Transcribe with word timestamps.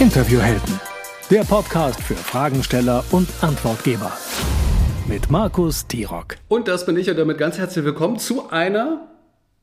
Interviewhelden, 0.00 0.80
der 1.28 1.42
Podcast 1.42 2.00
für 2.00 2.14
Fragensteller 2.14 3.02
und 3.10 3.28
Antwortgeber. 3.40 4.12
Mit 5.08 5.28
Markus 5.28 5.88
Tirock. 5.88 6.36
Und 6.46 6.68
das 6.68 6.86
bin 6.86 6.96
ich 6.96 7.10
und 7.10 7.18
damit 7.18 7.36
ganz 7.36 7.58
herzlich 7.58 7.84
willkommen 7.84 8.16
zu 8.16 8.48
einer 8.48 9.08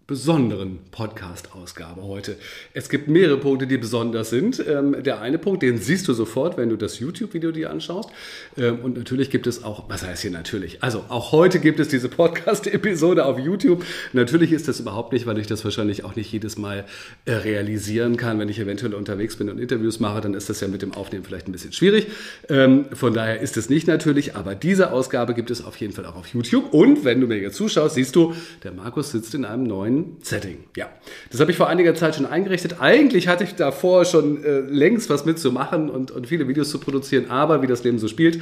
besonderen 0.07 0.77
Podcast-Ausgabe 0.91 2.03
heute. 2.03 2.37
Es 2.73 2.89
gibt 2.89 3.07
mehrere 3.07 3.37
Punkte, 3.37 3.65
die 3.65 3.79
besonders 3.79 4.29
sind. 4.29 4.63
Ähm, 4.67 5.01
der 5.03 5.19
eine 5.19 5.39
Punkt, 5.39 5.63
den 5.63 5.79
siehst 5.79 6.07
du 6.07 6.13
sofort, 6.13 6.57
wenn 6.57 6.69
du 6.69 6.75
das 6.75 6.99
YouTube-Video 6.99 7.51
dir 7.51 7.71
anschaust. 7.71 8.11
Ähm, 8.55 8.81
und 8.83 8.97
natürlich 8.99 9.31
gibt 9.31 9.47
es 9.47 9.63
auch, 9.63 9.89
was 9.89 10.05
heißt 10.05 10.21
hier 10.21 10.29
natürlich? 10.29 10.83
Also 10.83 11.05
auch 11.09 11.31
heute 11.31 11.59
gibt 11.59 11.79
es 11.79 11.87
diese 11.87 12.07
Podcast-Episode 12.07 13.25
auf 13.25 13.39
YouTube. 13.39 13.83
Natürlich 14.13 14.51
ist 14.51 14.67
das 14.67 14.79
überhaupt 14.79 15.11
nicht, 15.11 15.25
weil 15.25 15.39
ich 15.39 15.47
das 15.47 15.65
wahrscheinlich 15.65 16.03
auch 16.03 16.15
nicht 16.15 16.31
jedes 16.31 16.55
Mal 16.55 16.85
äh, 17.25 17.31
realisieren 17.31 18.15
kann. 18.15 18.37
Wenn 18.37 18.49
ich 18.49 18.59
eventuell 18.59 18.93
unterwegs 18.93 19.37
bin 19.37 19.49
und 19.49 19.57
Interviews 19.57 19.99
mache, 19.99 20.21
dann 20.21 20.35
ist 20.35 20.51
das 20.51 20.61
ja 20.61 20.67
mit 20.67 20.83
dem 20.83 20.93
Aufnehmen 20.93 21.23
vielleicht 21.23 21.47
ein 21.47 21.51
bisschen 21.51 21.73
schwierig. 21.73 22.05
Ähm, 22.47 22.85
von 22.93 23.15
daher 23.15 23.41
ist 23.41 23.57
es 23.57 23.71
nicht 23.71 23.87
natürlich, 23.87 24.35
aber 24.35 24.53
diese 24.53 24.91
Ausgabe 24.91 25.33
gibt 25.33 25.49
es 25.49 25.65
auf 25.65 25.77
jeden 25.77 25.93
Fall 25.93 26.05
auch 26.05 26.15
auf 26.15 26.27
YouTube. 26.27 26.71
Und 26.75 27.03
wenn 27.05 27.21
du 27.21 27.25
mir 27.25 27.39
jetzt 27.39 27.55
zuschaust, 27.55 27.95
siehst 27.95 28.15
du, 28.15 28.35
der 28.63 28.71
Markus 28.71 29.09
sitzt 29.09 29.33
in 29.33 29.45
einem 29.45 29.63
neuen 29.63 29.94
neuen 29.95 30.17
Setting. 30.21 30.57
Ja, 30.75 30.89
das 31.31 31.39
habe 31.39 31.51
ich 31.51 31.57
vor 31.57 31.67
einiger 31.67 31.95
Zeit 31.95 32.15
schon 32.15 32.25
eingerichtet. 32.25 32.79
Eigentlich 32.79 33.27
hatte 33.27 33.43
ich 33.43 33.55
davor 33.55 34.05
schon 34.05 34.43
äh, 34.43 34.59
längst 34.59 35.09
was 35.09 35.25
mitzumachen 35.25 35.89
und, 35.89 36.11
und 36.11 36.27
viele 36.27 36.47
Videos 36.47 36.69
zu 36.69 36.79
produzieren, 36.79 37.29
aber 37.29 37.61
wie 37.61 37.67
das 37.67 37.83
Leben 37.83 37.99
so 37.99 38.07
spielt, 38.07 38.41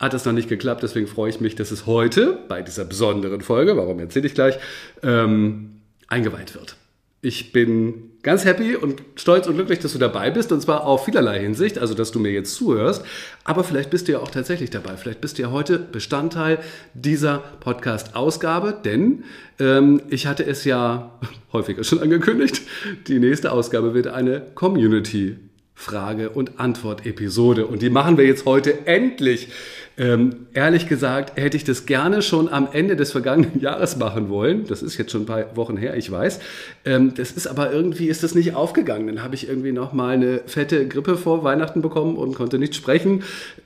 hat 0.00 0.12
das 0.12 0.24
noch 0.24 0.32
nicht 0.32 0.48
geklappt. 0.48 0.82
Deswegen 0.82 1.06
freue 1.06 1.30
ich 1.30 1.40
mich, 1.40 1.54
dass 1.54 1.70
es 1.70 1.86
heute 1.86 2.38
bei 2.48 2.62
dieser 2.62 2.84
besonderen 2.84 3.40
Folge, 3.40 3.76
warum 3.76 3.98
erzähle 3.98 4.26
ich 4.26 4.34
gleich, 4.34 4.58
ähm, 5.02 5.80
eingeweiht 6.08 6.54
wird. 6.54 6.76
Ich 7.20 7.52
bin 7.52 8.10
ganz 8.24 8.44
happy 8.44 8.74
und 8.74 9.02
stolz 9.14 9.46
und 9.46 9.54
glücklich, 9.54 9.78
dass 9.78 9.92
du 9.92 9.98
dabei 9.98 10.30
bist 10.30 10.50
und 10.50 10.60
zwar 10.60 10.84
auf 10.84 11.04
vielerlei 11.04 11.38
Hinsicht, 11.38 11.78
also 11.78 11.94
dass 11.94 12.10
du 12.10 12.18
mir 12.18 12.32
jetzt 12.32 12.54
zuhörst, 12.56 13.04
aber 13.44 13.62
vielleicht 13.62 13.90
bist 13.90 14.08
du 14.08 14.12
ja 14.12 14.18
auch 14.18 14.30
tatsächlich 14.30 14.70
dabei. 14.70 14.96
Vielleicht 14.96 15.20
bist 15.20 15.38
du 15.38 15.42
ja 15.42 15.50
heute 15.52 15.78
Bestandteil 15.78 16.58
dieser 16.94 17.44
Podcast-Ausgabe, 17.60 18.76
denn 18.84 19.24
ähm, 19.60 20.02
ich 20.08 20.26
hatte 20.26 20.44
es 20.44 20.64
ja 20.64 21.12
häufiger 21.52 21.84
schon 21.84 22.00
angekündigt, 22.00 22.62
die 23.06 23.20
nächste 23.20 23.52
Ausgabe 23.52 23.94
wird 23.94 24.08
eine 24.08 24.40
Community 24.54 25.36
Frage- 25.74 26.30
und 26.30 26.58
Antwort-Episode 26.58 27.66
und 27.66 27.82
die 27.82 27.90
machen 27.90 28.16
wir 28.16 28.24
jetzt 28.24 28.46
heute 28.46 28.86
endlich. 28.86 29.48
Ähm, 29.96 30.46
ehrlich 30.54 30.88
gesagt 30.88 31.38
hätte 31.38 31.56
ich 31.56 31.62
das 31.62 31.86
gerne 31.86 32.20
schon 32.20 32.48
am 32.48 32.68
Ende 32.72 32.96
des 32.96 33.12
vergangenen 33.12 33.60
Jahres 33.60 33.96
machen 33.96 34.28
wollen. 34.28 34.66
Das 34.66 34.82
ist 34.82 34.98
jetzt 34.98 35.12
schon 35.12 35.22
ein 35.22 35.26
paar 35.26 35.56
Wochen 35.56 35.76
her, 35.76 35.96
ich 35.96 36.10
weiß. 36.10 36.40
Ähm, 36.84 37.14
das 37.14 37.30
ist 37.30 37.46
aber 37.46 37.72
irgendwie 37.72 38.08
ist 38.08 38.24
das 38.24 38.34
nicht 38.34 38.54
aufgegangen. 38.56 39.06
Dann 39.06 39.22
habe 39.22 39.36
ich 39.36 39.48
irgendwie 39.48 39.70
noch 39.70 39.92
mal 39.92 40.14
eine 40.14 40.40
fette 40.46 40.88
Grippe 40.88 41.16
vor 41.16 41.44
Weihnachten 41.44 41.80
bekommen 41.80 42.16
und 42.16 42.34
konnte 42.34 42.58
nicht 42.58 42.74
sprechen. 42.74 43.22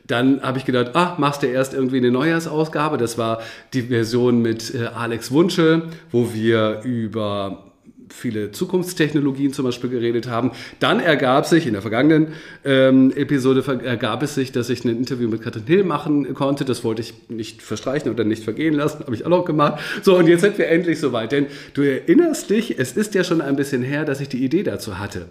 Dann 0.07 0.43
habe 0.43 0.59
ich 0.59 0.67
gedacht, 0.67 0.91
ach, 0.95 1.17
machst 1.17 1.43
du 1.43 1.47
erst 1.47 1.73
irgendwie 1.73 1.99
eine 1.99 2.11
Neujahrsausgabe. 2.11 2.99
Das 2.99 3.17
war 3.17 3.41
die 3.73 3.83
Version 3.83 4.43
mit 4.43 4.75
äh, 4.75 4.87
Alex 4.87 5.31
Wunsche, 5.31 5.85
wo 6.13 6.35
wir 6.35 6.83
über 6.85 7.68
viele 8.11 8.53
Zukunftstechnologien 8.53 9.53
zum 9.53 9.65
Beispiel 9.65 9.91
geredet 9.91 10.29
haben. 10.29 10.53
Dann 10.81 11.01
ergab 11.01 11.47
sich, 11.47 11.67
in 11.67 11.73
der 11.73 11.83
vergangenen 11.83 12.29
ähm, 12.65 13.13
Episode 13.15 13.65
ergab 13.85 14.23
es 14.23 14.35
sich, 14.35 14.53
dass 14.53 14.71
ich 14.71 14.85
ein 14.85 14.91
Interview 14.91 15.29
mit 15.29 15.43
Katrin 15.43 15.65
Hill 15.67 15.85
machen 15.85 16.35
konnte. 16.35 16.65
Das 16.65 16.85
wollte 16.85 17.03
ich 17.03 17.15
nicht 17.29 17.63
verstreichen 17.63 18.11
oder 18.11 18.25
nicht 18.25 18.45
vergehen 18.45 18.75
lassen, 18.75 19.01
habe 19.01 19.15
ich 19.15 19.25
auch 19.25 19.31
noch 19.31 19.45
gemacht. 19.45 19.81
So, 20.03 20.17
und 20.17 20.27
jetzt 20.27 20.41
sind 20.41 20.59
wir 20.59 20.69
endlich 20.69 21.01
soweit. 21.01 21.33
Denn 21.33 21.47
du 21.75 21.83
erinnerst 21.83 22.51
dich, 22.51 22.79
es 22.79 22.93
ist 22.93 23.15
ja 23.15 23.25
schon 23.25 23.41
ein 23.41 23.57
bisschen 23.57 23.83
her, 23.83 24.05
dass 24.05 24.21
ich 24.21 24.29
die 24.29 24.45
Idee 24.45 24.63
dazu 24.63 24.99
hatte. 24.99 25.27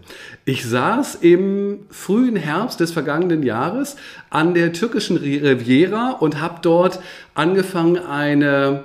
Ich 0.45 0.65
saß 0.65 1.15
im 1.21 1.79
frühen 1.89 2.35
Herbst 2.35 2.79
des 2.79 2.91
vergangenen 2.91 3.43
Jahres 3.43 3.95
an 4.29 4.53
der 4.53 4.73
türkischen 4.73 5.17
Riviera 5.17 6.11
und 6.11 6.41
habe 6.41 6.59
dort 6.61 6.99
angefangen, 7.33 7.97
eine 7.97 8.83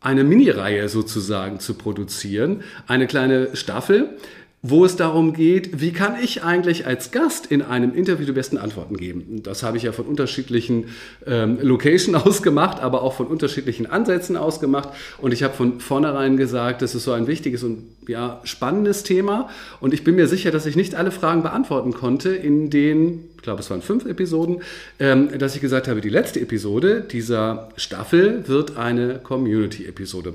eine 0.00 0.24
Mini-Reihe 0.24 0.88
sozusagen 0.88 1.60
zu 1.60 1.74
produzieren, 1.74 2.62
eine 2.86 3.06
kleine 3.06 3.54
Staffel, 3.54 4.16
wo 4.62 4.84
es 4.84 4.96
darum 4.96 5.32
geht, 5.32 5.80
wie 5.80 5.90
kann 5.92 6.16
ich 6.22 6.44
eigentlich 6.44 6.86
als 6.86 7.12
Gast 7.12 7.46
in 7.46 7.62
einem 7.62 7.94
Interview 7.94 8.26
die 8.26 8.32
besten 8.32 8.58
Antworten 8.58 8.98
geben. 8.98 9.42
Das 9.42 9.62
habe 9.62 9.78
ich 9.78 9.84
ja 9.84 9.92
von 9.92 10.04
unterschiedlichen 10.04 10.88
ähm, 11.26 11.58
Location 11.62 12.14
aus 12.14 12.42
gemacht, 12.42 12.80
aber 12.80 13.02
auch 13.02 13.14
von 13.14 13.26
unterschiedlichen 13.26 13.86
Ansätzen 13.86 14.36
aus 14.36 14.60
gemacht. 14.60 14.90
Und 15.18 15.32
ich 15.32 15.42
habe 15.42 15.54
von 15.54 15.80
vornherein 15.80 16.36
gesagt, 16.36 16.82
das 16.82 16.94
ist 16.94 17.04
so 17.04 17.12
ein 17.12 17.26
wichtiges 17.26 17.62
und 17.62 17.84
ja, 18.06 18.40
spannendes 18.44 19.02
Thema. 19.02 19.48
Und 19.80 19.94
ich 19.94 20.04
bin 20.04 20.14
mir 20.14 20.26
sicher, 20.26 20.50
dass 20.50 20.66
ich 20.66 20.76
nicht 20.76 20.94
alle 20.94 21.10
Fragen 21.10 21.42
beantworten 21.42 21.94
konnte 21.94 22.28
in 22.28 22.68
den 22.68 23.30
ich 23.40 23.44
glaube, 23.44 23.60
es 23.60 23.70
waren 23.70 23.80
fünf 23.80 24.04
Episoden, 24.04 24.60
ähm, 24.98 25.38
dass 25.38 25.54
ich 25.54 25.62
gesagt 25.62 25.88
habe, 25.88 26.02
die 26.02 26.10
letzte 26.10 26.40
Episode 26.40 27.00
dieser 27.00 27.70
Staffel 27.76 28.46
wird 28.48 28.76
eine 28.76 29.14
Community-Episode. 29.14 30.34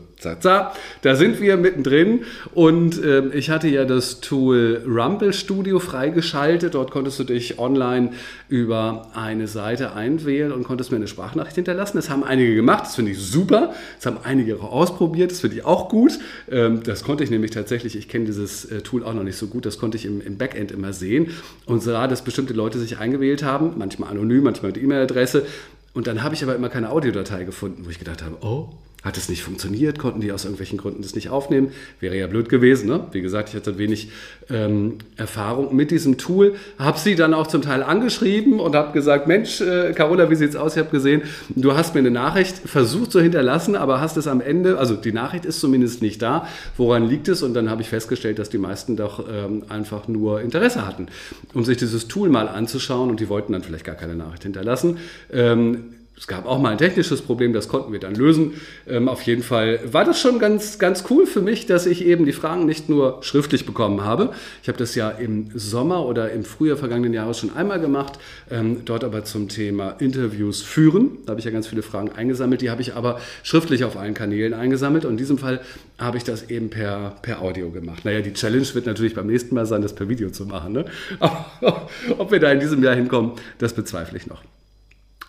Da 1.03 1.15
sind 1.15 1.39
wir 1.39 1.55
mittendrin 1.55 2.21
und 2.55 2.99
ähm, 3.05 3.29
ich 3.31 3.51
hatte 3.51 3.67
ja 3.67 3.85
das 3.85 4.21
Tool 4.21 4.81
Rumble 4.88 5.33
Studio 5.33 5.77
freigeschaltet. 5.77 6.73
Dort 6.73 6.89
konntest 6.89 7.19
du 7.19 7.25
dich 7.25 7.59
online 7.59 8.13
über 8.47 9.07
eine 9.13 9.47
Seite 9.47 9.94
einwählen 9.94 10.51
und 10.51 10.63
konntest 10.63 10.91
mir 10.91 10.97
eine 10.97 11.07
Sprachnachricht 11.07 11.56
hinterlassen. 11.56 11.97
Das 11.97 12.09
haben 12.09 12.23
einige 12.23 12.56
gemacht, 12.56 12.85
das 12.85 12.95
finde 12.95 13.11
ich 13.11 13.19
super. 13.19 13.73
Das 13.97 14.06
haben 14.06 14.17
einige 14.23 14.57
auch 14.57 14.72
ausprobiert, 14.72 15.31
das 15.31 15.39
finde 15.39 15.57
ich 15.57 15.66
auch 15.66 15.89
gut. 15.89 16.19
Ähm, 16.50 16.83
das 16.83 17.03
konnte 17.03 17.23
ich 17.23 17.31
nämlich 17.31 17.51
tatsächlich, 17.51 17.95
ich 17.95 18.07
kenne 18.07 18.25
dieses 18.25 18.66
äh, 18.66 18.81
Tool 18.81 19.03
auch 19.03 19.13
noch 19.13 19.23
nicht 19.23 19.38
so 19.38 19.47
gut, 19.47 19.66
das 19.66 19.79
konnte 19.79 19.97
ich 19.97 20.06
im, 20.06 20.22
im 20.22 20.38
Backend 20.38 20.72
immer 20.72 20.94
sehen 20.94 21.31
und 21.66 21.81
sah, 21.81 22.07
dass 22.07 22.23
bestimmte 22.23 22.53
Leute 22.53 22.79
sich 22.79 22.97
eingewählt 22.97 23.44
haben, 23.44 23.73
manchmal 23.78 24.11
anonym, 24.11 24.44
manchmal 24.44 24.72
mit 24.72 24.81
E-Mail-Adresse. 24.81 25.45
Und 25.94 26.07
dann 26.07 26.23
habe 26.23 26.35
ich 26.35 26.44
aber 26.44 26.56
immer 26.56 26.69
keine 26.69 26.89
Audiodatei 26.89 27.45
gefunden, 27.45 27.85
wo 27.85 27.89
ich 27.89 28.00
gedacht 28.00 28.22
habe, 28.22 28.38
oh, 28.41 28.69
hat 29.05 29.17
es 29.17 29.29
nicht 29.29 29.43
funktioniert, 29.43 29.99
konnten 29.99 30.19
die 30.19 30.31
aus 30.31 30.45
irgendwelchen 30.45 30.79
Gründen 30.79 31.03
das 31.03 31.13
nicht 31.13 31.29
aufnehmen. 31.29 31.71
Wäre 31.99 32.17
ja 32.17 32.25
blöd 32.25 32.49
gewesen. 32.49 32.89
Ne? 32.89 33.05
Wie 33.11 33.21
gesagt, 33.21 33.49
ich 33.49 33.55
hatte 33.55 33.77
wenig 33.77 34.09
ähm, 34.49 34.97
Erfahrung 35.16 35.75
mit 35.75 35.91
diesem 35.91 36.17
Tool. 36.17 36.55
Habe 36.79 36.97
sie 36.97 37.13
dann 37.15 37.35
auch 37.35 37.45
zum 37.45 37.61
Teil 37.61 37.83
angeschrieben 37.83 38.59
und 38.59 38.75
habe 38.75 38.94
gesagt, 38.94 39.27
Mensch, 39.27 39.61
äh, 39.61 39.94
Carola, 39.94 40.31
wie 40.31 40.35
sieht's 40.35 40.55
aus? 40.55 40.73
Ich 40.75 40.79
habe 40.79 40.89
gesehen, 40.89 41.21
du 41.49 41.75
hast 41.75 41.94
mir 41.94 41.99
eine 41.99 42.09
Nachricht 42.09 42.57
versucht 42.57 43.11
zu 43.11 43.21
hinterlassen, 43.21 43.75
aber 43.75 44.01
hast 44.01 44.17
es 44.17 44.27
am 44.27 44.41
Ende, 44.41 44.79
also 44.79 44.95
die 44.95 45.13
Nachricht 45.13 45.45
ist 45.45 45.59
zumindest 45.59 46.01
nicht 46.01 46.23
da. 46.23 46.47
Woran 46.75 47.07
liegt 47.07 47.27
es? 47.27 47.44
Und 47.44 47.53
dann 47.53 47.69
habe 47.69 47.83
ich 47.83 47.89
festgestellt, 47.89 48.39
dass 48.39 48.49
die 48.49 48.57
meisten 48.57 48.95
doch 48.95 49.23
ähm, 49.31 49.65
einfach 49.69 50.07
nur 50.07 50.41
Interesse 50.41 50.88
hatten, 50.88 51.09
um 51.53 51.63
sich 51.63 51.77
dieses 51.77 52.07
Tool 52.07 52.29
mal 52.29 52.47
anzuschauen 52.47 53.11
und 53.11 53.19
die 53.19 53.29
wollten 53.29 53.53
dann 53.53 53.61
vielleicht 53.61 53.85
gar 53.85 53.95
keine 53.95 54.15
Nachricht 54.15 54.41
hinterlassen. 54.41 54.97
Ähm, 55.31 55.94
es 56.17 56.27
gab 56.27 56.45
auch 56.45 56.59
mal 56.59 56.71
ein 56.71 56.77
technisches 56.77 57.21
Problem, 57.21 57.51
das 57.51 57.67
konnten 57.67 57.91
wir 57.91 57.99
dann 57.99 58.15
lösen. 58.15 58.53
Ähm, 58.87 59.09
auf 59.09 59.21
jeden 59.23 59.43
Fall 59.43 59.79
war 59.91 60.05
das 60.05 60.19
schon 60.19 60.39
ganz, 60.39 60.79
ganz 60.79 61.03
cool 61.09 61.25
für 61.25 61.41
mich, 61.41 61.65
dass 61.65 61.85
ich 61.85 62.05
eben 62.05 62.25
die 62.25 62.31
Fragen 62.31 62.65
nicht 62.65 62.87
nur 62.87 63.19
schriftlich 63.21 63.65
bekommen 63.65 64.03
habe. 64.03 64.31
Ich 64.61 64.69
habe 64.69 64.77
das 64.77 64.95
ja 64.95 65.09
im 65.09 65.49
Sommer 65.53 66.05
oder 66.05 66.31
im 66.31 66.45
Frühjahr 66.45 66.77
vergangenen 66.77 67.13
Jahres 67.13 67.39
schon 67.39 67.53
einmal 67.53 67.81
gemacht, 67.81 68.17
ähm, 68.49 68.83
dort 68.85 69.03
aber 69.03 69.25
zum 69.25 69.49
Thema 69.49 69.91
Interviews 69.99 70.61
führen. 70.61 71.17
Da 71.25 71.31
habe 71.31 71.39
ich 71.39 71.45
ja 71.45 71.51
ganz 71.51 71.67
viele 71.67 71.81
Fragen 71.81 72.11
eingesammelt, 72.11 72.61
die 72.61 72.69
habe 72.69 72.81
ich 72.81 72.95
aber 72.95 73.19
schriftlich 73.43 73.83
auf 73.83 73.97
allen 73.97 74.13
Kanälen 74.13 74.53
eingesammelt 74.53 75.03
und 75.03 75.11
in 75.11 75.17
diesem 75.17 75.37
Fall 75.37 75.59
habe 75.97 76.17
ich 76.17 76.23
das 76.23 76.49
eben 76.49 76.69
per, 76.69 77.15
per 77.21 77.41
Audio 77.41 77.71
gemacht. 77.71 78.05
Naja, 78.05 78.21
die 78.21 78.33
Challenge 78.33 78.65
wird 78.73 78.85
natürlich 78.85 79.15
beim 79.15 79.27
nächsten 79.27 79.53
Mal 79.53 79.65
sein, 79.65 79.81
das 79.81 79.93
per 79.93 80.07
Video 80.07 80.29
zu 80.29 80.45
machen. 80.45 80.71
Ne? 80.71 80.85
Aber 81.19 81.89
ob 82.17 82.31
wir 82.31 82.39
da 82.39 82.51
in 82.51 82.61
diesem 82.61 82.81
Jahr 82.81 82.95
hinkommen, 82.95 83.33
das 83.57 83.73
bezweifle 83.73 84.17
ich 84.17 84.27
noch. 84.27 84.41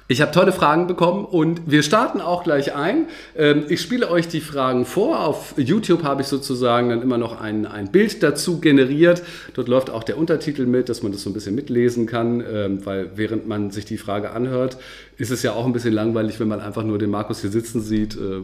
Ich 0.08 0.20
habe 0.20 0.30
tolle 0.30 0.52
Fragen 0.52 0.86
bekommen 0.86 1.24
und 1.24 1.62
wir 1.66 1.82
starten 1.82 2.20
auch 2.20 2.44
gleich 2.44 2.76
ein. 2.76 3.08
Ähm, 3.36 3.64
ich 3.68 3.80
spiele 3.80 4.08
euch 4.08 4.28
die 4.28 4.40
Fragen 4.40 4.84
vor. 4.84 5.26
Auf 5.26 5.54
YouTube 5.56 6.04
habe 6.04 6.22
ich 6.22 6.28
sozusagen 6.28 6.90
dann 6.90 7.02
immer 7.02 7.18
noch 7.18 7.40
ein, 7.40 7.66
ein 7.66 7.90
Bild 7.90 8.22
dazu 8.22 8.60
generiert. 8.60 9.24
Dort 9.54 9.66
läuft 9.66 9.90
auch 9.90 10.04
der 10.04 10.16
Untertitel 10.16 10.64
mit, 10.66 10.88
dass 10.88 11.02
man 11.02 11.10
das 11.10 11.22
so 11.22 11.30
ein 11.30 11.32
bisschen 11.32 11.56
mitlesen 11.56 12.06
kann, 12.06 12.40
ähm, 12.40 12.86
weil 12.86 13.10
während 13.16 13.48
man 13.48 13.72
sich 13.72 13.84
die 13.84 13.98
Frage 13.98 14.30
anhört, 14.30 14.76
ist 15.18 15.32
es 15.32 15.42
ja 15.42 15.54
auch 15.54 15.66
ein 15.66 15.72
bisschen 15.72 15.92
langweilig, 15.92 16.38
wenn 16.38 16.46
man 16.46 16.60
einfach 16.60 16.84
nur 16.84 16.98
den 16.98 17.10
Markus 17.10 17.40
hier 17.40 17.50
sitzen 17.50 17.80
sieht 17.80 18.14
äh, 18.14 18.42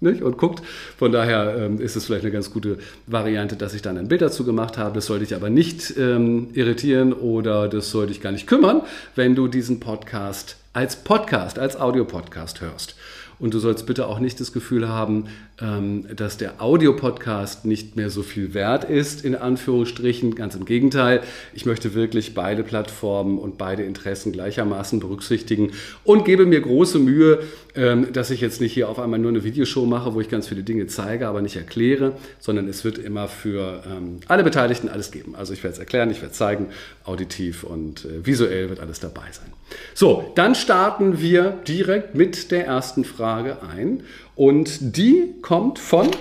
nicht? 0.00 0.20
und 0.20 0.36
guckt. 0.36 0.62
Von 0.98 1.10
daher 1.10 1.56
ähm, 1.56 1.80
ist 1.80 1.96
es 1.96 2.04
vielleicht 2.04 2.24
eine 2.24 2.32
ganz 2.32 2.52
gute 2.52 2.76
Variante, 3.06 3.56
dass 3.56 3.72
ich 3.72 3.80
dann 3.80 3.96
ein 3.96 4.08
Bild 4.08 4.20
dazu 4.20 4.44
gemacht 4.44 4.76
habe. 4.76 4.96
Das 4.96 5.06
sollte 5.06 5.24
ich 5.24 5.34
aber 5.34 5.48
nicht 5.48 5.96
irritieren 5.96 7.12
oder 7.12 7.68
das 7.68 7.90
sollte 7.90 8.12
ich 8.12 8.20
gar 8.20 8.32
nicht 8.32 8.46
kümmern, 8.46 8.82
wenn 9.14 9.34
du 9.34 9.48
diesen 9.48 9.80
Podcast 9.80 10.56
als 10.78 10.94
Podcast, 10.94 11.58
als 11.58 11.74
Audiopodcast 11.74 12.60
hörst. 12.60 12.94
Und 13.40 13.52
du 13.52 13.58
sollst 13.58 13.84
bitte 13.86 14.06
auch 14.06 14.20
nicht 14.20 14.38
das 14.38 14.52
Gefühl 14.52 14.88
haben, 14.88 15.24
dass 15.60 16.36
der 16.36 16.62
Audiopodcast 16.62 17.64
nicht 17.64 17.96
mehr 17.96 18.10
so 18.10 18.22
viel 18.22 18.54
wert 18.54 18.84
ist, 18.84 19.24
in 19.24 19.34
Anführungsstrichen. 19.34 20.36
Ganz 20.36 20.54
im 20.54 20.64
Gegenteil. 20.64 21.20
Ich 21.52 21.66
möchte 21.66 21.94
wirklich 21.94 22.34
beide 22.34 22.62
Plattformen 22.62 23.38
und 23.38 23.58
beide 23.58 23.82
Interessen 23.82 24.30
gleichermaßen 24.32 25.00
berücksichtigen 25.00 25.72
und 26.04 26.24
gebe 26.24 26.46
mir 26.46 26.60
große 26.60 27.00
Mühe, 27.00 27.40
ähm, 27.74 28.12
dass 28.12 28.30
ich 28.30 28.40
jetzt 28.40 28.60
nicht 28.60 28.72
hier 28.72 28.88
auf 28.88 28.98
einmal 28.98 29.18
nur 29.18 29.30
eine 29.30 29.44
Videoshow 29.44 29.84
mache, 29.84 30.14
wo 30.14 30.20
ich 30.20 30.28
ganz 30.28 30.48
viele 30.48 30.62
Dinge 30.62 30.86
zeige, 30.86 31.26
aber 31.26 31.42
nicht 31.42 31.56
erkläre, 31.56 32.12
sondern 32.38 32.68
es 32.68 32.84
wird 32.84 32.98
immer 32.98 33.28
für 33.28 33.82
ähm, 33.86 34.20
alle 34.28 34.44
Beteiligten 34.44 34.88
alles 34.88 35.10
geben. 35.10 35.34
Also 35.34 35.52
ich 35.52 35.62
werde 35.62 35.74
es 35.74 35.78
erklären, 35.78 36.10
ich 36.10 36.18
werde 36.18 36.32
es 36.32 36.38
zeigen, 36.38 36.66
auditiv 37.04 37.64
und 37.64 38.04
äh, 38.04 38.24
visuell 38.24 38.68
wird 38.68 38.80
alles 38.80 39.00
dabei 39.00 39.30
sein. 39.32 39.52
So, 39.94 40.32
dann 40.34 40.54
starten 40.54 41.20
wir 41.20 41.58
direkt 41.66 42.14
mit 42.14 42.50
der 42.50 42.66
ersten 42.66 43.04
Frage 43.04 43.58
ein. 43.62 44.02
Und 44.38 44.96
die 44.96 45.34
kommt 45.42 45.80
von, 45.80 46.12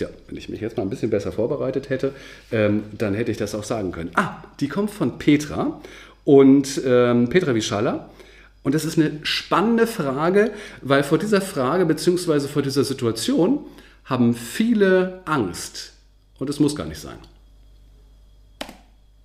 ja, 0.00 0.08
wenn 0.28 0.38
ich 0.38 0.48
mich 0.48 0.62
jetzt 0.62 0.78
mal 0.78 0.82
ein 0.82 0.88
bisschen 0.88 1.10
besser 1.10 1.30
vorbereitet 1.30 1.90
hätte, 1.90 2.14
ähm, 2.50 2.84
dann 2.96 3.12
hätte 3.12 3.30
ich 3.30 3.36
das 3.36 3.54
auch 3.54 3.64
sagen 3.64 3.92
können. 3.92 4.12
Ah, 4.14 4.36
die 4.60 4.68
kommt 4.68 4.90
von 4.90 5.18
Petra 5.18 5.78
und 6.24 6.80
ähm, 6.86 7.28
Petra 7.28 7.54
Wischalla. 7.54 8.08
Und 8.62 8.74
das 8.74 8.86
ist 8.86 8.98
eine 8.98 9.20
spannende 9.24 9.86
Frage, 9.86 10.52
weil 10.80 11.02
vor 11.02 11.18
dieser 11.18 11.42
Frage 11.42 11.84
bzw. 11.84 12.48
vor 12.48 12.62
dieser 12.62 12.82
Situation 12.82 13.66
haben 14.06 14.32
viele 14.32 15.20
Angst. 15.26 15.92
Und 16.38 16.48
es 16.48 16.58
muss 16.58 16.74
gar 16.74 16.86
nicht 16.86 17.00
sein. 17.02 17.18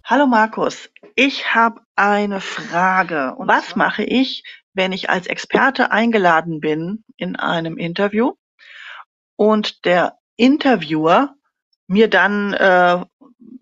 Hallo 0.04 0.28
Markus, 0.28 0.90
ich 1.16 1.56
habe 1.56 1.80
eine 1.96 2.42
Frage. 2.42 3.34
Und 3.38 3.48
was 3.48 3.78
mache 3.78 4.04
ich, 4.04 4.44
wenn 4.74 4.92
ich 4.92 5.10
als 5.10 5.28
Experte 5.28 5.92
eingeladen 5.92 6.60
bin 6.60 7.06
in 7.16 7.38
einem 7.38 7.78
Interview 7.78 8.34
und 9.42 9.86
der 9.86 10.20
Interviewer 10.36 11.34
mir 11.88 12.12
dann 12.12 12.54
äh, 12.54 13.04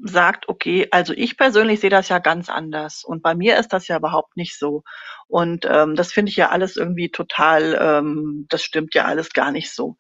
sagt, 0.01 0.49
okay, 0.49 0.89
also 0.91 1.13
ich 1.13 1.37
persönlich 1.37 1.79
sehe 1.79 1.89
das 1.89 2.09
ja 2.09 2.19
ganz 2.19 2.49
anders 2.49 3.05
und 3.05 3.23
bei 3.23 3.33
mir 3.33 3.57
ist 3.57 3.69
das 3.69 3.87
ja 3.87 3.95
überhaupt 3.95 4.35
nicht 4.35 4.59
so. 4.59 4.83
Und 5.29 5.65
ähm, 5.65 5.95
das 5.95 6.11
finde 6.11 6.31
ich 6.31 6.35
ja 6.35 6.49
alles 6.49 6.75
irgendwie 6.75 7.11
total, 7.11 7.79
ähm, 7.81 8.45
das 8.49 8.61
stimmt 8.61 8.93
ja 8.93 9.05
alles 9.05 9.29
gar 9.31 9.53
nicht 9.53 9.73
so. 9.73 9.95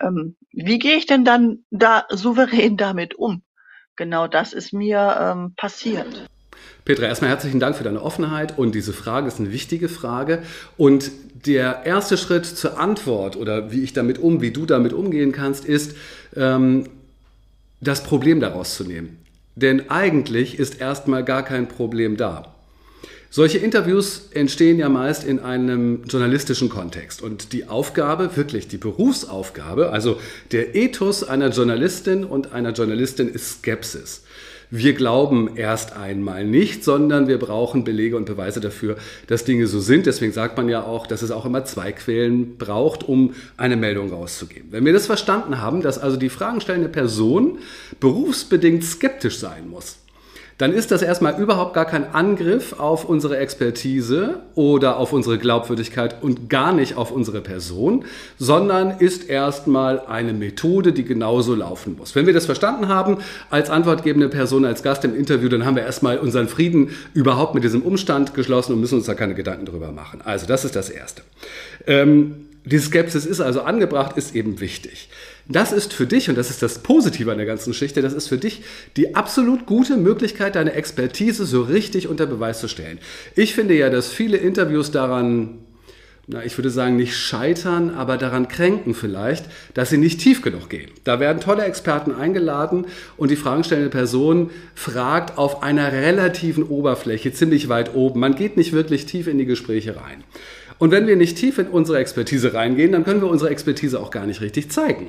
Ähm, 0.00 0.38
wie 0.50 0.78
gehe 0.78 0.96
ich 0.96 1.04
denn 1.04 1.26
dann 1.26 1.66
da 1.70 2.06
souverän 2.08 2.76
damit 2.78 3.14
um? 3.14 3.42
Genau 3.96 4.28
das 4.28 4.54
ist 4.54 4.72
mir 4.72 5.14
ähm, 5.20 5.52
passiert. 5.58 6.26
Petra, 6.84 7.06
erstmal 7.06 7.30
herzlichen 7.30 7.60
Dank 7.60 7.76
für 7.76 7.84
deine 7.84 8.02
Offenheit 8.02 8.58
und 8.58 8.74
diese 8.74 8.92
Frage 8.92 9.28
ist 9.28 9.38
eine 9.38 9.52
wichtige 9.52 9.88
Frage. 9.88 10.42
Und 10.76 11.12
der 11.46 11.82
erste 11.84 12.16
Schritt 12.16 12.44
zur 12.44 12.78
Antwort 12.78 13.36
oder 13.36 13.70
wie 13.70 13.82
ich 13.82 13.92
damit 13.92 14.18
um, 14.18 14.40
wie 14.40 14.50
du 14.50 14.66
damit 14.66 14.92
umgehen 14.92 15.32
kannst, 15.32 15.64
ist, 15.64 15.94
ähm, 16.36 16.84
das 17.80 18.02
Problem 18.02 18.40
daraus 18.40 18.76
zu 18.76 18.84
nehmen. 18.84 19.18
Denn 19.54 19.90
eigentlich 19.90 20.58
ist 20.58 20.80
erstmal 20.80 21.24
gar 21.24 21.44
kein 21.44 21.68
Problem 21.68 22.16
da. 22.16 22.54
Solche 23.28 23.58
Interviews 23.58 24.28
entstehen 24.32 24.78
ja 24.78 24.88
meist 24.88 25.24
in 25.24 25.38
einem 25.40 26.04
journalistischen 26.04 26.68
Kontext. 26.68 27.22
Und 27.22 27.52
die 27.52 27.68
Aufgabe, 27.68 28.36
wirklich 28.36 28.68
die 28.68 28.76
Berufsaufgabe, 28.76 29.90
also 29.90 30.20
der 30.52 30.74
Ethos 30.74 31.24
einer 31.24 31.48
Journalistin 31.48 32.24
und 32.24 32.52
einer 32.52 32.72
Journalistin 32.72 33.28
ist 33.28 33.60
Skepsis 33.60 34.22
wir 34.74 34.94
glauben 34.94 35.50
erst 35.54 35.94
einmal 35.96 36.46
nicht, 36.46 36.82
sondern 36.82 37.28
wir 37.28 37.38
brauchen 37.38 37.84
Belege 37.84 38.16
und 38.16 38.24
Beweise 38.24 38.58
dafür, 38.58 38.96
dass 39.26 39.44
Dinge 39.44 39.66
so 39.66 39.80
sind. 39.80 40.06
Deswegen 40.06 40.32
sagt 40.32 40.56
man 40.56 40.70
ja 40.70 40.82
auch, 40.82 41.06
dass 41.06 41.20
es 41.20 41.30
auch 41.30 41.44
immer 41.44 41.66
zwei 41.66 41.92
Quellen 41.92 42.56
braucht, 42.56 43.06
um 43.06 43.34
eine 43.58 43.76
Meldung 43.76 44.10
rauszugeben. 44.10 44.68
Wenn 44.70 44.86
wir 44.86 44.94
das 44.94 45.04
verstanden 45.04 45.60
haben, 45.60 45.82
dass 45.82 45.98
also 45.98 46.16
die 46.16 46.30
fragenstellende 46.30 46.88
Person 46.88 47.58
berufsbedingt 48.00 48.82
skeptisch 48.82 49.38
sein 49.38 49.68
muss, 49.68 49.98
dann 50.62 50.72
ist 50.72 50.92
das 50.92 51.02
erstmal 51.02 51.40
überhaupt 51.40 51.74
gar 51.74 51.86
kein 51.86 52.14
Angriff 52.14 52.78
auf 52.78 53.04
unsere 53.04 53.36
Expertise 53.36 54.42
oder 54.54 54.96
auf 54.96 55.12
unsere 55.12 55.36
Glaubwürdigkeit 55.36 56.22
und 56.22 56.48
gar 56.48 56.72
nicht 56.72 56.96
auf 56.96 57.10
unsere 57.10 57.40
Person, 57.40 58.04
sondern 58.38 59.00
ist 59.00 59.28
erstmal 59.28 59.98
eine 60.06 60.32
Methode, 60.32 60.92
die 60.92 61.02
genauso 61.02 61.56
laufen 61.56 61.96
muss. 61.98 62.14
Wenn 62.14 62.26
wir 62.26 62.32
das 62.32 62.46
verstanden 62.46 62.86
haben, 62.86 63.18
als 63.50 63.70
antwortgebende 63.70 64.28
Person, 64.28 64.64
als 64.64 64.84
Gast 64.84 65.04
im 65.04 65.16
Interview, 65.16 65.48
dann 65.48 65.66
haben 65.66 65.74
wir 65.74 65.82
erstmal 65.82 66.18
unseren 66.18 66.46
Frieden 66.46 66.90
überhaupt 67.12 67.56
mit 67.56 67.64
diesem 67.64 67.82
Umstand 67.82 68.32
geschlossen 68.32 68.74
und 68.74 68.80
müssen 68.80 68.98
uns 68.98 69.06
da 69.06 69.14
keine 69.14 69.34
Gedanken 69.34 69.66
drüber 69.66 69.90
machen. 69.90 70.20
Also 70.22 70.46
das 70.46 70.64
ist 70.64 70.76
das 70.76 70.90
Erste. 70.90 71.22
Ähm, 71.88 72.46
die 72.64 72.78
Skepsis 72.78 73.26
ist 73.26 73.40
also 73.40 73.62
angebracht, 73.62 74.16
ist 74.16 74.36
eben 74.36 74.60
wichtig. 74.60 75.08
Das 75.48 75.72
ist 75.72 75.92
für 75.92 76.06
dich, 76.06 76.28
und 76.28 76.38
das 76.38 76.50
ist 76.50 76.62
das 76.62 76.80
Positive 76.80 77.30
an 77.30 77.38
der 77.38 77.46
ganzen 77.46 77.70
Geschichte, 77.70 78.00
das 78.00 78.12
ist 78.12 78.28
für 78.28 78.38
dich 78.38 78.62
die 78.96 79.14
absolut 79.16 79.66
gute 79.66 79.96
Möglichkeit, 79.96 80.54
deine 80.54 80.74
Expertise 80.74 81.46
so 81.46 81.62
richtig 81.62 82.08
unter 82.08 82.26
Beweis 82.26 82.60
zu 82.60 82.68
stellen. 82.68 82.98
Ich 83.34 83.54
finde 83.54 83.74
ja, 83.74 83.90
dass 83.90 84.08
viele 84.08 84.36
Interviews 84.36 84.92
daran, 84.92 85.58
na, 86.28 86.44
ich 86.44 86.56
würde 86.56 86.70
sagen, 86.70 86.94
nicht 86.94 87.16
scheitern, 87.16 87.90
aber 87.90 88.18
daran 88.18 88.46
kränken 88.46 88.94
vielleicht, 88.94 89.46
dass 89.74 89.90
sie 89.90 89.98
nicht 89.98 90.20
tief 90.20 90.42
genug 90.42 90.70
gehen. 90.70 90.90
Da 91.02 91.18
werden 91.18 91.40
tolle 91.40 91.64
Experten 91.64 92.14
eingeladen 92.14 92.86
und 93.16 93.32
die 93.32 93.36
fragenstellende 93.36 93.90
Person 93.90 94.50
fragt 94.76 95.38
auf 95.38 95.64
einer 95.64 95.90
relativen 95.90 96.62
Oberfläche, 96.62 97.32
ziemlich 97.32 97.68
weit 97.68 97.96
oben. 97.96 98.20
Man 98.20 98.36
geht 98.36 98.56
nicht 98.56 98.72
wirklich 98.72 99.06
tief 99.06 99.26
in 99.26 99.38
die 99.38 99.46
Gespräche 99.46 99.96
rein. 99.96 100.22
Und 100.78 100.92
wenn 100.92 101.08
wir 101.08 101.16
nicht 101.16 101.36
tief 101.36 101.58
in 101.58 101.66
unsere 101.66 101.98
Expertise 101.98 102.54
reingehen, 102.54 102.92
dann 102.92 103.04
können 103.04 103.20
wir 103.20 103.28
unsere 103.28 103.50
Expertise 103.50 103.98
auch 104.00 104.12
gar 104.12 104.26
nicht 104.26 104.40
richtig 104.40 104.70
zeigen. 104.70 105.08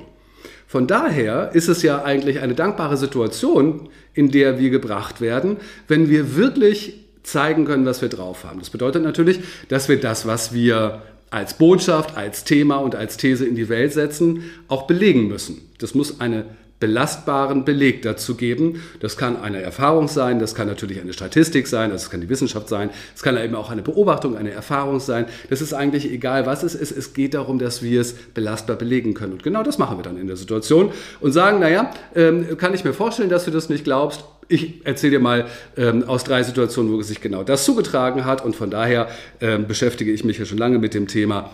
Von 0.73 0.87
daher 0.87 1.51
ist 1.53 1.67
es 1.67 1.83
ja 1.83 2.03
eigentlich 2.03 2.39
eine 2.39 2.55
dankbare 2.55 2.97
Situation, 2.97 3.89
in 4.15 4.31
der 4.31 4.57
wir 4.57 4.71
gebracht 4.71 5.21
werden, 5.21 5.57
wenn 5.87 6.09
wir 6.09 6.35
wirklich 6.35 6.95
zeigen 7.21 7.65
können, 7.65 7.85
was 7.85 8.01
wir 8.01 8.09
drauf 8.09 8.43
haben. 8.43 8.57
Das 8.57 8.71
bedeutet 8.71 9.03
natürlich, 9.03 9.41
dass 9.69 9.87
wir 9.87 9.99
das, 9.99 10.25
was 10.25 10.51
wir 10.51 11.03
als 11.29 11.59
Botschaft, 11.59 12.17
als 12.17 12.43
Thema 12.43 12.77
und 12.77 12.95
als 12.95 13.17
These 13.17 13.45
in 13.45 13.53
die 13.53 13.69
Welt 13.69 13.93
setzen, 13.93 14.45
auch 14.67 14.87
belegen 14.87 15.27
müssen. 15.27 15.61
Das 15.77 15.93
muss 15.93 16.19
eine 16.19 16.45
belastbaren 16.83 17.63
Beleg 17.63 18.01
dazu 18.01 18.35
geben. 18.35 18.83
Das 18.99 19.15
kann 19.15 19.41
eine 19.41 19.61
Erfahrung 19.61 20.09
sein, 20.09 20.39
das 20.39 20.53
kann 20.53 20.67
natürlich 20.67 20.99
eine 20.99 21.13
Statistik 21.13 21.65
sein, 21.65 21.91
das 21.91 22.09
kann 22.09 22.19
die 22.19 22.27
Wissenschaft 22.27 22.67
sein, 22.67 22.89
es 23.15 23.23
kann 23.23 23.37
eben 23.37 23.55
auch 23.55 23.71
eine 23.71 23.81
Beobachtung, 23.81 24.35
eine 24.35 24.51
Erfahrung 24.51 24.99
sein. 24.99 25.25
Das 25.49 25.61
ist 25.61 25.73
eigentlich 25.73 26.11
egal, 26.11 26.45
was 26.45 26.61
es 26.63 26.75
ist. 26.75 26.91
Es 26.91 27.13
geht 27.13 27.35
darum, 27.35 27.57
dass 27.57 27.81
wir 27.81 28.01
es 28.01 28.11
belastbar 28.11 28.75
belegen 28.75 29.13
können. 29.13 29.31
Und 29.31 29.43
genau 29.43 29.63
das 29.63 29.77
machen 29.77 29.97
wir 29.97 30.03
dann 30.03 30.17
in 30.17 30.27
der 30.27 30.35
Situation 30.35 30.91
und 31.21 31.31
sagen, 31.31 31.59
naja, 31.59 31.89
ähm, 32.15 32.57
kann 32.57 32.73
ich 32.73 32.83
mir 32.83 32.93
vorstellen, 32.93 33.29
dass 33.29 33.45
du 33.45 33.51
das 33.51 33.69
nicht 33.69 33.85
glaubst. 33.85 34.25
Ich 34.49 34.85
erzähle 34.85 35.11
dir 35.11 35.19
mal 35.21 35.45
ähm, 35.77 36.03
aus 36.05 36.25
drei 36.25 36.43
Situationen, 36.43 36.91
wo 36.91 37.01
sich 37.01 37.21
genau 37.21 37.43
das 37.43 37.63
zugetragen 37.63 38.25
hat. 38.25 38.43
Und 38.43 38.57
von 38.57 38.69
daher 38.69 39.07
ähm, 39.39 39.67
beschäftige 39.67 40.11
ich 40.11 40.25
mich 40.25 40.37
ja 40.37 40.43
schon 40.43 40.57
lange 40.57 40.79
mit 40.79 40.93
dem 40.93 41.07
Thema 41.07 41.49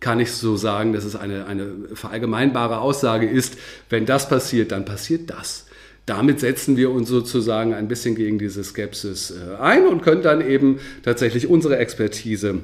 kann 0.00 0.20
ich 0.20 0.32
so 0.32 0.56
sagen, 0.56 0.92
dass 0.92 1.04
es 1.04 1.16
eine, 1.16 1.46
eine 1.46 1.72
verallgemeinbare 1.94 2.80
Aussage 2.80 3.28
ist, 3.28 3.56
wenn 3.90 4.06
das 4.06 4.28
passiert, 4.28 4.72
dann 4.72 4.84
passiert 4.84 5.30
das. 5.30 5.66
Damit 6.06 6.40
setzen 6.40 6.76
wir 6.76 6.90
uns 6.90 7.08
sozusagen 7.08 7.74
ein 7.74 7.86
bisschen 7.86 8.14
gegen 8.14 8.38
diese 8.38 8.64
Skepsis 8.64 9.30
äh, 9.30 9.60
ein 9.60 9.86
und 9.86 10.02
können 10.02 10.22
dann 10.22 10.40
eben 10.40 10.80
tatsächlich 11.02 11.48
unsere 11.48 11.76
Expertise 11.76 12.60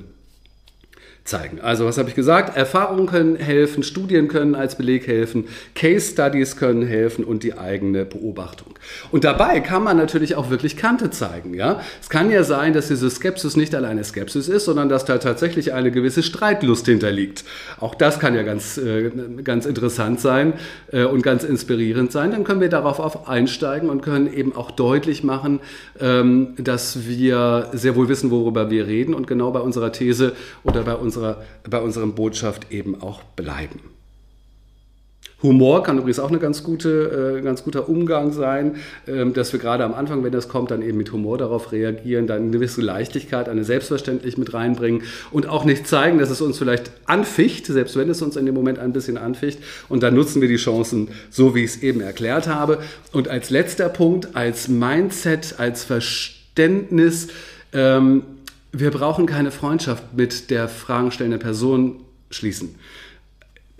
zeigen. 1.24 1.60
Also 1.62 1.86
was 1.86 1.96
habe 1.96 2.10
ich 2.10 2.14
gesagt? 2.14 2.54
Erfahrungen 2.54 3.06
können 3.06 3.36
helfen, 3.36 3.82
Studien 3.82 4.28
können 4.28 4.54
als 4.54 4.76
Beleg 4.76 5.06
helfen, 5.06 5.46
Case 5.74 6.12
Studies 6.12 6.56
können 6.56 6.86
helfen 6.86 7.24
und 7.24 7.42
die 7.42 7.56
eigene 7.56 8.04
Beobachtung. 8.04 8.74
Und 9.10 9.24
dabei 9.24 9.60
kann 9.60 9.82
man 9.82 9.96
natürlich 9.96 10.34
auch 10.34 10.50
wirklich 10.50 10.76
Kante 10.76 11.08
zeigen. 11.10 11.54
Ja? 11.54 11.80
Es 12.02 12.10
kann 12.10 12.30
ja 12.30 12.44
sein, 12.44 12.74
dass 12.74 12.88
diese 12.88 13.08
Skepsis 13.08 13.56
nicht 13.56 13.74
alleine 13.74 14.04
Skepsis 14.04 14.48
ist, 14.48 14.66
sondern 14.66 14.90
dass 14.90 15.06
da 15.06 15.16
tatsächlich 15.16 15.72
eine 15.72 15.90
gewisse 15.90 16.22
Streitlust 16.22 16.84
hinterliegt. 16.84 17.44
Auch 17.80 17.94
das 17.94 18.20
kann 18.20 18.34
ja 18.34 18.42
ganz, 18.42 18.76
äh, 18.76 19.10
ganz 19.42 19.64
interessant 19.64 20.20
sein 20.20 20.52
äh, 20.92 21.04
und 21.04 21.22
ganz 21.22 21.42
inspirierend 21.42 22.12
sein. 22.12 22.32
Dann 22.32 22.44
können 22.44 22.60
wir 22.60 22.68
darauf 22.68 22.98
auf 23.00 23.28
einsteigen 23.28 23.88
und 23.88 24.02
können 24.02 24.30
eben 24.30 24.54
auch 24.54 24.70
deutlich 24.70 25.24
machen, 25.24 25.60
ähm, 25.98 26.54
dass 26.58 27.06
wir 27.08 27.70
sehr 27.72 27.96
wohl 27.96 28.10
wissen, 28.10 28.30
worüber 28.30 28.70
wir 28.70 28.86
reden 28.86 29.14
und 29.14 29.26
genau 29.26 29.52
bei 29.52 29.60
unserer 29.60 29.90
These 29.90 30.34
oder 30.64 30.82
bei 30.82 30.94
uns 30.94 31.13
unserer, 31.14 31.42
bei 31.68 31.80
unserem 31.80 32.14
Botschaft 32.14 32.70
eben 32.70 33.00
auch 33.00 33.22
bleiben. 33.22 33.80
Humor 35.42 35.82
kann 35.82 35.98
übrigens 35.98 36.18
auch 36.20 36.30
ein 36.30 36.40
ganz, 36.40 36.62
gute, 36.62 37.36
äh, 37.38 37.42
ganz 37.42 37.64
guter 37.64 37.88
Umgang 37.90 38.32
sein, 38.32 38.76
ähm, 39.06 39.34
dass 39.34 39.52
wir 39.52 39.60
gerade 39.60 39.84
am 39.84 39.92
Anfang, 39.92 40.24
wenn 40.24 40.32
das 40.32 40.48
kommt, 40.48 40.70
dann 40.70 40.80
eben 40.80 40.96
mit 40.96 41.12
Humor 41.12 41.36
darauf 41.36 41.70
reagieren, 41.70 42.26
dann 42.26 42.44
eine 42.44 42.50
gewisse 42.50 42.80
Leichtigkeit, 42.80 43.50
eine 43.50 43.62
Selbstverständlich 43.62 44.38
mit 44.38 44.54
reinbringen 44.54 45.02
und 45.32 45.46
auch 45.46 45.66
nicht 45.66 45.86
zeigen, 45.86 46.18
dass 46.18 46.30
es 46.30 46.40
uns 46.40 46.56
vielleicht 46.56 46.92
anficht, 47.04 47.66
selbst 47.66 47.94
wenn 47.96 48.08
es 48.08 48.22
uns 48.22 48.36
in 48.36 48.46
dem 48.46 48.54
Moment 48.54 48.78
ein 48.78 48.94
bisschen 48.94 49.18
anficht. 49.18 49.58
Und 49.90 50.02
dann 50.02 50.14
nutzen 50.14 50.40
wir 50.40 50.48
die 50.48 50.56
Chancen, 50.56 51.08
so 51.30 51.54
wie 51.54 51.64
ich 51.64 51.72
es 51.72 51.82
eben 51.82 52.00
erklärt 52.00 52.48
habe. 52.48 52.78
Und 53.12 53.28
als 53.28 53.50
letzter 53.50 53.90
Punkt, 53.90 54.34
als 54.34 54.68
Mindset, 54.68 55.56
als 55.58 55.84
Verständnis, 55.84 57.28
ähm, 57.74 58.22
wir 58.74 58.90
brauchen 58.90 59.26
keine 59.26 59.50
Freundschaft 59.50 60.14
mit 60.14 60.50
der 60.50 60.68
fragenstellenden 60.68 61.40
Person 61.40 62.00
schließen. 62.30 62.74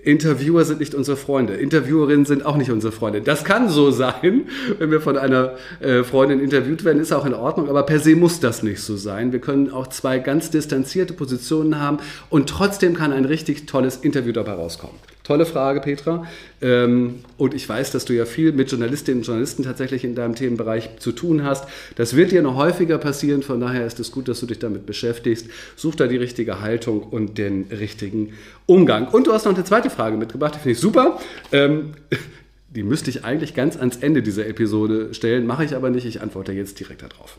Interviewer 0.05 0.65
sind 0.67 0.81
nicht 0.81 0.95
unsere 0.95 1.17
Freunde. 1.17 1.55
Interviewerinnen 1.55 2.27
sind 2.27 2.45
auch 2.45 2.57
nicht 2.57 2.71
unsere 2.71 2.93
Freunde. 2.93 3.23
Das 3.23 3.43
kann 3.43 3.71
so 3.71 3.91
sein, 3.91 4.43
wenn 4.79 4.91
wir 4.91 5.01
von 5.01 5.17
einer 5.17 5.55
äh, 5.81 6.05
Freundin 6.05 6.41
interviewt 6.41 6.85
werden, 6.85 7.01
ist 7.01 7.13
auch 7.13 7.25
in 7.25 7.33
Ordnung, 7.33 7.71
aber 7.71 7.85
per 7.85 7.99
se 7.99 8.15
muss 8.15 8.39
das 8.39 8.63
nicht 8.63 8.83
so 8.83 8.97
sein. 8.97 9.33
Wir 9.33 9.41
können 9.41 9.71
auch 9.71 9.87
zwei 9.87 10.19
ganz 10.19 10.51
distanzierte 10.51 11.15
Positionen 11.15 11.81
haben 11.81 11.99
und 12.29 12.51
trotzdem 12.51 12.95
kann 12.95 13.13
ein 13.13 13.25
richtig 13.25 13.67
tolles 13.67 13.97
Interview 13.97 14.33
dabei 14.33 14.53
rauskommen. 14.53 14.97
Tolle 15.25 15.47
Frage, 15.47 15.81
Petra. 15.81 16.27
Ähm, 16.61 17.25
und 17.39 17.55
ich 17.55 17.67
weiß, 17.67 17.91
dass 17.93 18.05
du 18.05 18.13
ja 18.13 18.27
viel 18.27 18.53
mit 18.53 18.71
Journalistinnen 18.71 19.21
und 19.21 19.27
Journalisten 19.27 19.63
tatsächlich 19.63 20.05
in 20.05 20.15
deinem 20.15 20.35
Themenbereich 20.35 20.99
zu 20.99 21.13
tun 21.13 21.45
hast. 21.45 21.67
Das 21.97 22.15
wird 22.15 22.31
dir 22.31 22.43
noch 22.43 22.57
häufiger 22.57 22.99
passieren. 22.99 23.43
Von 23.43 23.59
daher 23.59 23.87
ist 23.87 23.99
es 23.99 24.13
gut, 24.13 24.29
dass 24.29 24.41
du 24.41 24.47
dich 24.47 24.59
damit 24.59 24.85
beschäftigst. 24.85 25.49
Such 25.77 25.95
da 25.95 26.09
die 26.09 26.19
richtige 26.19 26.61
Haltung 26.61 27.03
und 27.03 27.39
den 27.39 27.69
richtigen 27.71 28.35
Umgang. 28.67 29.09
Und 29.09 29.27
du 29.27 29.33
hast 29.33 29.47
noch 29.47 29.55
eine 29.55 29.65
zweite 29.65 29.89
Frage 29.89 30.19
mitgebracht, 30.19 30.57
die 30.57 30.59
finde 30.59 30.73
ich 30.73 30.81
super. 30.81 31.19
Ähm, 31.53 31.95
die 32.69 32.83
müsste 32.83 33.09
ich 33.09 33.25
eigentlich 33.25 33.55
ganz 33.55 33.79
ans 33.79 33.97
Ende 33.97 34.23
dieser 34.23 34.47
Episode 34.47 35.15
stellen, 35.15 35.47
mache 35.47 35.65
ich 35.65 35.75
aber 35.75 35.89
nicht. 35.89 36.05
Ich 36.05 36.21
antworte 36.21 36.53
jetzt 36.53 36.79
direkt 36.79 37.01
darauf. 37.01 37.39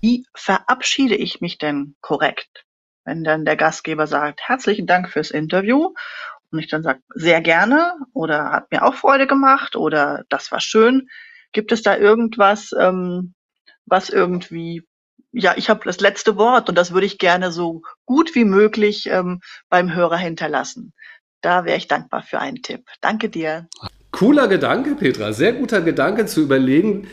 Wie 0.00 0.24
verabschiede 0.34 1.14
ich 1.14 1.42
mich 1.42 1.58
denn 1.58 1.94
korrekt? 2.00 2.64
Wenn 3.04 3.24
dann 3.24 3.46
der 3.46 3.56
Gastgeber 3.56 4.06
sagt, 4.06 4.42
herzlichen 4.42 4.86
Dank 4.86 5.08
fürs 5.08 5.30
Interview 5.30 5.94
und 6.50 6.58
ich 6.58 6.68
dann 6.68 6.82
sage, 6.82 7.00
sehr 7.14 7.40
gerne 7.40 7.94
oder 8.12 8.50
hat 8.50 8.70
mir 8.70 8.84
auch 8.84 8.94
Freude 8.94 9.26
gemacht 9.26 9.76
oder 9.76 10.24
das 10.28 10.50
war 10.50 10.60
schön. 10.60 11.08
Gibt 11.52 11.72
es 11.72 11.82
da 11.82 11.96
irgendwas, 11.96 12.70
ähm, 12.78 13.34
was 13.86 14.10
irgendwie, 14.10 14.82
ja, 15.32 15.54
ich 15.56 15.70
habe 15.70 15.80
das 15.84 16.00
letzte 16.00 16.36
Wort 16.36 16.68
und 16.68 16.76
das 16.76 16.92
würde 16.92 17.06
ich 17.06 17.18
gerne 17.18 17.52
so 17.52 17.82
gut 18.04 18.34
wie 18.34 18.44
möglich 18.44 19.06
ähm, 19.06 19.40
beim 19.68 19.94
Hörer 19.94 20.16
hinterlassen. 20.16 20.92
Da 21.40 21.64
wäre 21.64 21.76
ich 21.76 21.88
dankbar 21.88 22.22
für 22.22 22.40
einen 22.40 22.62
Tipp. 22.62 22.84
Danke 23.00 23.28
dir. 23.28 23.68
Cooler 24.10 24.48
Gedanke, 24.48 24.94
Petra. 24.94 25.32
Sehr 25.32 25.52
guter 25.52 25.80
Gedanke 25.80 26.26
zu 26.26 26.40
überlegen, 26.40 27.08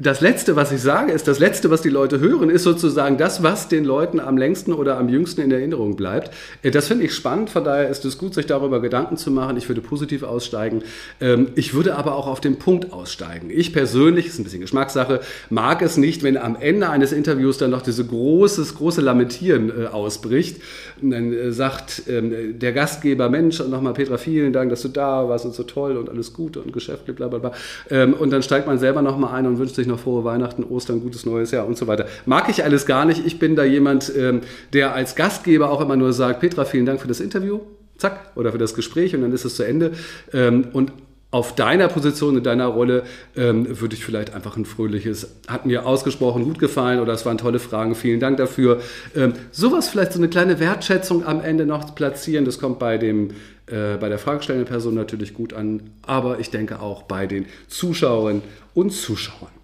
das 0.00 0.22
Letzte, 0.22 0.56
was 0.56 0.72
ich 0.72 0.80
sage, 0.80 1.12
ist 1.12 1.28
das 1.28 1.38
Letzte, 1.38 1.70
was 1.70 1.82
die 1.82 1.90
Leute 1.90 2.20
hören, 2.20 2.48
ist 2.48 2.62
sozusagen 2.62 3.18
das, 3.18 3.42
was 3.42 3.68
den 3.68 3.84
Leuten 3.84 4.18
am 4.18 4.38
längsten 4.38 4.72
oder 4.72 4.96
am 4.96 5.10
jüngsten 5.10 5.42
in 5.42 5.50
Erinnerung 5.50 5.94
bleibt. 5.94 6.30
Äh, 6.62 6.70
das 6.70 6.88
finde 6.88 7.04
ich 7.04 7.14
spannend, 7.14 7.50
von 7.50 7.64
daher 7.64 7.88
ist 7.88 8.04
es 8.06 8.16
gut, 8.16 8.32
sich 8.32 8.46
darüber 8.46 8.80
Gedanken 8.80 9.18
zu 9.18 9.30
machen. 9.30 9.58
Ich 9.58 9.68
würde 9.68 9.82
positiv 9.82 10.22
aussteigen. 10.22 10.82
Ähm, 11.20 11.48
ich 11.54 11.74
würde 11.74 11.96
aber 11.96 12.14
auch 12.14 12.26
auf 12.26 12.40
den 12.40 12.58
Punkt 12.58 12.94
aussteigen. 12.94 13.50
Ich 13.50 13.74
persönlich, 13.74 14.26
ist 14.26 14.38
ein 14.38 14.44
bisschen 14.44 14.62
Geschmackssache, 14.62 15.20
mag 15.50 15.82
es 15.82 15.98
nicht, 15.98 16.22
wenn 16.22 16.38
am 16.38 16.56
Ende 16.58 16.88
eines 16.88 17.12
Interviews 17.12 17.58
dann 17.58 17.70
noch 17.70 17.82
diese 17.82 18.06
großes, 18.06 18.76
große 18.76 19.02
Lamentieren 19.02 19.70
äh, 19.70 19.86
ausbricht. 19.86 20.62
Dann 21.02 21.32
äh, 21.32 21.52
sagt 21.52 22.04
ähm, 22.08 22.58
der 22.58 22.72
Gastgeber, 22.72 23.28
Mensch, 23.28 23.60
und 23.60 23.70
nochmal 23.70 23.92
Petra, 23.92 24.16
vielen 24.16 24.54
Dank, 24.54 24.70
dass 24.70 24.80
du 24.80 24.88
da 24.88 25.28
warst 25.28 25.44
und 25.44 25.54
so 25.54 25.64
toll 25.64 25.98
und 25.98 26.08
alles 26.08 26.32
Gute 26.32 26.60
und 26.60 26.72
geschäftlich, 26.72 27.16
bla 27.16 27.28
bla 27.28 27.38
bla. 27.38 27.52
Ähm, 27.90 28.14
und 28.14 28.30
dann 28.30 28.42
steigt 28.42 28.66
man 28.66 28.78
selber 28.78 29.02
nochmal 29.02 29.34
ein 29.34 29.46
und 29.46 29.58
wünscht 29.58 29.74
sich 29.74 29.89
noch 29.90 30.00
frohe 30.00 30.24
Weihnachten, 30.24 30.64
Ostern, 30.64 31.00
gutes 31.00 31.26
neues 31.26 31.50
Jahr 31.50 31.66
und 31.66 31.76
so 31.76 31.86
weiter. 31.86 32.06
Mag 32.26 32.48
ich 32.48 32.64
alles 32.64 32.86
gar 32.86 33.04
nicht. 33.04 33.26
Ich 33.26 33.38
bin 33.38 33.56
da 33.56 33.64
jemand, 33.64 34.12
ähm, 34.16 34.40
der 34.72 34.94
als 34.94 35.14
Gastgeber 35.14 35.70
auch 35.70 35.80
immer 35.80 35.96
nur 35.96 36.12
sagt, 36.12 36.40
Petra, 36.40 36.64
vielen 36.64 36.86
Dank 36.86 37.00
für 37.00 37.08
das 37.08 37.20
Interview, 37.20 37.60
zack, 37.98 38.32
oder 38.36 38.52
für 38.52 38.58
das 38.58 38.74
Gespräch 38.74 39.14
und 39.14 39.22
dann 39.22 39.32
ist 39.32 39.44
es 39.44 39.56
zu 39.56 39.64
Ende. 39.64 39.92
Ähm, 40.32 40.68
und 40.72 40.92
auf 41.32 41.54
deiner 41.54 41.86
Position, 41.86 42.36
in 42.36 42.42
deiner 42.42 42.66
Rolle, 42.66 43.04
ähm, 43.36 43.80
würde 43.80 43.94
ich 43.94 44.04
vielleicht 44.04 44.34
einfach 44.34 44.56
ein 44.56 44.64
fröhliches, 44.64 45.36
hat 45.46 45.64
mir 45.64 45.86
ausgesprochen 45.86 46.42
gut 46.42 46.58
gefallen 46.58 46.98
oder 46.98 47.12
es 47.12 47.24
waren 47.24 47.38
tolle 47.38 47.60
Fragen, 47.60 47.94
vielen 47.94 48.18
Dank 48.18 48.38
dafür. 48.38 48.80
Ähm, 49.14 49.34
sowas 49.52 49.88
vielleicht 49.88 50.12
so 50.12 50.18
eine 50.18 50.28
kleine 50.28 50.58
Wertschätzung 50.58 51.24
am 51.24 51.40
Ende 51.40 51.66
noch 51.66 51.94
platzieren, 51.94 52.44
das 52.44 52.58
kommt 52.58 52.80
bei 52.80 52.98
dem 52.98 53.30
äh, 53.66 53.96
bei 53.98 54.08
der 54.08 54.18
fragestellenden 54.18 54.68
Person 54.68 54.94
natürlich 54.94 55.32
gut 55.32 55.52
an, 55.52 55.90
aber 56.04 56.40
ich 56.40 56.50
denke 56.50 56.80
auch 56.80 57.04
bei 57.04 57.28
den 57.28 57.46
Zuschauerinnen 57.68 58.42
und 58.74 58.90
Zuschauern. 58.90 59.59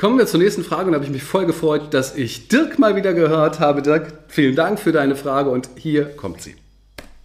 Kommen 0.00 0.16
wir 0.16 0.26
zur 0.26 0.40
nächsten 0.40 0.64
Frage 0.64 0.86
und 0.86 0.92
da 0.92 0.94
habe 0.94 1.04
ich 1.04 1.10
mich 1.10 1.22
voll 1.22 1.44
gefreut, 1.44 1.92
dass 1.92 2.16
ich 2.16 2.48
Dirk 2.48 2.78
mal 2.78 2.96
wieder 2.96 3.12
gehört 3.12 3.60
habe. 3.60 3.82
Dirk, 3.82 4.10
vielen 4.28 4.56
Dank 4.56 4.80
für 4.80 4.92
deine 4.92 5.14
Frage 5.14 5.50
und 5.50 5.68
hier 5.76 6.06
kommt 6.16 6.40
sie. 6.40 6.56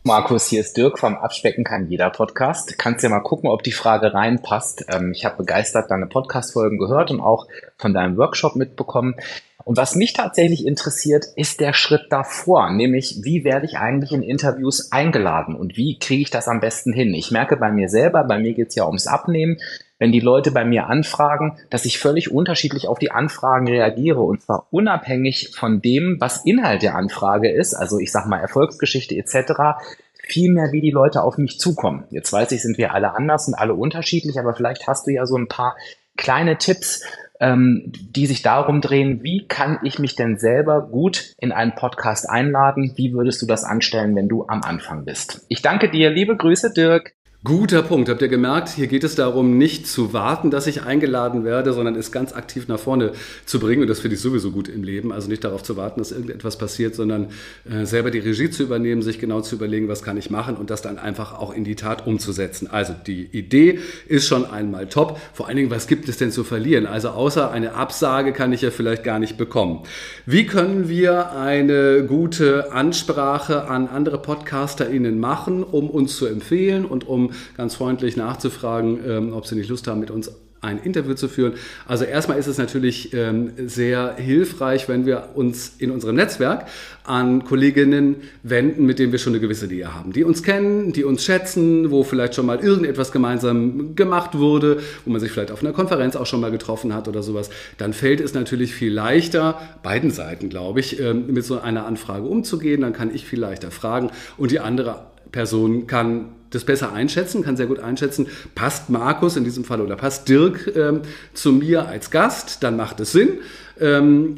Markus, 0.04 0.48
hier 0.48 0.60
ist 0.60 0.76
Dirk 0.76 1.00
vom 1.00 1.16
Abspecken 1.16 1.64
kann 1.64 1.88
jeder 1.90 2.10
Podcast. 2.10 2.78
Kannst 2.78 3.02
ja 3.02 3.08
mal 3.08 3.22
gucken, 3.22 3.50
ob 3.50 3.64
die 3.64 3.72
Frage 3.72 4.14
reinpasst. 4.14 4.88
Ähm, 4.90 5.14
ich 5.16 5.24
habe 5.24 5.38
begeistert 5.38 5.90
deine 5.90 6.08
Podcast-Folgen 6.08 6.78
gehört 6.78 7.12
und 7.12 7.22
auch 7.22 7.48
von 7.78 7.94
deinem 7.94 8.18
Workshop 8.18 8.58
mitbekommen. 8.58 9.16
Und 9.64 9.78
was 9.78 9.96
mich 9.96 10.12
tatsächlich 10.12 10.68
interessiert, 10.68 11.28
ist 11.38 11.62
der 11.62 11.72
Schritt 11.72 12.08
davor, 12.10 12.72
nämlich 12.72 13.22
wie 13.24 13.46
werde 13.46 13.68
ich 13.68 13.78
eigentlich 13.78 14.12
in 14.12 14.22
Interviews 14.22 14.92
eingeladen 14.92 15.56
und 15.56 15.78
wie 15.78 15.98
kriege 15.98 16.24
ich 16.24 16.30
das 16.30 16.50
am 16.50 16.60
besten 16.60 16.92
hin? 16.92 17.14
Ich 17.14 17.32
merke 17.32 17.56
bei 17.56 17.72
mir 17.72 17.88
selber, 17.88 18.26
bei 18.26 18.38
mir 18.38 18.54
geht 18.54 18.68
es 18.68 18.76
ja 18.76 18.86
ums 18.86 19.08
Abnehmen 19.08 19.60
wenn 19.98 20.12
die 20.12 20.20
Leute 20.20 20.52
bei 20.52 20.66
mir 20.66 20.88
anfragen, 20.88 21.58
dass 21.70 21.86
ich 21.86 22.00
völlig 22.00 22.32
unterschiedlich 22.32 22.88
auf 22.88 23.00
die 23.00 23.12
Anfragen 23.12 23.68
reagiere 23.68 24.22
und 24.22 24.42
zwar 24.42 24.68
unabhängig 24.72 25.52
von 25.56 25.82
dem, 25.82 26.18
was 26.20 26.46
Inhalt 26.46 26.82
der 26.82 26.96
Anfrage 26.96 27.50
ist, 27.50 27.74
also 27.74 28.00
ich 28.00 28.12
sag 28.12 28.26
mal 28.28 28.40
Erfolgsgeschichte 28.40 29.16
etc., 29.16 29.80
vielmehr 30.28 30.72
wie 30.72 30.82
die 30.82 30.92
Leute 30.92 31.22
auf 31.22 31.38
mich 31.38 31.60
zukommen. 31.60 32.06
Jetzt 32.10 32.34
weiß 32.34 32.52
ich, 32.52 32.62
sind 32.62 32.78
wir 32.78 32.94
alle 32.94 33.14
anders 33.14 33.48
und 33.48 33.54
alle 33.54 33.76
unterschiedlich, 33.76 34.40
aber 34.40 34.56
vielleicht 34.56 34.88
hast 34.88 35.06
du 35.06 35.12
ja 35.12 35.26
so 35.26 35.38
ein 35.38 35.48
paar 35.48 35.76
kleine 36.18 36.58
Tipps, 36.58 37.04
ähm, 37.40 37.92
die 37.94 38.26
sich 38.26 38.42
darum 38.42 38.82
drehen, 38.82 39.24
wie 39.24 39.48
kann 39.48 39.80
ich 39.84 40.00
mich 40.00 40.16
denn 40.16 40.38
selber 40.38 40.82
gut 40.82 41.36
in 41.38 41.52
einen 41.52 41.76
Podcast 41.76 42.30
einladen? 42.30 42.94
Wie 42.96 43.14
würdest 43.14 43.42
du 43.42 43.46
das 43.46 43.64
anstellen, 43.64 44.16
wenn 44.16 44.30
du 44.30 44.46
am 44.48 44.62
Anfang 44.64 45.06
bist? 45.06 45.46
Ich 45.50 45.62
danke 45.62 45.90
dir, 45.90 46.10
liebe 46.10 46.38
Grüße, 46.38 46.74
Dirk. 46.74 47.14
Guter 47.46 47.84
Punkt. 47.84 48.10
Habt 48.10 48.24
ihr 48.24 48.28
gemerkt, 48.28 48.70
hier 48.70 48.88
geht 48.88 49.04
es 49.04 49.14
darum, 49.14 49.60
nicht 49.60 49.86
zu 49.86 50.14
warten, 50.14 50.50
dass 50.50 50.66
ich 50.66 50.82
eingeladen 50.82 51.46
werde, 51.46 51.74
sondern 51.74 51.94
es 51.94 52.12
ganz 52.12 52.34
aktiv 52.34 52.68
nach 52.68 52.80
vorne 52.80 53.12
zu 53.46 53.60
bringen. 53.60 53.84
Und 53.84 53.88
das 53.88 54.00
finde 54.00 54.16
ich 54.16 54.22
sowieso 54.22 54.50
gut 54.50 54.68
im 54.68 54.84
Leben. 54.84 55.12
Also 55.12 55.30
nicht 55.30 55.44
darauf 55.44 55.62
zu 55.62 55.78
warten, 55.78 56.00
dass 56.00 56.12
irgendetwas 56.12 56.58
passiert, 56.58 56.96
sondern 56.96 57.28
äh, 57.70 57.86
selber 57.86 58.10
die 58.10 58.18
Regie 58.18 58.50
zu 58.50 58.64
übernehmen, 58.64 59.04
sich 59.04 59.20
genau 59.20 59.42
zu 59.42 59.58
überlegen, 59.58 59.88
was 59.88 60.02
kann 60.02 60.18
ich 60.18 60.32
machen 60.32 60.56
und 60.56 60.72
das 60.72 60.82
dann 60.82 60.98
einfach 60.98 61.38
auch 61.38 61.54
in 61.54 61.64
die 61.64 61.76
Tat 61.76 62.08
umzusetzen. 62.08 62.68
Also 62.72 62.96
die 63.06 63.30
Idee 63.32 63.78
ist 64.08 64.26
schon 64.26 64.50
einmal 64.50 64.88
top. 64.88 65.20
Vor 65.34 65.48
allen 65.48 65.58
Dingen, 65.58 65.70
was 65.70 65.86
gibt 65.86 66.10
es 66.10 66.18
denn 66.18 66.32
zu 66.32 66.44
verlieren? 66.44 66.88
Also 66.88 67.10
außer 67.10 67.52
eine 67.52 67.76
Absage 67.76 68.34
kann 68.34 68.54
ich 68.54 68.62
ja 68.62 68.72
vielleicht 68.72 69.04
gar 69.04 69.20
nicht 69.20 69.38
bekommen. 69.38 69.84
Wie 70.26 70.48
können 70.48 70.90
wir 70.90 71.34
eine 71.34 72.06
gute 72.08 72.72
Ansprache 72.72 73.68
an 73.68 73.88
andere 73.88 74.20
PodcasterInnen 74.20 75.20
machen, 75.20 75.64
um 75.64 75.92
uns 75.92 76.18
zu 76.18 76.26
empfehlen 76.26 76.86
und 76.86 77.08
um 77.08 77.35
ganz 77.58 77.76
freundlich 77.76 78.18
nachzufragen, 78.18 79.00
ähm, 79.08 79.34
ob 79.34 79.46
sie 79.48 79.56
nicht 79.56 79.70
Lust 79.70 79.88
haben, 79.88 80.00
mit 80.00 80.12
uns 80.12 80.32
ein 80.66 80.80
Interview 80.80 81.14
zu 81.14 81.28
führen. 81.28 81.54
Also 81.88 82.06
erstmal 82.06 82.38
ist 82.40 82.48
es 82.48 82.58
natürlich 82.58 83.14
ähm, 83.14 83.52
sehr 83.68 84.16
hilfreich, 84.18 84.90
wenn 84.90 85.06
wir 85.06 85.30
uns 85.36 85.76
in 85.78 85.92
unserem 85.92 86.16
Netzwerk 86.16 86.66
an 87.04 87.46
Kolleginnen 87.46 88.16
wenden, 88.42 88.86
mit 88.86 88.98
denen 88.98 89.12
wir 89.12 89.20
schon 89.20 89.34
eine 89.34 89.40
gewisse 89.40 89.68
Nähe 89.68 89.94
haben, 89.94 90.12
die 90.12 90.24
uns 90.24 90.42
kennen, 90.42 90.92
die 90.92 91.04
uns 91.04 91.24
schätzen, 91.24 91.92
wo 91.92 92.04
vielleicht 92.04 92.36
schon 92.36 92.48
mal 92.48 92.60
irgendetwas 92.60 93.12
gemeinsam 93.12 93.96
gemacht 93.96 94.38
wurde, 94.38 94.80
wo 95.06 95.12
man 95.12 95.22
sich 95.22 95.32
vielleicht 95.32 95.52
auf 95.52 95.62
einer 95.62 95.74
Konferenz 95.74 96.16
auch 96.16 96.26
schon 96.26 96.42
mal 96.42 96.52
getroffen 96.52 96.94
hat 96.94 97.08
oder 97.08 97.22
sowas. 97.22 97.50
Dann 97.78 97.94
fällt 97.94 98.20
es 98.20 98.34
natürlich 98.34 98.74
viel 98.74 98.92
leichter, 98.92 99.62
beiden 99.84 100.10
Seiten, 100.10 100.50
glaube 100.50 100.80
ich, 100.80 101.00
ähm, 101.00 101.28
mit 101.28 101.46
so 101.46 101.60
einer 101.60 101.86
Anfrage 101.86 102.26
umzugehen. 102.26 102.82
Dann 102.82 102.94
kann 102.94 103.14
ich 103.14 103.26
viel 103.26 103.40
leichter 103.40 103.70
fragen 103.70 104.10
und 104.38 104.52
die 104.52 104.60
andere 104.60 105.06
Person 105.32 105.86
kann 105.86 106.30
das 106.56 106.66
besser 106.66 106.94
einschätzen, 106.94 107.44
kann 107.44 107.58
sehr 107.58 107.68
gut 107.68 107.80
einschätzen, 107.80 108.28
passt 108.56 108.90
Markus 108.90 109.38
in 109.38 109.44
diesem 109.44 109.64
Fall 109.64 109.82
oder 109.82 109.96
passt 109.96 110.28
Dirk 110.30 110.72
ähm, 110.76 111.02
zu 111.34 111.52
mir 111.52 111.88
als 111.88 112.10
Gast, 112.10 112.64
dann 112.64 112.76
macht 112.76 113.00
es 113.00 113.12
Sinn. 113.12 113.40
Ähm, 113.80 114.38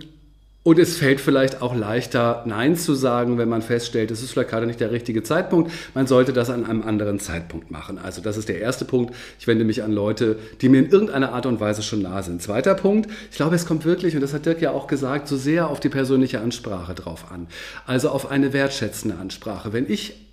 und 0.67 0.79
es 0.79 0.97
fällt 0.97 1.21
vielleicht 1.21 1.61
auch 1.61 1.73
leichter, 1.73 2.43
Nein 2.45 2.75
zu 2.75 2.93
sagen, 2.93 3.37
wenn 3.37 3.47
man 3.47 3.61
feststellt, 3.61 4.11
es 4.11 4.21
ist 4.21 4.31
vielleicht 4.31 4.49
gerade 4.49 4.65
nicht 4.65 4.81
der 4.81 4.91
richtige 4.91 5.23
Zeitpunkt. 5.23 5.71
Man 5.93 6.07
sollte 6.07 6.33
das 6.33 6.49
an 6.49 6.65
einem 6.65 6.81
anderen 6.81 7.21
Zeitpunkt 7.21 7.71
machen. 7.71 7.97
Also 7.97 8.21
das 8.21 8.35
ist 8.35 8.49
der 8.49 8.59
erste 8.59 8.83
Punkt. 8.83 9.15
Ich 9.39 9.47
wende 9.47 9.63
mich 9.63 9.81
an 9.81 9.93
Leute, 9.93 10.37
die 10.59 10.67
mir 10.67 10.79
in 10.79 10.89
irgendeiner 10.89 11.31
Art 11.31 11.45
und 11.45 11.61
Weise 11.61 11.83
schon 11.83 12.01
nah 12.01 12.21
sind. 12.21 12.41
Zweiter 12.41 12.75
Punkt. 12.75 13.09
Ich 13.31 13.37
glaube, 13.37 13.55
es 13.55 13.65
kommt 13.65 13.85
wirklich, 13.85 14.13
und 14.15 14.19
das 14.19 14.33
hat 14.33 14.45
Dirk 14.45 14.61
ja 14.61 14.71
auch 14.71 14.87
gesagt, 14.87 15.29
so 15.29 15.37
sehr 15.37 15.69
auf 15.69 15.79
die 15.79 15.87
persönliche 15.87 16.41
Ansprache 16.41 16.95
drauf 16.95 17.31
an. 17.31 17.47
Also 17.85 18.09
auf 18.09 18.29
eine 18.29 18.51
wertschätzende 18.51 19.15
Ansprache. 19.15 19.71
Wenn 19.71 19.89
ich 19.89 20.26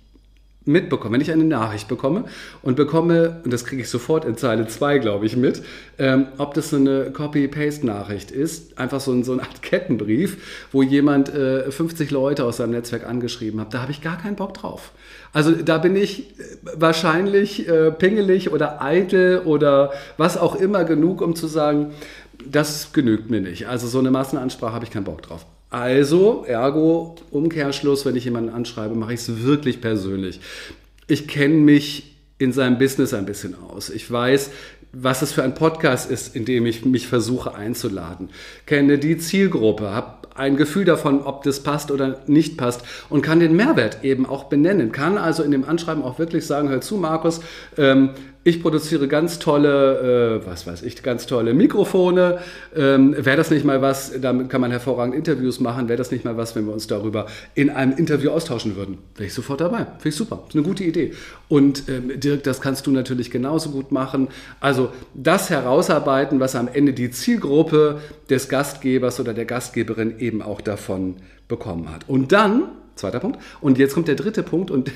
mitbekomme, 0.65 1.13
wenn 1.13 1.21
ich 1.21 1.31
eine 1.31 1.43
Nachricht 1.43 1.87
bekomme 1.87 2.25
und 2.61 2.75
bekomme, 2.75 3.41
und 3.43 3.53
das 3.53 3.65
kriege 3.65 3.81
ich 3.83 3.89
sofort 3.89 4.25
in 4.25 4.35
Zeile 4.35 4.67
2, 4.67 4.97
glaube 4.97 5.25
ich, 5.25 5.37
mit, 5.37 5.61
ähm, 5.97 6.27
ob 6.37 6.53
das 6.53 6.71
so 6.71 6.77
eine 6.77 7.11
Copy-Paste-Nachricht 7.11 8.31
ist, 8.31 8.77
einfach 8.77 8.99
so, 8.99 9.11
ein, 9.11 9.23
so 9.23 9.33
eine 9.33 9.43
Art 9.43 9.61
Kettenbrief, 9.61 10.67
wo 10.71 10.81
jemand 10.81 11.33
äh, 11.33 11.71
50 11.71 12.11
Leute 12.11 12.43
aus 12.43 12.57
seinem 12.57 12.71
Netzwerk 12.71 13.07
angeschrieben 13.07 13.61
hat, 13.61 13.73
da 13.73 13.81
habe 13.81 13.91
ich 13.91 14.01
gar 14.01 14.17
keinen 14.17 14.35
Bock 14.35 14.53
drauf. 14.55 14.91
Also 15.33 15.51
da 15.51 15.77
bin 15.77 15.95
ich 15.95 16.31
äh, 16.39 16.43
wahrscheinlich 16.75 17.67
äh, 17.67 17.91
pingelig 17.91 18.51
oder 18.51 18.81
eitel 18.81 19.39
oder 19.45 19.91
was 20.17 20.37
auch 20.37 20.55
immer 20.55 20.83
genug, 20.83 21.21
um 21.21 21.35
zu 21.35 21.47
sagen, 21.47 21.91
das 22.45 22.93
genügt 22.93 23.29
mir 23.29 23.41
nicht. 23.41 23.67
Also 23.67 23.87
so 23.87 23.99
eine 23.99 24.11
Massenansprache 24.11 24.73
habe 24.73 24.85
ich 24.85 24.91
keinen 24.91 25.03
Bock 25.03 25.21
drauf. 25.21 25.45
Also, 25.69 26.45
ergo, 26.47 27.15
Umkehrschluss, 27.31 28.05
wenn 28.05 28.15
ich 28.15 28.25
jemanden 28.25 28.49
anschreibe, 28.49 28.95
mache 28.95 29.13
ich 29.13 29.21
es 29.21 29.43
wirklich 29.43 29.81
persönlich. 29.81 30.39
Ich 31.07 31.27
kenne 31.27 31.55
mich 31.55 32.15
in 32.37 32.51
seinem 32.51 32.77
Business 32.77 33.13
ein 33.13 33.25
bisschen 33.25 33.55
aus. 33.55 33.89
Ich 33.89 34.09
weiß, 34.09 34.51
was 34.91 35.21
es 35.21 35.33
für 35.33 35.43
ein 35.43 35.53
Podcast 35.53 36.09
ist, 36.09 36.35
in 36.35 36.45
dem 36.45 36.65
ich 36.65 36.85
mich 36.85 37.07
versuche 37.07 37.55
einzuladen. 37.55 38.29
Kenne 38.65 38.97
die 38.97 39.17
Zielgruppe, 39.17 39.91
habe 39.91 40.25
ein 40.35 40.57
Gefühl 40.57 40.85
davon, 40.85 41.21
ob 41.21 41.43
das 41.43 41.61
passt 41.63 41.91
oder 41.91 42.19
nicht 42.27 42.57
passt 42.57 42.83
und 43.09 43.21
kann 43.21 43.39
den 43.39 43.55
Mehrwert 43.55 44.03
eben 44.03 44.25
auch 44.25 44.45
benennen. 44.45 44.91
Kann 44.91 45.17
also 45.17 45.43
in 45.43 45.51
dem 45.51 45.63
Anschreiben 45.63 46.03
auch 46.03 46.19
wirklich 46.19 46.45
sagen, 46.45 46.69
hör 46.69 46.81
zu, 46.81 46.97
Markus, 46.97 47.41
ähm, 47.77 48.11
ich 48.47 48.61
produziere 48.61 49.07
ganz 49.07 49.39
tolle, 49.39 50.39
äh, 50.43 50.47
was 50.47 50.67
weiß 50.67 50.83
ich, 50.83 51.01
ganz 51.01 51.25
tolle 51.25 51.55
Mikrofone. 51.55 52.37
Ähm, 52.75 53.15
Wäre 53.17 53.37
das 53.37 53.49
nicht 53.49 53.65
mal 53.65 53.81
was, 53.81 54.13
damit 54.21 54.49
kann 54.49 54.61
man 54.61 54.69
hervorragend 54.69 55.15
Interviews 55.15 55.59
machen, 55.59 55.89
wäre 55.89 55.97
das 55.97 56.11
nicht 56.11 56.23
mal 56.25 56.37
was, 56.37 56.55
wenn 56.55 56.67
wir 56.67 56.73
uns 56.73 56.85
darüber 56.85 57.25
in 57.55 57.71
einem 57.71 57.97
Interview 57.97 58.29
austauschen 58.29 58.75
würden? 58.75 58.99
Wäre 59.15 59.25
ich 59.25 59.33
sofort 59.33 59.61
dabei. 59.61 59.79
Finde 59.85 60.09
ich 60.09 60.15
super. 60.15 60.43
Ist 60.47 60.53
eine 60.53 60.63
gute 60.63 60.83
Idee. 60.83 61.13
Und 61.49 61.89
ähm, 61.89 62.19
Dirk, 62.19 62.43
das 62.43 62.61
kannst 62.61 62.85
du 62.85 62.91
natürlich 62.91 63.31
genauso 63.31 63.71
gut 63.71 63.91
machen. 63.91 64.27
Also 64.59 64.89
das 65.15 65.49
herausarbeiten, 65.49 66.39
was 66.39 66.55
am 66.55 66.69
Ende 66.71 66.93
die 66.93 67.09
Zielgruppe 67.09 67.99
des 68.29 68.47
Gastgebers 68.47 69.19
oder 69.19 69.33
der 69.33 69.45
Gastgeberin 69.45 70.19
eben 70.19 70.43
auch 70.43 70.61
davon 70.61 71.15
bekommen 71.47 71.91
hat. 71.91 72.07
Und 72.07 72.31
dann, 72.31 72.65
zweiter 72.95 73.19
Punkt, 73.19 73.39
und 73.59 73.79
jetzt 73.79 73.95
kommt 73.95 74.07
der 74.07 74.15
dritte 74.15 74.43
Punkt 74.43 74.69
und 74.69 74.91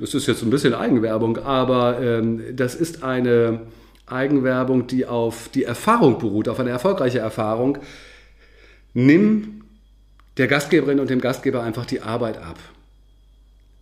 das 0.00 0.14
ist 0.14 0.26
jetzt 0.26 0.42
ein 0.42 0.50
bisschen 0.50 0.74
Eigenwerbung, 0.74 1.38
aber 1.38 2.00
ähm, 2.00 2.42
das 2.56 2.74
ist 2.74 3.02
eine 3.02 3.60
Eigenwerbung, 4.06 4.86
die 4.86 5.06
auf 5.06 5.48
die 5.48 5.64
Erfahrung 5.64 6.18
beruht, 6.18 6.48
auf 6.48 6.60
eine 6.60 6.70
erfolgreiche 6.70 7.18
Erfahrung. 7.18 7.78
Nimm 8.94 9.62
der 10.36 10.46
Gastgeberin 10.46 11.00
und 11.00 11.10
dem 11.10 11.20
Gastgeber 11.20 11.62
einfach 11.62 11.84
die 11.84 12.00
Arbeit 12.00 12.38
ab. 12.38 12.58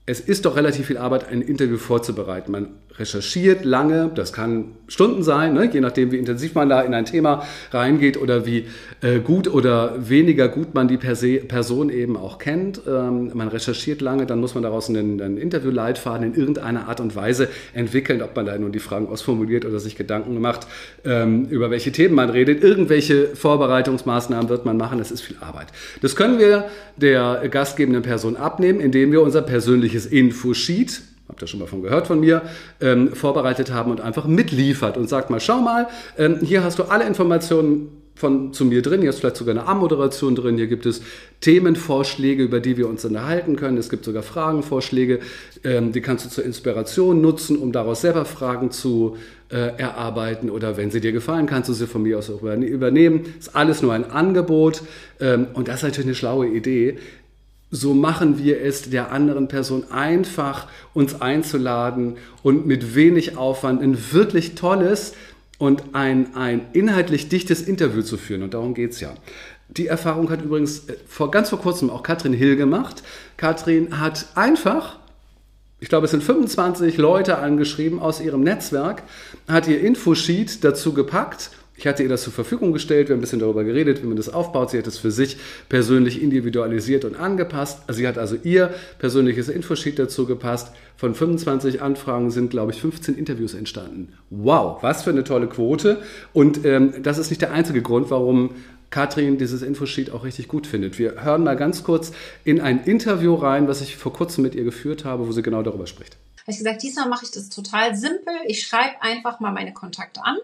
Es 0.08 0.20
ist 0.20 0.44
doch 0.44 0.54
relativ 0.54 0.86
viel 0.86 0.98
Arbeit, 0.98 1.28
ein 1.32 1.42
Interview 1.42 1.78
vorzubereiten. 1.78 2.52
Man 2.52 2.68
recherchiert 2.96 3.64
lange, 3.64 4.08
das 4.14 4.32
kann 4.32 4.76
Stunden 4.86 5.24
sein, 5.24 5.52
ne? 5.52 5.68
je 5.72 5.80
nachdem, 5.80 6.12
wie 6.12 6.16
intensiv 6.16 6.54
man 6.54 6.68
da 6.68 6.80
in 6.82 6.94
ein 6.94 7.06
Thema 7.06 7.42
reingeht 7.72 8.16
oder 8.16 8.46
wie 8.46 8.66
äh, 9.02 9.18
gut 9.18 9.48
oder 9.52 10.08
weniger 10.08 10.48
gut 10.48 10.74
man 10.74 10.86
die 10.86 10.98
se 11.14 11.38
Person 11.38 11.90
eben 11.90 12.16
auch 12.16 12.38
kennt. 12.38 12.82
Ähm, 12.86 13.32
man 13.34 13.48
recherchiert 13.48 14.00
lange, 14.00 14.26
dann 14.26 14.38
muss 14.38 14.54
man 14.54 14.62
daraus 14.62 14.88
einen, 14.88 15.20
einen 15.20 15.38
Interviewleitfaden 15.38 16.34
in 16.34 16.38
irgendeiner 16.38 16.86
Art 16.86 17.00
und 17.00 17.16
Weise 17.16 17.48
entwickeln, 17.74 18.22
ob 18.22 18.36
man 18.36 18.46
da 18.46 18.56
nun 18.56 18.70
die 18.70 18.78
Fragen 18.78 19.08
ausformuliert 19.08 19.64
oder 19.64 19.80
sich 19.80 19.96
Gedanken 19.96 20.40
macht, 20.40 20.68
ähm, 21.04 21.46
über 21.46 21.72
welche 21.72 21.90
Themen 21.90 22.14
man 22.14 22.30
redet. 22.30 22.62
Irgendwelche 22.62 23.34
Vorbereitungsmaßnahmen 23.34 24.48
wird 24.48 24.64
man 24.64 24.76
machen, 24.76 24.98
das 24.98 25.10
ist 25.10 25.22
viel 25.22 25.36
Arbeit. 25.40 25.66
Das 26.00 26.14
können 26.14 26.38
wir 26.38 26.66
der 26.96 27.48
gastgebenden 27.50 28.04
Person 28.04 28.36
abnehmen, 28.36 28.78
indem 28.78 29.10
wir 29.10 29.20
unser 29.20 29.42
persönliches 29.42 29.95
Infosheet 30.04 31.00
habt 31.28 31.42
ihr 31.42 31.48
schon 31.48 31.60
mal 31.60 31.66
von 31.66 31.82
gehört 31.82 32.06
von 32.06 32.20
mir, 32.20 32.42
ähm, 32.80 33.12
vorbereitet 33.12 33.72
haben 33.72 33.90
und 33.90 34.00
einfach 34.00 34.26
mitliefert 34.26 34.96
und 34.96 35.08
sagt 35.08 35.30
mal, 35.30 35.40
schau 35.40 35.60
mal, 35.60 35.88
ähm, 36.18 36.38
hier 36.42 36.62
hast 36.62 36.78
du 36.78 36.84
alle 36.84 37.04
Informationen 37.04 37.88
von, 38.14 38.54
zu 38.54 38.64
mir 38.64 38.80
drin, 38.80 39.02
hier 39.02 39.10
ist 39.10 39.20
vielleicht 39.20 39.36
sogar 39.36 39.54
eine 39.54 39.66
Anmoderation 39.66 40.34
drin, 40.34 40.56
hier 40.56 40.68
gibt 40.68 40.86
es 40.86 41.02
Themenvorschläge, 41.42 42.42
über 42.42 42.60
die 42.60 42.78
wir 42.78 42.88
uns 42.88 43.04
unterhalten 43.04 43.56
können, 43.56 43.76
es 43.76 43.90
gibt 43.90 44.06
sogar 44.06 44.22
Fragenvorschläge, 44.22 45.20
ähm, 45.64 45.92
die 45.92 46.00
kannst 46.00 46.24
du 46.24 46.30
zur 46.30 46.44
Inspiration 46.44 47.20
nutzen, 47.20 47.58
um 47.58 47.72
daraus 47.72 48.00
selber 48.00 48.24
Fragen 48.24 48.70
zu 48.70 49.16
äh, 49.50 49.76
erarbeiten 49.76 50.48
oder 50.48 50.78
wenn 50.78 50.90
sie 50.90 51.00
dir 51.00 51.12
gefallen, 51.12 51.46
kannst 51.46 51.68
du 51.68 51.74
sie 51.74 51.86
von 51.86 52.02
mir 52.02 52.18
aus 52.18 52.30
auch 52.30 52.42
übernehmen. 52.42 53.34
Ist 53.38 53.54
alles 53.54 53.82
nur 53.82 53.92
ein 53.92 54.10
Angebot 54.10 54.82
ähm, 55.20 55.48
und 55.52 55.68
das 55.68 55.76
ist 55.76 55.82
natürlich 55.82 56.06
eine 56.06 56.14
schlaue 56.14 56.46
Idee, 56.46 56.96
so 57.70 57.94
machen 57.94 58.38
wir 58.38 58.60
es 58.62 58.90
der 58.90 59.10
anderen 59.10 59.48
Person 59.48 59.90
einfach, 59.90 60.68
uns 60.94 61.20
einzuladen 61.20 62.16
und 62.42 62.66
mit 62.66 62.94
wenig 62.94 63.36
Aufwand 63.36 63.82
ein 63.82 64.12
wirklich 64.12 64.54
tolles 64.54 65.12
und 65.58 65.94
ein, 65.94 66.36
ein 66.36 66.62
inhaltlich 66.72 67.28
dichtes 67.28 67.62
Interview 67.62 68.02
zu 68.02 68.16
führen. 68.16 68.42
Und 68.42 68.54
darum 68.54 68.74
geht 68.74 68.92
es 68.92 69.00
ja. 69.00 69.14
Die 69.68 69.88
Erfahrung 69.88 70.30
hat 70.30 70.42
übrigens 70.42 70.88
äh, 70.88 70.96
vor 71.08 71.30
ganz 71.30 71.48
vor 71.48 71.60
kurzem 71.60 71.90
auch 71.90 72.02
Katrin 72.02 72.32
Hill 72.32 72.56
gemacht. 72.56 73.02
Katrin 73.36 73.98
hat 73.98 74.26
einfach, 74.36 74.98
ich 75.80 75.88
glaube, 75.88 76.04
es 76.04 76.12
sind 76.12 76.22
25 76.22 76.98
Leute 76.98 77.38
angeschrieben 77.38 77.98
aus 77.98 78.20
ihrem 78.20 78.42
Netzwerk, 78.42 79.02
hat 79.48 79.66
ihr 79.66 79.80
Infosheet 79.80 80.62
dazu 80.62 80.92
gepackt 80.94 81.50
ich 81.76 81.86
hatte 81.86 82.02
ihr 82.02 82.08
das 82.08 82.22
zur 82.22 82.32
Verfügung 82.32 82.72
gestellt, 82.72 83.08
wir 83.08 83.14
haben 83.14 83.18
ein 83.18 83.20
bisschen 83.20 83.38
darüber 83.38 83.62
geredet, 83.62 84.02
wie 84.02 84.06
man 84.06 84.16
das 84.16 84.28
aufbaut. 84.28 84.70
Sie 84.70 84.78
hat 84.78 84.86
es 84.86 84.98
für 84.98 85.10
sich 85.10 85.36
persönlich 85.68 86.22
individualisiert 86.22 87.04
und 87.04 87.16
angepasst. 87.16 87.82
Sie 87.88 88.08
hat 88.08 88.16
also 88.16 88.36
ihr 88.42 88.74
persönliches 88.98 89.48
Infosheet 89.48 89.98
dazu 89.98 90.26
gepasst. 90.26 90.72
Von 90.96 91.14
25 91.14 91.82
Anfragen 91.82 92.30
sind, 92.30 92.50
glaube 92.50 92.72
ich, 92.72 92.80
15 92.80 93.16
Interviews 93.16 93.52
entstanden. 93.52 94.14
Wow, 94.30 94.82
was 94.82 95.02
für 95.02 95.10
eine 95.10 95.24
tolle 95.24 95.48
Quote. 95.48 95.98
Und 96.32 96.64
ähm, 96.64 96.94
das 97.02 97.18
ist 97.18 97.28
nicht 97.28 97.42
der 97.42 97.52
einzige 97.52 97.82
Grund, 97.82 98.10
warum 98.10 98.52
Katrin 98.88 99.36
dieses 99.36 99.60
Infosheet 99.60 100.10
auch 100.10 100.24
richtig 100.24 100.48
gut 100.48 100.66
findet. 100.66 100.98
Wir 100.98 101.22
hören 101.22 101.44
mal 101.44 101.56
ganz 101.56 101.84
kurz 101.84 102.12
in 102.44 102.60
ein 102.60 102.84
Interview 102.84 103.34
rein, 103.34 103.68
was 103.68 103.82
ich 103.82 103.96
vor 103.96 104.12
kurzem 104.12 104.42
mit 104.42 104.54
ihr 104.54 104.64
geführt 104.64 105.04
habe, 105.04 105.28
wo 105.28 105.32
sie 105.32 105.42
genau 105.42 105.62
darüber 105.62 105.86
spricht 105.86 106.16
habe 106.46 106.52
ich 106.52 106.58
gesagt, 106.58 106.82
diesmal 106.84 107.08
mache 107.08 107.24
ich 107.24 107.32
das 107.32 107.48
total 107.48 107.96
simpel. 107.96 108.32
Ich 108.46 108.64
schreibe 108.64 109.02
einfach 109.02 109.40
mal 109.40 109.50
meine 109.50 109.72
Kontakte 109.72 110.24
an 110.24 110.36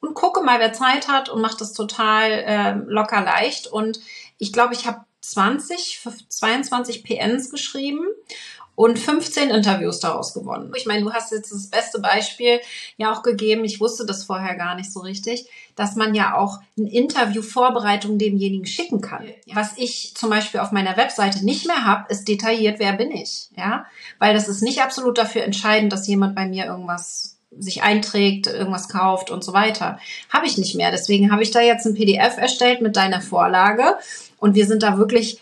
und 0.00 0.14
gucke 0.14 0.42
mal, 0.42 0.60
wer 0.60 0.72
Zeit 0.72 1.08
hat 1.08 1.28
und 1.28 1.40
mache 1.40 1.58
das 1.58 1.72
total 1.72 2.30
äh, 2.30 2.72
locker 2.86 3.22
leicht. 3.22 3.66
Und 3.66 4.00
ich 4.38 4.52
glaube, 4.52 4.74
ich 4.74 4.86
habe 4.86 5.00
20, 5.20 6.00
22 6.28 7.04
PNs 7.04 7.50
geschrieben 7.50 8.06
und 8.78 8.96
15 8.96 9.50
Interviews 9.50 9.98
daraus 9.98 10.32
gewonnen. 10.32 10.72
Ich 10.76 10.86
meine, 10.86 11.02
du 11.02 11.12
hast 11.12 11.32
jetzt 11.32 11.50
das 11.50 11.66
beste 11.68 11.98
Beispiel 11.98 12.60
ja 12.96 13.12
auch 13.12 13.24
gegeben. 13.24 13.64
Ich 13.64 13.80
wusste 13.80 14.06
das 14.06 14.22
vorher 14.22 14.54
gar 14.54 14.76
nicht 14.76 14.92
so 14.92 15.00
richtig, 15.00 15.48
dass 15.74 15.96
man 15.96 16.14
ja 16.14 16.36
auch 16.36 16.60
eine 16.78 16.88
Interviewvorbereitung 16.88 18.18
demjenigen 18.18 18.66
schicken 18.66 19.00
kann. 19.00 19.26
Was 19.52 19.72
ich 19.78 20.14
zum 20.14 20.30
Beispiel 20.30 20.60
auf 20.60 20.70
meiner 20.70 20.96
Webseite 20.96 21.44
nicht 21.44 21.66
mehr 21.66 21.84
habe, 21.84 22.04
ist 22.08 22.28
detailliert, 22.28 22.78
wer 22.78 22.92
bin 22.92 23.10
ich, 23.10 23.48
ja, 23.56 23.84
weil 24.20 24.32
das 24.32 24.46
ist 24.46 24.62
nicht 24.62 24.80
absolut 24.80 25.18
dafür 25.18 25.42
entscheidend, 25.42 25.92
dass 25.92 26.06
jemand 26.06 26.36
bei 26.36 26.46
mir 26.46 26.66
irgendwas 26.66 27.37
sich 27.50 27.82
einträgt, 27.82 28.46
irgendwas 28.46 28.88
kauft 28.88 29.30
und 29.30 29.42
so 29.42 29.52
weiter. 29.52 29.98
Habe 30.30 30.46
ich 30.46 30.58
nicht 30.58 30.74
mehr. 30.74 30.90
Deswegen 30.90 31.32
habe 31.32 31.42
ich 31.42 31.50
da 31.50 31.60
jetzt 31.60 31.86
ein 31.86 31.94
PDF 31.94 32.36
erstellt 32.36 32.80
mit 32.82 32.96
deiner 32.96 33.20
Vorlage 33.20 33.96
und 34.38 34.54
wir 34.54 34.66
sind 34.66 34.82
da 34.82 34.98
wirklich 34.98 35.40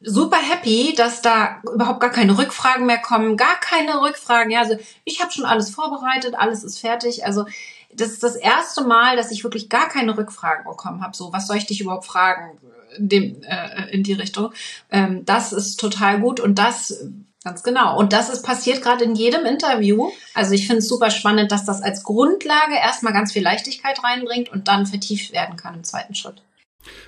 super 0.00 0.36
happy, 0.36 0.94
dass 0.96 1.22
da 1.22 1.62
überhaupt 1.72 2.00
gar 2.00 2.10
keine 2.10 2.36
Rückfragen 2.36 2.86
mehr 2.86 2.98
kommen, 2.98 3.36
gar 3.36 3.58
keine 3.60 4.00
Rückfragen. 4.02 4.50
Ja, 4.50 4.60
also 4.60 4.76
ich 5.04 5.22
habe 5.22 5.32
schon 5.32 5.44
alles 5.46 5.70
vorbereitet, 5.70 6.34
alles 6.36 6.62
ist 6.64 6.78
fertig. 6.78 7.24
Also 7.24 7.46
das 7.94 8.08
ist 8.10 8.22
das 8.22 8.36
erste 8.36 8.84
Mal, 8.84 9.16
dass 9.16 9.30
ich 9.30 9.44
wirklich 9.44 9.68
gar 9.68 9.88
keine 9.88 10.16
Rückfragen 10.16 10.64
bekommen 10.64 11.02
habe. 11.02 11.16
So, 11.16 11.32
was 11.32 11.46
soll 11.46 11.56
ich 11.56 11.66
dich 11.66 11.80
überhaupt 11.80 12.06
fragen? 12.06 12.58
Dem, 12.96 13.42
äh, 13.42 13.90
in 13.90 14.04
die 14.04 14.12
Richtung. 14.12 14.52
Ähm, 14.88 15.24
das 15.24 15.52
ist 15.52 15.80
total 15.80 16.20
gut 16.20 16.38
und 16.38 16.60
das 16.60 17.04
Ganz 17.44 17.62
genau. 17.62 17.98
Und 17.98 18.14
das 18.14 18.30
ist 18.30 18.42
passiert 18.42 18.80
gerade 18.80 19.04
in 19.04 19.14
jedem 19.14 19.44
Interview. 19.44 20.10
Also 20.32 20.54
ich 20.54 20.66
finde 20.66 20.78
es 20.78 20.88
super 20.88 21.10
spannend, 21.10 21.52
dass 21.52 21.66
das 21.66 21.82
als 21.82 22.02
Grundlage 22.02 22.74
erstmal 22.82 23.12
ganz 23.12 23.32
viel 23.32 23.42
Leichtigkeit 23.42 24.02
reinbringt 24.02 24.50
und 24.50 24.66
dann 24.66 24.86
vertieft 24.86 25.32
werden 25.32 25.56
kann 25.56 25.74
im 25.74 25.84
zweiten 25.84 26.14
Schritt. 26.14 26.42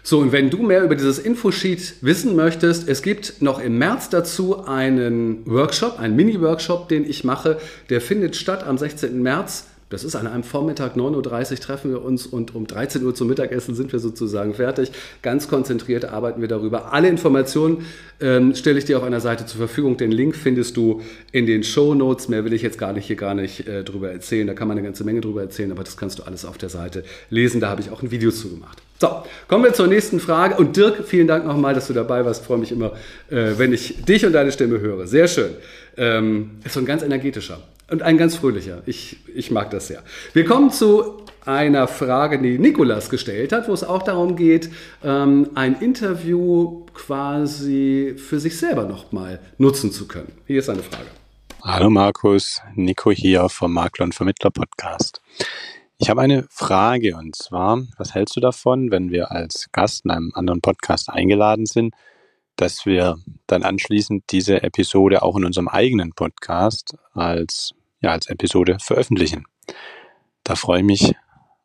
So, 0.02 0.18
und 0.18 0.32
wenn 0.32 0.50
du 0.50 0.58
mehr 0.58 0.82
über 0.82 0.94
dieses 0.94 1.18
Infosheet 1.18 1.96
wissen 2.02 2.36
möchtest, 2.36 2.86
es 2.86 3.02
gibt 3.02 3.40
noch 3.40 3.58
im 3.58 3.78
März 3.78 4.10
dazu 4.10 4.64
einen 4.66 5.46
Workshop, 5.46 5.98
einen 5.98 6.16
Mini-Workshop, 6.16 6.88
den 6.88 7.08
ich 7.08 7.24
mache. 7.24 7.58
Der 7.88 8.00
findet 8.00 8.36
statt 8.36 8.62
am 8.64 8.76
16. 8.76 9.22
März 9.22 9.66
das 9.88 10.02
ist 10.02 10.16
an 10.16 10.26
einem 10.26 10.42
Vormittag, 10.42 10.96
9.30 10.96 11.52
Uhr 11.52 11.60
treffen 11.60 11.90
wir 11.92 12.02
uns 12.02 12.26
und 12.26 12.56
um 12.56 12.66
13 12.66 13.04
Uhr 13.04 13.14
zum 13.14 13.28
Mittagessen 13.28 13.76
sind 13.76 13.92
wir 13.92 14.00
sozusagen 14.00 14.54
fertig. 14.54 14.90
Ganz 15.22 15.46
konzentriert 15.46 16.06
arbeiten 16.06 16.40
wir 16.40 16.48
darüber. 16.48 16.92
Alle 16.92 17.08
Informationen 17.08 17.86
ähm, 18.20 18.56
stelle 18.56 18.78
ich 18.78 18.84
dir 18.84 18.98
auf 18.98 19.04
einer 19.04 19.20
Seite 19.20 19.46
zur 19.46 19.58
Verfügung. 19.58 19.96
Den 19.96 20.10
Link 20.10 20.34
findest 20.34 20.76
du 20.76 21.02
in 21.30 21.46
den 21.46 21.62
Show 21.62 21.94
Notes. 21.94 22.28
Mehr 22.28 22.44
will 22.44 22.52
ich 22.52 22.62
jetzt 22.62 22.78
gar 22.78 22.92
nicht 22.92 23.06
hier 23.06 23.14
gar 23.14 23.34
nicht 23.34 23.68
äh, 23.68 23.84
drüber 23.84 24.10
erzählen. 24.10 24.48
Da 24.48 24.54
kann 24.54 24.66
man 24.66 24.76
eine 24.76 24.84
ganze 24.84 25.04
Menge 25.04 25.20
drüber 25.20 25.42
erzählen, 25.42 25.70
aber 25.70 25.84
das 25.84 25.96
kannst 25.96 26.18
du 26.18 26.24
alles 26.24 26.44
auf 26.44 26.58
der 26.58 26.68
Seite 26.68 27.04
lesen. 27.30 27.60
Da 27.60 27.68
habe 27.68 27.80
ich 27.80 27.90
auch 27.90 28.02
ein 28.02 28.10
Video 28.10 28.32
zu 28.32 28.50
gemacht. 28.50 28.82
So, 28.98 29.08
kommen 29.46 29.62
wir 29.62 29.72
zur 29.72 29.86
nächsten 29.86 30.18
Frage. 30.18 30.56
Und 30.56 30.76
Dirk, 30.76 31.04
vielen 31.06 31.28
Dank 31.28 31.46
nochmal, 31.46 31.74
dass 31.74 31.86
du 31.86 31.92
dabei 31.92 32.24
warst. 32.24 32.40
Ich 32.40 32.46
freue 32.48 32.58
mich 32.58 32.72
immer, 32.72 32.92
äh, 33.30 33.52
wenn 33.56 33.72
ich 33.72 34.04
dich 34.04 34.26
und 34.26 34.32
deine 34.32 34.50
Stimme 34.50 34.80
höre. 34.80 35.06
Sehr 35.06 35.28
schön. 35.28 35.50
Ähm, 35.96 36.52
ist 36.64 36.74
so 36.74 36.80
ein 36.80 36.86
ganz 36.86 37.04
energetischer. 37.04 37.60
Und 37.88 38.02
ein 38.02 38.18
ganz 38.18 38.36
fröhlicher. 38.36 38.82
Ich, 38.86 39.18
ich 39.32 39.50
mag 39.50 39.70
das 39.70 39.86
sehr. 39.86 40.02
Wir 40.32 40.44
kommen 40.44 40.70
zu 40.70 41.22
einer 41.44 41.86
Frage, 41.86 42.40
die 42.40 42.58
Nikolas 42.58 43.10
gestellt 43.10 43.52
hat, 43.52 43.68
wo 43.68 43.72
es 43.72 43.84
auch 43.84 44.02
darum 44.02 44.34
geht, 44.34 44.70
ähm, 45.04 45.50
ein 45.54 45.80
Interview 45.80 46.84
quasi 46.94 48.14
für 48.16 48.40
sich 48.40 48.58
selber 48.58 48.84
nochmal 48.84 49.38
nutzen 49.58 49.92
zu 49.92 50.08
können. 50.08 50.32
Hier 50.46 50.58
ist 50.58 50.68
eine 50.68 50.82
Frage. 50.82 51.06
Hallo 51.62 51.88
Markus, 51.88 52.60
Nico 52.74 53.12
hier 53.12 53.48
vom 53.48 53.72
Makler 53.72 54.06
und 54.06 54.14
Vermittler 54.14 54.50
Podcast. 54.50 55.20
Ich 55.98 56.06
Ich 56.06 56.10
habe 56.10 56.20
eine 56.20 56.46
Frage 56.50 57.16
und 57.16 57.34
zwar, 57.36 57.82
was 57.96 58.14
hältst 58.14 58.36
du 58.36 58.40
davon, 58.40 58.90
wenn 58.90 59.10
wir 59.10 59.30
als 59.30 59.68
Gast 59.72 60.04
in 60.04 60.10
einem 60.10 60.30
anderen 60.34 60.60
Podcast 60.60 61.08
eingeladen 61.08 61.66
sind, 61.66 61.94
dass 62.56 62.86
wir 62.86 63.18
dann 63.46 63.62
anschließend 63.62 64.24
diese 64.30 64.62
Episode 64.62 65.22
auch 65.22 65.36
in 65.36 65.44
unserem 65.44 65.68
eigenen 65.68 66.12
Podcast 66.12 66.96
als, 67.12 67.72
ja, 68.00 68.10
als 68.12 68.28
Episode 68.28 68.78
veröffentlichen? 68.80 69.44
Da 70.44 70.54
freue 70.54 70.80
ich 70.80 70.86
mich 70.86 71.14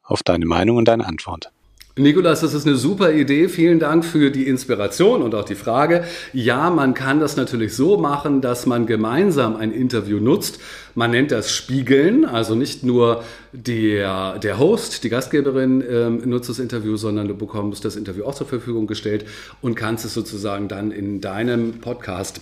auf 0.03 0.23
deine 0.23 0.45
Meinung 0.45 0.77
und 0.77 0.87
deine 0.87 1.05
Antwort. 1.05 1.51
Nikolas, 1.97 2.39
das 2.39 2.53
ist 2.53 2.65
eine 2.65 2.77
super 2.77 3.11
Idee. 3.11 3.49
Vielen 3.49 3.77
Dank 3.77 4.05
für 4.05 4.31
die 4.31 4.47
Inspiration 4.47 5.21
und 5.21 5.35
auch 5.35 5.43
die 5.43 5.55
Frage. 5.55 6.05
Ja, 6.31 6.69
man 6.69 6.93
kann 6.93 7.19
das 7.19 7.35
natürlich 7.35 7.75
so 7.75 7.97
machen, 7.97 8.39
dass 8.39 8.65
man 8.65 8.85
gemeinsam 8.85 9.57
ein 9.57 9.73
Interview 9.73 10.21
nutzt. 10.21 10.59
Man 10.95 11.11
nennt 11.11 11.31
das 11.31 11.51
Spiegeln, 11.51 12.23
also 12.23 12.55
nicht 12.55 12.83
nur 12.83 13.25
der, 13.51 14.39
der 14.39 14.57
Host, 14.57 15.03
die 15.03 15.09
Gastgeberin 15.09 15.83
ähm, 15.87 16.21
nutzt 16.29 16.49
das 16.49 16.59
Interview, 16.59 16.95
sondern 16.95 17.27
du 17.27 17.35
bekommst 17.35 17.83
das 17.83 17.97
Interview 17.97 18.23
auch 18.23 18.35
zur 18.35 18.47
Verfügung 18.47 18.87
gestellt 18.87 19.25
und 19.61 19.75
kannst 19.75 20.05
es 20.05 20.13
sozusagen 20.13 20.69
dann 20.69 20.91
in 20.91 21.19
deinem 21.19 21.81
Podcast 21.81 22.39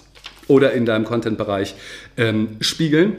oder 0.48 0.74
in 0.74 0.86
deinem 0.86 1.06
Content-Bereich 1.06 1.74
ähm, 2.18 2.58
spiegeln 2.62 3.16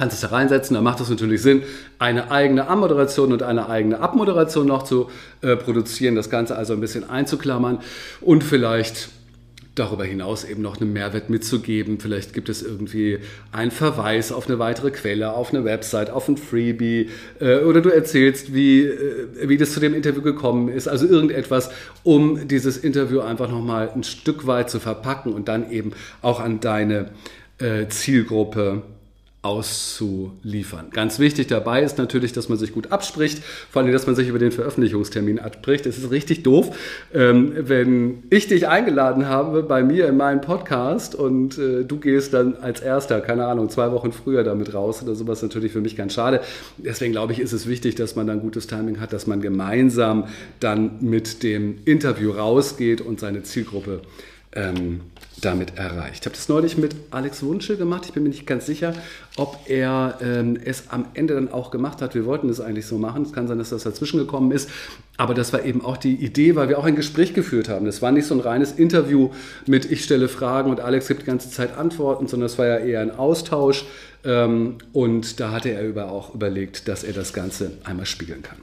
kannst 0.00 0.14
es 0.14 0.22
da 0.22 0.34
reinsetzen. 0.34 0.74
Da 0.74 0.80
macht 0.80 0.98
es 1.00 1.10
natürlich 1.10 1.42
Sinn, 1.42 1.62
eine 1.98 2.30
eigene 2.30 2.68
Anmoderation 2.68 3.34
und 3.34 3.42
eine 3.42 3.68
eigene 3.68 4.00
Abmoderation 4.00 4.66
noch 4.66 4.84
zu 4.84 5.10
äh, 5.42 5.56
produzieren, 5.56 6.14
das 6.14 6.30
Ganze 6.30 6.56
also 6.56 6.72
ein 6.72 6.80
bisschen 6.80 7.08
einzuklammern 7.08 7.80
und 8.22 8.42
vielleicht 8.42 9.10
darüber 9.74 10.04
hinaus 10.04 10.44
eben 10.44 10.62
noch 10.62 10.80
einen 10.80 10.94
Mehrwert 10.94 11.28
mitzugeben. 11.28 12.00
Vielleicht 12.00 12.32
gibt 12.32 12.48
es 12.48 12.62
irgendwie 12.62 13.18
einen 13.52 13.70
Verweis 13.70 14.32
auf 14.32 14.48
eine 14.48 14.58
weitere 14.58 14.90
Quelle, 14.90 15.34
auf 15.34 15.52
eine 15.52 15.64
Website, 15.64 16.08
auf 16.08 16.28
ein 16.28 16.38
Freebie 16.38 17.10
äh, 17.38 17.58
oder 17.58 17.82
du 17.82 17.90
erzählst, 17.90 18.54
wie, 18.54 18.84
äh, 18.84 19.48
wie 19.48 19.58
das 19.58 19.72
zu 19.72 19.80
dem 19.80 19.92
Interview 19.92 20.22
gekommen 20.22 20.68
ist. 20.68 20.88
Also 20.88 21.06
irgendetwas, 21.06 21.70
um 22.04 22.48
dieses 22.48 22.78
Interview 22.78 23.20
einfach 23.20 23.50
nochmal 23.50 23.90
ein 23.94 24.02
Stück 24.02 24.46
weit 24.46 24.70
zu 24.70 24.80
verpacken 24.80 25.34
und 25.34 25.48
dann 25.48 25.70
eben 25.70 25.92
auch 26.22 26.40
an 26.40 26.60
deine 26.60 27.10
äh, 27.58 27.86
Zielgruppe 27.88 28.82
auszuliefern. 29.42 30.90
Ganz 30.90 31.18
wichtig 31.18 31.46
dabei 31.46 31.82
ist 31.82 31.96
natürlich, 31.96 32.34
dass 32.34 32.50
man 32.50 32.58
sich 32.58 32.74
gut 32.74 32.92
abspricht, 32.92 33.42
vor 33.70 33.80
allem, 33.80 33.90
dass 33.90 34.06
man 34.06 34.14
sich 34.14 34.28
über 34.28 34.38
den 34.38 34.52
Veröffentlichungstermin 34.52 35.38
abspricht. 35.38 35.86
Es 35.86 35.96
ist 35.96 36.10
richtig 36.10 36.42
doof, 36.42 36.76
ähm, 37.14 37.52
wenn 37.56 38.24
ich 38.28 38.48
dich 38.48 38.68
eingeladen 38.68 39.28
habe 39.28 39.62
bei 39.62 39.82
mir 39.82 40.08
in 40.08 40.18
meinen 40.18 40.42
Podcast 40.42 41.14
und 41.14 41.56
äh, 41.56 41.84
du 41.84 41.96
gehst 41.96 42.34
dann 42.34 42.56
als 42.56 42.80
Erster, 42.80 43.22
keine 43.22 43.46
Ahnung, 43.46 43.70
zwei 43.70 43.92
Wochen 43.92 44.12
früher 44.12 44.44
damit 44.44 44.74
raus 44.74 45.02
oder 45.02 45.14
sowas, 45.14 45.40
natürlich 45.40 45.72
für 45.72 45.80
mich 45.80 45.96
ganz 45.96 46.12
schade. 46.12 46.42
Deswegen 46.76 47.12
glaube 47.12 47.32
ich, 47.32 47.40
ist 47.40 47.52
es 47.52 47.66
wichtig, 47.66 47.94
dass 47.94 48.16
man 48.16 48.26
dann 48.26 48.40
gutes 48.40 48.66
Timing 48.66 49.00
hat, 49.00 49.14
dass 49.14 49.26
man 49.26 49.40
gemeinsam 49.40 50.26
dann 50.60 50.98
mit 51.00 51.42
dem 51.42 51.78
Interview 51.86 52.32
rausgeht 52.32 53.00
und 53.00 53.20
seine 53.20 53.42
Zielgruppe 53.42 54.02
ähm, 54.52 55.00
damit 55.40 55.76
erreicht. 55.76 56.20
Ich 56.20 56.26
habe 56.26 56.36
das 56.36 56.48
neulich 56.48 56.76
mit 56.76 56.94
Alex 57.10 57.42
Wunschel 57.42 57.76
gemacht. 57.76 58.04
Ich 58.06 58.12
bin 58.12 58.22
mir 58.22 58.28
nicht 58.28 58.46
ganz 58.46 58.66
sicher, 58.66 58.94
ob 59.36 59.58
er 59.66 60.18
ähm, 60.22 60.58
es 60.64 60.84
am 60.88 61.06
Ende 61.14 61.34
dann 61.34 61.50
auch 61.50 61.70
gemacht 61.70 62.02
hat. 62.02 62.14
Wir 62.14 62.26
wollten 62.26 62.48
es 62.48 62.60
eigentlich 62.60 62.86
so 62.86 62.98
machen. 62.98 63.22
Es 63.22 63.32
kann 63.32 63.48
sein, 63.48 63.58
dass 63.58 63.70
das 63.70 63.82
dazwischen 63.82 64.18
gekommen 64.18 64.52
ist. 64.52 64.70
Aber 65.16 65.34
das 65.34 65.52
war 65.52 65.64
eben 65.64 65.84
auch 65.84 65.96
die 65.96 66.14
Idee, 66.14 66.56
weil 66.56 66.68
wir 66.68 66.78
auch 66.78 66.84
ein 66.84 66.96
Gespräch 66.96 67.34
geführt 67.34 67.68
haben. 67.68 67.86
Das 67.86 68.02
war 68.02 68.12
nicht 68.12 68.26
so 68.26 68.34
ein 68.34 68.40
reines 68.40 68.72
Interview 68.72 69.30
mit 69.66 69.90
ich 69.90 70.04
stelle 70.04 70.28
Fragen 70.28 70.70
und 70.70 70.80
Alex 70.80 71.08
gibt 71.08 71.22
die 71.22 71.26
ganze 71.26 71.50
Zeit 71.50 71.76
Antworten, 71.76 72.26
sondern 72.26 72.46
es 72.46 72.58
war 72.58 72.66
ja 72.66 72.78
eher 72.78 73.00
ein 73.00 73.10
Austausch. 73.10 73.84
Ähm, 74.24 74.78
und 74.92 75.40
da 75.40 75.50
hatte 75.50 75.70
er 75.70 75.86
über 75.86 76.10
auch 76.10 76.34
überlegt, 76.34 76.88
dass 76.88 77.04
er 77.04 77.12
das 77.12 77.32
Ganze 77.32 77.72
einmal 77.84 78.06
spiegeln 78.06 78.42
kann. 78.42 78.58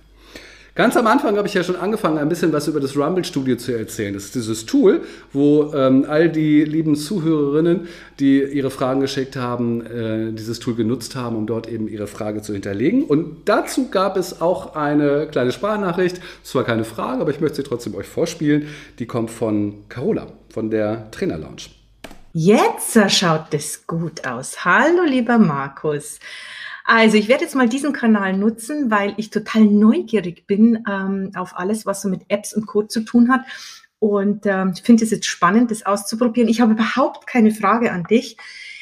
Ganz 0.78 0.96
am 0.96 1.08
Anfang 1.08 1.36
habe 1.38 1.48
ich 1.48 1.56
ja 1.56 1.63
schon 1.63 1.76
angefangen, 1.76 2.20
ein 2.20 2.30
bisschen 2.30 2.54
was 2.54 2.68
über 2.68 2.80
das 2.80 2.96
Rumble 2.96 3.26
Studio 3.26 3.56
zu 3.56 3.76
erzählen. 3.76 4.13
Das 4.13 4.26
ist 4.26 4.36
dieses 4.36 4.68
Tool, 4.68 5.02
wo 5.34 5.74
ähm, 5.74 6.06
all 6.08 6.30
die 6.30 6.63
lieben 6.63 6.96
Zuhörerinnen, 6.96 7.88
die 8.20 8.44
ihre 8.44 8.70
Fragen 8.70 9.02
geschickt 9.02 9.36
haben, 9.36 9.84
äh, 9.84 10.32
dieses 10.34 10.60
Tool 10.60 10.76
genutzt 10.76 11.16
haben, 11.16 11.36
um 11.36 11.48
dort 11.48 11.68
eben 11.68 11.88
ihre 11.88 12.06
Frage 12.06 12.44
zu 12.44 12.54
hinterlegen. 12.54 13.06
Und 13.06 13.50
dazu 13.50 13.90
gab 13.90 14.18
es 14.18 14.40
auch 14.40 14.76
eine 14.76 15.26
kleine 15.26 15.52
Sprachnachricht. 15.52 16.22
Zwar 16.44 16.63
keine 16.63 16.84
Frage, 16.84 17.22
aber 17.22 17.32
ich 17.32 17.40
möchte 17.40 17.56
sie 17.56 17.63
trotzdem 17.63 17.96
euch 17.96 18.06
vorspielen. 18.06 18.68
Die 19.00 19.08
kommt 19.08 19.32
von 19.32 19.90
Carola, 19.90 20.28
von 20.54 20.70
der 20.70 21.10
Trainer 21.10 21.40
Lounge. 21.40 21.72
Jetzt 22.34 23.00
schaut 23.10 23.52
es 23.52 23.88
gut 23.88 24.28
aus. 24.28 24.63
Hallo, 24.63 25.02
lieber 25.08 25.40
Markus. 25.40 26.20
Also 26.89 27.17
ich 27.17 27.28
werde 27.28 27.43
jetzt 27.43 27.54
mal 27.54 27.67
diesen 27.67 27.91
Kanal 27.91 28.38
nutzen, 28.38 28.89
weil 28.89 29.13
ich 29.17 29.30
total 29.30 29.65
neugierig 29.65 30.47
bin 30.47 30.86
ähm, 30.89 31.32
auf 31.36 31.58
alles, 31.58 31.86
was 31.86 32.02
so 32.02 32.08
mit 32.08 32.21
Apps 32.30 32.54
und 32.54 32.65
Code 32.65 32.88
zu 32.88 33.02
tun 33.02 33.30
hat. 33.30 33.41
Und 34.00 34.45
ähm, 34.45 34.71
ich 34.73 34.84
finde 34.84 35.04
es 35.04 35.12
jetzt 35.12 35.26
spannend, 35.26 35.69
das 35.69 35.86
auszuprobieren. 35.86 36.47
Ich 36.47 36.62
habe 36.62 36.71
überhaupt 36.71 37.28
keine 37.28 37.52
Frage 37.52 37.91
an 37.91 38.06
dich. 38.06 38.38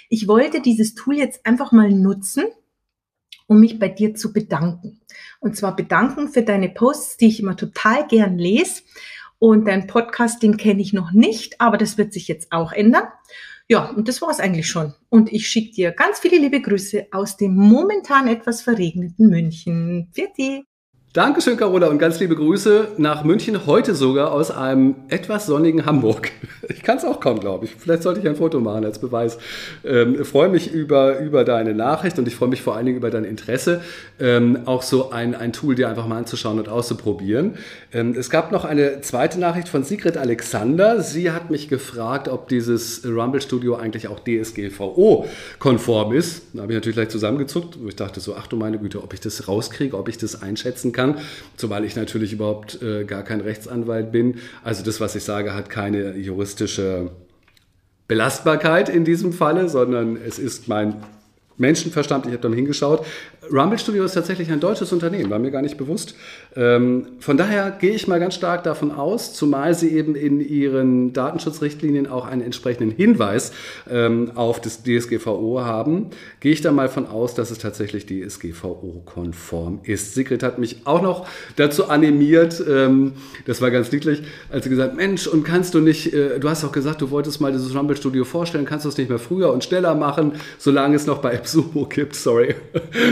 Ich 0.07 0.27
wollte 0.27 0.61
dieses 0.61 0.93
Tool 0.93 1.15
jetzt 1.15 1.47
einfach 1.47 1.71
mal 1.71 1.89
nutzen, 1.89 2.43
um 3.47 3.59
mich 3.59 3.79
bei 3.79 3.89
dir 3.89 4.13
zu 4.13 4.33
bedanken. 4.33 5.01
Und 5.39 5.57
zwar 5.57 5.75
bedanken 5.75 6.27
für 6.27 6.43
deine 6.43 6.69
Posts, 6.69 7.17
die 7.17 7.27
ich 7.29 7.39
immer 7.39 7.57
total 7.57 8.05
gern 8.07 8.37
lese. 8.37 8.83
Und 9.39 9.67
dein 9.67 9.87
Podcast, 9.87 10.43
den 10.43 10.57
kenne 10.57 10.81
ich 10.83 10.93
noch 10.93 11.11
nicht, 11.11 11.59
aber 11.59 11.77
das 11.77 11.97
wird 11.97 12.13
sich 12.13 12.27
jetzt 12.27 12.51
auch 12.51 12.71
ändern. 12.71 13.07
Ja, 13.69 13.89
und 13.89 14.07
das 14.07 14.21
war 14.21 14.29
es 14.29 14.39
eigentlich 14.39 14.67
schon. 14.67 14.93
Und 15.09 15.33
ich 15.33 15.47
schicke 15.47 15.71
dir 15.71 15.91
ganz 15.91 16.19
viele 16.19 16.37
liebe 16.37 16.61
Grüße 16.61 17.07
aus 17.11 17.35
dem 17.37 17.55
momentan 17.55 18.27
etwas 18.27 18.61
verregneten 18.61 19.29
München. 19.29 20.09
Vierte! 20.13 20.65
Dankeschön, 21.15 21.55
Carola, 21.55 21.87
und 21.87 21.97
ganz 21.97 22.19
liebe 22.19 22.35
Grüße 22.35 22.89
nach 22.97 23.23
München, 23.23 23.65
heute 23.65 23.95
sogar 23.95 24.33
aus 24.33 24.51
einem 24.51 24.95
etwas 25.07 25.45
sonnigen 25.45 25.85
Hamburg. 25.85 26.31
Ich 26.67 26.81
kann 26.81 26.97
es 26.97 27.05
auch 27.05 27.19
kaum, 27.19 27.39
glaube 27.39 27.65
ich. 27.65 27.75
Vielleicht 27.77 28.01
sollte 28.01 28.19
ich 28.21 28.27
ein 28.27 28.35
Foto 28.35 28.59
machen 28.59 28.85
als 28.85 28.97
Beweis. 28.97 29.37
Ähm, 29.83 30.25
freue 30.25 30.49
mich 30.49 30.71
über, 30.71 31.19
über 31.19 31.43
deine 31.43 31.75
Nachricht 31.75 32.17
und 32.17 32.27
ich 32.27 32.35
freue 32.35 32.49
mich 32.49 32.63
vor 32.63 32.75
allen 32.75 32.87
Dingen 32.87 32.97
über 32.97 33.11
dein 33.11 33.23
Interesse, 33.23 33.81
ähm, 34.19 34.61
auch 34.65 34.81
so 34.81 35.11
ein, 35.11 35.35
ein 35.35 35.53
Tool 35.53 35.75
dir 35.75 35.89
einfach 35.89 36.07
mal 36.07 36.17
anzuschauen 36.17 36.57
und 36.57 36.67
auszuprobieren. 36.67 37.53
Ähm, 37.93 38.15
es 38.17 38.31
gab 38.31 38.51
noch 38.51 38.65
eine 38.65 39.01
zweite 39.01 39.39
Nachricht 39.39 39.69
von 39.69 39.83
Sigrid 39.83 40.17
Alexander. 40.17 41.01
Sie 41.03 41.29
hat 41.29 41.51
mich 41.51 41.69
gefragt, 41.69 42.27
ob 42.27 42.47
dieses 42.47 43.05
Rumble 43.05 43.41
Studio 43.41 43.75
eigentlich 43.75 44.07
auch 44.07 44.19
DSGVO-konform 44.19 46.13
ist. 46.13 46.47
Da 46.53 46.63
habe 46.63 46.73
ich 46.73 46.77
natürlich 46.77 46.95
gleich 46.95 47.09
zusammengezuckt, 47.09 47.77
wo 47.79 47.87
ich 47.87 47.95
dachte 47.95 48.19
so, 48.19 48.35
ach 48.35 48.47
du 48.47 48.55
meine 48.55 48.79
Güte, 48.79 49.03
ob 49.03 49.13
ich 49.13 49.21
das 49.21 49.47
rauskriege, 49.47 49.95
ob 49.95 50.09
ich 50.09 50.17
das 50.17 50.41
einschätzen 50.41 50.91
kann 50.91 51.04
kann, 51.13 51.21
zumal 51.57 51.85
ich 51.85 51.95
natürlich 51.95 52.33
überhaupt 52.33 52.81
äh, 52.81 53.03
gar 53.05 53.23
kein 53.23 53.41
Rechtsanwalt 53.41 54.11
bin. 54.11 54.39
Also 54.63 54.83
das, 54.83 54.99
was 54.99 55.15
ich 55.15 55.23
sage, 55.23 55.53
hat 55.53 55.69
keine 55.69 56.15
juristische 56.15 57.11
Belastbarkeit 58.07 58.89
in 58.89 59.05
diesem 59.05 59.33
Falle, 59.33 59.69
sondern 59.69 60.17
es 60.17 60.39
ist 60.39 60.67
mein 60.67 60.95
Menschenverstand, 61.57 62.25
ich 62.25 62.31
habe 62.31 62.41
da 62.41 62.49
mal 62.49 62.55
hingeschaut. 62.55 63.05
Rumble 63.51 63.77
Studio 63.77 64.03
ist 64.03 64.13
tatsächlich 64.13 64.51
ein 64.51 64.59
deutsches 64.59 64.91
Unternehmen, 64.91 65.29
war 65.29 65.39
mir 65.39 65.51
gar 65.51 65.61
nicht 65.61 65.77
bewusst. 65.77 66.15
Ähm, 66.55 67.07
von 67.19 67.37
daher 67.37 67.71
gehe 67.71 67.91
ich 67.91 68.07
mal 68.07 68.19
ganz 68.19 68.35
stark 68.35 68.63
davon 68.63 68.91
aus, 68.91 69.33
zumal 69.33 69.73
sie 69.73 69.89
eben 69.89 70.15
in 70.15 70.41
ihren 70.41 71.13
Datenschutzrichtlinien 71.13 72.07
auch 72.07 72.25
einen 72.25 72.41
entsprechenden 72.41 72.91
Hinweis 72.91 73.51
ähm, 73.89 74.31
auf 74.35 74.59
das 74.59 74.83
DSGVO 74.83 75.61
haben, 75.61 76.07
gehe 76.39 76.51
ich 76.51 76.61
da 76.61 76.71
mal 76.71 76.89
von 76.89 77.07
aus, 77.07 77.35
dass 77.35 77.51
es 77.51 77.59
tatsächlich 77.59 78.05
DSGVO-konform 78.05 79.79
ist. 79.83 80.15
Sigrid 80.15 80.43
hat 80.43 80.59
mich 80.59 80.81
auch 80.85 81.01
noch 81.01 81.27
dazu 81.55 81.89
animiert, 81.89 82.63
ähm, 82.67 83.13
das 83.45 83.61
war 83.61 83.71
ganz 83.71 83.91
niedlich, 83.91 84.23
als 84.49 84.63
sie 84.63 84.69
gesagt, 84.69 84.95
Mensch, 84.95 85.27
und 85.27 85.43
kannst 85.43 85.73
du 85.73 85.79
nicht, 85.79 86.13
äh, 86.13 86.39
du 86.39 86.49
hast 86.49 86.63
doch 86.63 86.71
gesagt, 86.71 87.01
du 87.01 87.11
wolltest 87.11 87.39
mal 87.41 87.51
dieses 87.51 87.75
Rumble 87.75 87.95
Studio 87.95 88.25
vorstellen, 88.25 88.65
kannst 88.65 88.85
du 88.85 88.89
es 88.89 88.97
nicht 88.97 89.09
mehr 89.09 89.19
früher 89.19 89.53
und 89.53 89.63
schneller 89.63 89.95
machen, 89.95 90.33
solange 90.57 90.95
es 90.95 91.05
noch 91.05 91.19
bei 91.19 91.44
Absumo 91.45 91.85
gibt, 91.85 92.15
sorry. 92.15 92.55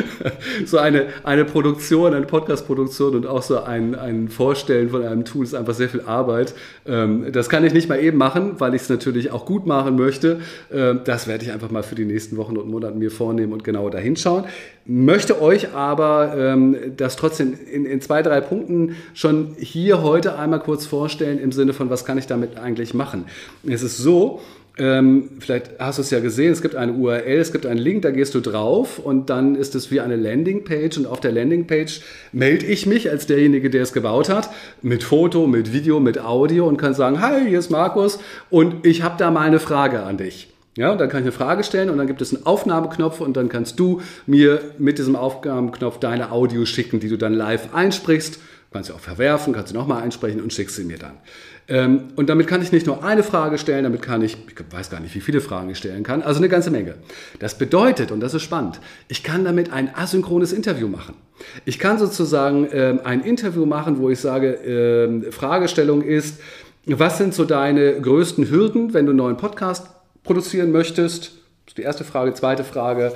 so 0.66 0.80
eine, 0.80 1.06
eine 1.24 1.46
Produktion, 1.46 2.16
eine 2.16 2.26
Podcast-Produktion 2.26 3.16
und 3.16 3.28
auch 3.28 3.44
so 3.44 3.62
ein, 3.62 3.94
ein 3.94 4.28
Vorstellen 4.28 4.90
von 4.90 5.06
einem 5.06 5.24
Tool 5.24 5.44
ist 5.44 5.54
einfach 5.54 5.76
sehr 5.76 5.88
viel 5.88 6.02
Arbeit. 6.02 6.56
Ähm, 6.88 7.32
das 7.32 7.48
kann 7.48 7.64
ich 7.64 7.74
nicht 7.74 7.90
mal 7.90 8.00
eben 8.00 8.18
machen, 8.18 8.60
weil 8.60 8.74
ich 8.74 8.82
es 8.82 8.90
natürlich 8.90 9.32
auch 9.32 9.46
gut 9.46 9.68
machen 9.68 9.96
möchte. 9.98 10.40
Ähm, 10.72 11.02
das 11.06 11.28
werde 11.28 11.46
ich 11.46 11.52
einfach 11.52 11.70
mal 11.70 11.84
für 11.84 11.94
die 11.94 12.06
nächsten 12.06 12.36
Wochen 12.38 12.58
und 12.58 12.68
Monate 12.72 12.98
mir 12.98 13.12
vornehmen 13.12 13.54
und 13.54 13.64
genau 13.64 13.90
dahin 13.90 14.16
schauen. 14.16 14.46
Möchte 14.86 15.40
euch 15.40 15.74
aber 15.74 16.34
ähm, 16.36 16.76
das 16.98 17.16
trotzdem 17.16 17.54
in, 17.72 17.86
in 17.86 18.02
zwei, 18.02 18.24
drei 18.24 18.42
Punkten 18.42 18.96
schon 19.14 19.56
hier 19.60 20.02
heute 20.02 20.40
einmal 20.40 20.60
kurz 20.60 20.88
vorstellen 20.88 21.38
im 21.38 21.52
Sinne 21.52 21.74
von, 21.74 21.92
was 21.92 22.04
kann 22.04 22.18
ich 22.18 22.26
damit 22.26 22.58
eigentlich 22.58 22.96
machen. 22.96 23.26
Es 23.64 23.84
ist 23.84 23.98
so, 23.98 24.42
ähm, 24.78 25.30
vielleicht 25.40 25.72
hast 25.78 26.00
du 26.00 26.02
es 26.02 26.10
ja 26.10 26.20
gesehen, 26.20 26.52
es 26.52 26.64
gibt 26.64 26.76
eine 26.76 26.94
URL, 26.94 27.40
es 27.40 27.52
gibt 27.52 27.68
einen 27.68 27.80
Link, 27.80 28.02
da 28.02 28.10
gehst 28.10 28.34
du 28.34 28.40
drauf 28.40 28.98
und 28.98 29.30
dann 29.30 29.56
ist 29.56 29.76
es 29.76 29.92
wie 29.92 30.02
eine 30.02 30.16
Landingpage 30.16 30.98
und 30.98 31.06
auf 31.06 31.20
der 31.20 31.32
Landingpage 31.32 32.02
melde 32.32 32.66
ich 32.66 32.88
mich 32.88 33.12
als 33.12 33.28
derjenige, 33.28 33.70
der 33.70 33.84
es 33.84 33.94
gebaut 33.94 34.30
hat, 34.30 34.50
mit 34.82 35.04
Foto, 35.04 35.46
mit 35.46 35.74
Video, 35.74 36.00
mit 36.00 36.20
Audio 36.20 36.68
und 36.68 36.78
kann 36.78 36.96
sagen, 36.96 37.22
hi, 37.22 37.48
hier 37.48 37.60
ist 37.60 37.70
Markus 37.70 38.18
und 38.50 38.86
ich 38.86 39.04
habe 39.04 39.16
da 39.20 39.30
mal 39.30 39.42
eine 39.42 39.60
Frage 39.60 40.02
an 40.02 40.18
dich. 40.18 40.50
Ja, 40.76 40.92
und 40.92 41.00
dann 41.00 41.08
kann 41.08 41.20
ich 41.20 41.26
eine 41.26 41.32
Frage 41.32 41.64
stellen 41.64 41.92
und 41.92 42.00
dann 42.00 42.08
gibt 42.08 42.22
es 42.24 42.34
einen 42.34 42.48
Aufnahmeknopf 42.48 43.22
und 43.22 43.38
dann 43.38 43.50
kannst 43.50 43.80
du 43.80 44.02
mir 44.26 44.60
mit 44.80 44.98
diesem 44.98 45.16
Aufnahmeknopf 45.16 46.00
deine 46.00 46.32
Audio 46.32 46.66
schicken, 46.66 47.00
die 47.00 47.10
du 47.10 47.18
dann 47.18 47.36
live 47.36 47.76
einsprichst. 47.76 48.40
Kannst 48.74 48.90
sie 48.90 48.96
auch 48.96 49.00
verwerfen, 49.00 49.54
kannst 49.54 49.70
sie 49.70 49.76
nochmal 49.76 50.02
einsprechen 50.02 50.42
und 50.42 50.52
schickst 50.52 50.76
sie 50.76 50.84
mir 50.84 50.98
dann. 50.98 51.14
Ähm, 51.68 52.10
und 52.16 52.30
damit 52.30 52.48
kann 52.48 52.62
ich 52.62 52.72
nicht 52.72 52.86
nur 52.86 53.04
eine 53.04 53.24
Frage 53.24 53.58
stellen, 53.58 53.84
damit 53.84 54.02
kann 54.02 54.22
ich, 54.22 54.36
ich 54.48 54.74
weiß 54.74 54.90
gar 54.90 55.00
nicht, 55.00 55.16
wie 55.16 55.22
viele 55.22 55.40
Fragen 55.40 55.70
ich 55.70 55.78
stellen 55.78 56.04
kann, 56.04 56.22
also 56.22 56.40
eine 56.40 56.50
ganze 56.50 56.72
Menge. 56.72 56.96
Das 57.40 57.58
bedeutet, 57.58 58.12
und 58.12 58.20
das 58.20 58.34
ist 58.34 58.42
spannend, 58.42 58.82
ich 59.08 59.24
kann 59.24 59.46
damit 59.46 59.72
ein 59.72 59.96
asynchrones 59.96 60.52
Interview 60.52 60.90
machen. 60.90 61.16
Ich 61.64 61.80
kann 61.80 61.98
sozusagen 61.98 62.68
ähm, 62.72 63.00
ein 63.04 63.22
Interview 63.22 63.66
machen, 63.66 64.00
wo 64.00 64.10
ich 64.10 64.20
sage, 64.20 64.56
ähm, 64.66 65.32
Fragestellung 65.32 66.02
ist, 66.02 66.40
was 66.86 67.18
sind 67.18 67.34
so 67.34 67.46
deine 67.46 68.02
größten 68.02 68.50
Hürden, 68.50 68.94
wenn 68.94 69.06
du 69.06 69.12
einen 69.12 69.18
neuen 69.18 69.38
Podcast 69.38 69.88
produzieren 70.24 70.72
möchtest? 70.72 71.28
Das 71.66 71.72
ist 71.72 71.78
die 71.78 71.84
erste 71.84 72.04
Frage. 72.04 72.34
Zweite 72.34 72.66
Frage, 72.66 73.14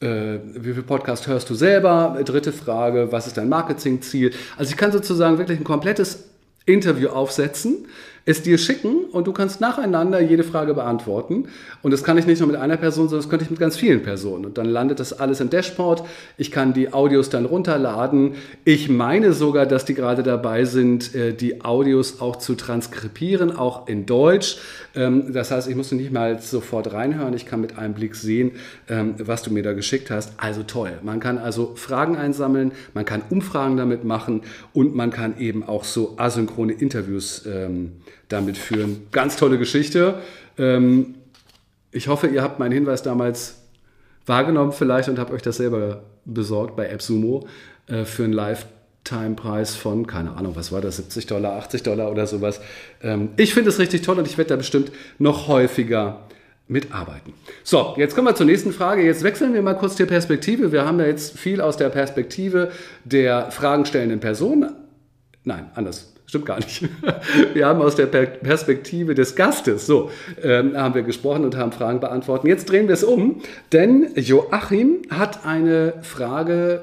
äh, 0.00 0.38
wie 0.44 0.74
viel 0.74 0.82
Podcast 0.82 1.26
hörst 1.26 1.48
du 1.48 1.54
selber? 1.54 2.20
Dritte 2.24 2.52
Frage, 2.52 3.10
was 3.12 3.26
ist 3.26 3.36
dein 3.36 3.48
Marketingziel? 3.48 4.32
Also 4.56 4.70
ich 4.70 4.76
kann 4.76 4.92
sozusagen 4.92 5.38
wirklich 5.38 5.58
ein 5.58 5.64
komplettes 5.64 6.24
Interview 6.66 7.08
aufsetzen 7.08 7.86
es 8.26 8.42
dir 8.42 8.58
schicken 8.58 9.04
und 9.12 9.28
du 9.28 9.32
kannst 9.32 9.60
nacheinander 9.60 10.20
jede 10.20 10.42
Frage 10.42 10.74
beantworten. 10.74 11.46
Und 11.82 11.92
das 11.92 12.02
kann 12.02 12.18
ich 12.18 12.26
nicht 12.26 12.40
nur 12.40 12.48
mit 12.48 12.56
einer 12.56 12.76
Person, 12.76 13.08
sondern 13.08 13.22
das 13.22 13.30
könnte 13.30 13.44
ich 13.44 13.50
mit 13.50 13.60
ganz 13.60 13.76
vielen 13.76 14.02
Personen. 14.02 14.44
Und 14.44 14.58
dann 14.58 14.66
landet 14.66 14.98
das 14.98 15.12
alles 15.12 15.40
im 15.40 15.48
Dashboard. 15.48 16.02
Ich 16.36 16.50
kann 16.50 16.74
die 16.74 16.92
Audios 16.92 17.30
dann 17.30 17.44
runterladen. 17.44 18.34
Ich 18.64 18.88
meine 18.88 19.32
sogar, 19.32 19.64
dass 19.64 19.84
die 19.84 19.94
gerade 19.94 20.24
dabei 20.24 20.64
sind, 20.64 21.14
äh, 21.14 21.32
die 21.34 21.64
Audios 21.64 22.20
auch 22.20 22.34
zu 22.34 22.56
transkribieren, 22.56 23.56
auch 23.56 23.86
in 23.86 24.06
Deutsch. 24.06 24.58
Ähm, 24.96 25.32
das 25.32 25.52
heißt, 25.52 25.68
ich 25.68 25.76
muss 25.76 25.92
nicht 25.92 26.10
mal 26.10 26.40
sofort 26.40 26.92
reinhören. 26.92 27.32
Ich 27.32 27.46
kann 27.46 27.60
mit 27.60 27.78
einem 27.78 27.94
Blick 27.94 28.16
sehen, 28.16 28.52
ähm, 28.88 29.14
was 29.18 29.44
du 29.44 29.52
mir 29.52 29.62
da 29.62 29.72
geschickt 29.72 30.10
hast. 30.10 30.32
Also 30.36 30.64
toll. 30.64 30.98
Man 31.02 31.20
kann 31.20 31.38
also 31.38 31.74
Fragen 31.76 32.16
einsammeln, 32.16 32.72
man 32.92 33.04
kann 33.04 33.22
Umfragen 33.30 33.76
damit 33.76 34.02
machen 34.02 34.42
und 34.72 34.96
man 34.96 35.12
kann 35.12 35.38
eben 35.38 35.62
auch 35.62 35.84
so 35.84 36.14
asynchrone 36.16 36.72
Interviews 36.72 37.44
ähm, 37.46 37.92
damit 38.28 38.58
führen. 38.58 39.06
Ganz 39.12 39.36
tolle 39.36 39.58
Geschichte. 39.58 40.20
Ähm, 40.58 41.14
ich 41.92 42.08
hoffe, 42.08 42.26
ihr 42.26 42.42
habt 42.42 42.58
meinen 42.58 42.72
Hinweis 42.72 43.02
damals 43.02 43.56
wahrgenommen 44.26 44.72
vielleicht 44.72 45.08
und 45.08 45.18
habt 45.18 45.30
euch 45.30 45.42
das 45.42 45.56
selber 45.56 46.02
besorgt 46.24 46.76
bei 46.76 46.92
AppSumo 46.92 47.46
äh, 47.86 48.04
für 48.04 48.24
einen 48.24 48.32
Lifetime-Preis 48.32 49.76
von, 49.76 50.06
keine 50.06 50.36
Ahnung, 50.36 50.56
was 50.56 50.72
war 50.72 50.80
das, 50.80 50.96
70 50.96 51.26
Dollar, 51.26 51.56
80 51.56 51.82
Dollar 51.84 52.10
oder 52.10 52.26
sowas. 52.26 52.60
Ähm, 53.02 53.30
ich 53.36 53.54
finde 53.54 53.70
es 53.70 53.78
richtig 53.78 54.02
toll 54.02 54.18
und 54.18 54.26
ich 54.26 54.36
werde 54.36 54.50
da 54.50 54.56
bestimmt 54.56 54.90
noch 55.18 55.48
häufiger 55.48 56.26
mitarbeiten. 56.68 57.32
So, 57.62 57.94
jetzt 57.96 58.14
kommen 58.16 58.26
wir 58.26 58.34
zur 58.34 58.46
nächsten 58.46 58.72
Frage. 58.72 59.04
Jetzt 59.04 59.22
wechseln 59.22 59.54
wir 59.54 59.62
mal 59.62 59.74
kurz 59.74 59.94
die 59.94 60.04
Perspektive. 60.04 60.72
Wir 60.72 60.84
haben 60.84 60.98
ja 60.98 61.06
jetzt 61.06 61.38
viel 61.38 61.60
aus 61.60 61.76
der 61.76 61.90
Perspektive 61.90 62.72
der 63.04 63.52
fragenstellenden 63.52 64.18
Person. 64.18 64.72
Nein, 65.44 65.70
anders. 65.74 66.15
Stimmt 66.26 66.46
gar 66.46 66.56
nicht. 66.56 66.82
Wir 67.54 67.66
haben 67.66 67.80
aus 67.80 67.94
der 67.94 68.06
Perspektive 68.06 69.14
des 69.14 69.36
Gastes, 69.36 69.86
so, 69.86 70.10
ähm, 70.42 70.76
haben 70.76 70.94
wir 70.94 71.02
gesprochen 71.02 71.44
und 71.44 71.56
haben 71.56 71.70
Fragen 71.70 72.00
beantwortet. 72.00 72.48
Jetzt 72.48 72.68
drehen 72.68 72.88
wir 72.88 72.94
es 72.94 73.04
um, 73.04 73.42
denn 73.72 74.08
Joachim 74.16 75.02
hat 75.08 75.46
eine 75.46 75.94
Frage 76.02 76.82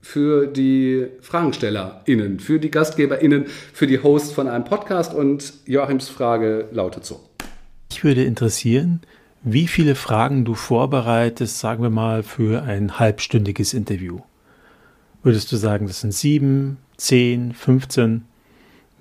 für 0.00 0.46
die 0.46 1.06
FragenstellerInnen, 1.20 2.40
für 2.40 2.58
die 2.58 2.70
GastgeberInnen, 2.70 3.46
für 3.72 3.86
die 3.86 4.02
Hosts 4.02 4.32
von 4.32 4.48
einem 4.48 4.64
Podcast 4.64 5.14
und 5.14 5.52
Joachims 5.66 6.08
Frage 6.08 6.68
lautet 6.72 7.04
so. 7.04 7.20
Ich 7.90 8.02
würde 8.02 8.24
interessieren, 8.24 9.02
wie 9.42 9.68
viele 9.68 9.94
Fragen 9.94 10.44
du 10.44 10.54
vorbereitest, 10.54 11.60
sagen 11.60 11.82
wir 11.82 11.90
mal, 11.90 12.22
für 12.22 12.62
ein 12.62 12.98
halbstündiges 12.98 13.72
Interview. 13.72 14.20
Würdest 15.22 15.52
du 15.52 15.56
sagen, 15.56 15.86
das 15.86 16.00
sind 16.00 16.14
sieben, 16.14 16.78
zehn, 16.96 17.52
15? 17.52 18.24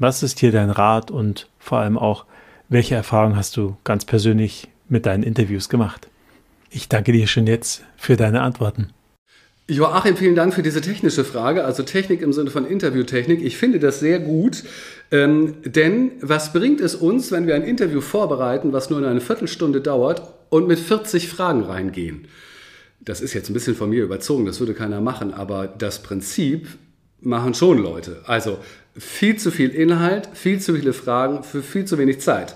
Was 0.02 0.24
ist 0.24 0.40
hier 0.40 0.54
dein 0.54 0.70
Rat 0.70 1.12
und 1.12 1.50
vor 1.60 1.80
allem 1.80 1.98
auch, 1.98 2.24
welche 2.70 2.96
Erfahrungen 2.96 3.36
hast 3.36 3.58
du 3.58 3.76
ganz 3.84 4.06
persönlich 4.06 4.70
mit 4.88 5.06
deinen 5.06 5.24
Interviews 5.24 5.68
gemacht? 5.68 6.08
Ich 6.70 6.88
danke 6.88 7.12
dir 7.12 7.28
schon 7.28 7.48
jetzt 7.48 7.84
für 7.98 8.16
deine 8.16 8.42
Antworten. 8.42 8.92
Joachim, 9.68 10.16
vielen 10.16 10.36
Dank 10.36 10.54
für 10.54 10.64
diese 10.64 10.80
technische 10.80 11.26
Frage, 11.26 11.66
also 11.66 11.84
Technik 11.84 12.22
im 12.22 12.32
Sinne 12.32 12.50
von 12.50 12.66
Interviewtechnik. 12.66 13.44
Ich 13.44 13.58
finde 13.58 13.80
das 13.80 14.00
sehr 14.00 14.20
gut, 14.20 14.64
ähm, 15.12 15.56
denn 15.66 16.14
was 16.22 16.54
bringt 16.54 16.80
es 16.80 16.96
uns, 16.96 17.32
wenn 17.34 17.46
wir 17.46 17.56
ein 17.56 17.64
Interview 17.64 18.00
vorbereiten, 18.00 18.72
was 18.72 18.90
nur 18.90 19.06
eine 19.06 19.20
Viertelstunde 19.20 19.82
dauert 19.82 20.22
und 20.50 20.66
mit 20.66 20.80
40 20.80 21.28
Fragen 21.28 21.64
reingehen? 21.64 22.30
Das 23.02 23.20
ist 23.20 23.34
jetzt 23.34 23.50
ein 23.50 23.54
bisschen 23.54 23.76
von 23.76 23.90
mir 23.90 24.04
überzogen, 24.04 24.46
das 24.46 24.62
würde 24.62 24.74
keiner 24.74 25.02
machen, 25.02 25.34
aber 25.34 25.68
das 25.68 26.02
Prinzip 26.02 26.70
machen 27.22 27.54
schon 27.54 27.80
Leute. 27.80 28.22
Also 28.26 28.60
viel 29.00 29.38
zu 29.38 29.50
viel 29.50 29.70
Inhalt, 29.70 30.30
viel 30.34 30.60
zu 30.60 30.76
viele 30.76 30.94
Fragen 30.94 31.44
für 31.44 31.64
viel 31.64 31.86
zu 31.86 31.98
wenig 31.98 32.20
Zeit. 32.20 32.56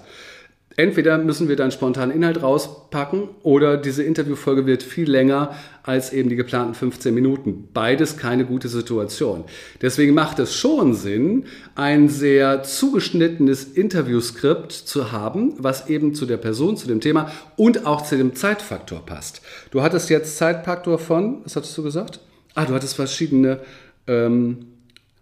Entweder 0.75 1.19
müssen 1.19 1.49
wir 1.49 1.55
dann 1.55 1.71
spontan 1.71 2.09
Inhalt 2.09 2.41
rauspacken 2.41 3.29
oder 3.43 3.77
diese 3.77 4.01
Interviewfolge 4.01 4.65
wird 4.65 4.81
viel 4.81 5.09
länger 5.09 5.55
als 5.83 6.11
eben 6.11 6.29
die 6.29 6.35
geplanten 6.35 6.73
15 6.73 7.13
Minuten. 7.13 7.69
Beides 7.73 8.17
keine 8.17 8.45
gute 8.45 8.69
Situation. 8.69 9.43
Deswegen 9.83 10.15
macht 10.15 10.39
es 10.39 10.55
schon 10.55 10.95
Sinn, 10.95 11.45
ein 11.75 12.09
sehr 12.09 12.63
zugeschnittenes 12.63 13.65
Interviewskript 13.65 14.71
zu 14.71 15.11
haben, 15.11 15.53
was 15.59 15.89
eben 15.89 16.15
zu 16.15 16.25
der 16.25 16.37
Person, 16.37 16.75
zu 16.75 16.87
dem 16.87 17.01
Thema 17.01 17.31
und 17.55 17.85
auch 17.85 18.01
zu 18.01 18.17
dem 18.17 18.33
Zeitfaktor 18.33 19.05
passt. 19.05 19.41
Du 19.69 19.83
hattest 19.83 20.09
jetzt 20.09 20.37
Zeitfaktor 20.37 20.97
von, 20.97 21.41
was 21.43 21.55
hattest 21.55 21.77
du 21.77 21.83
gesagt? 21.83 22.19
Ah, 22.55 22.65
du 22.65 22.73
hattest 22.73 22.95
verschiedene 22.95 23.59
ähm, 24.07 24.72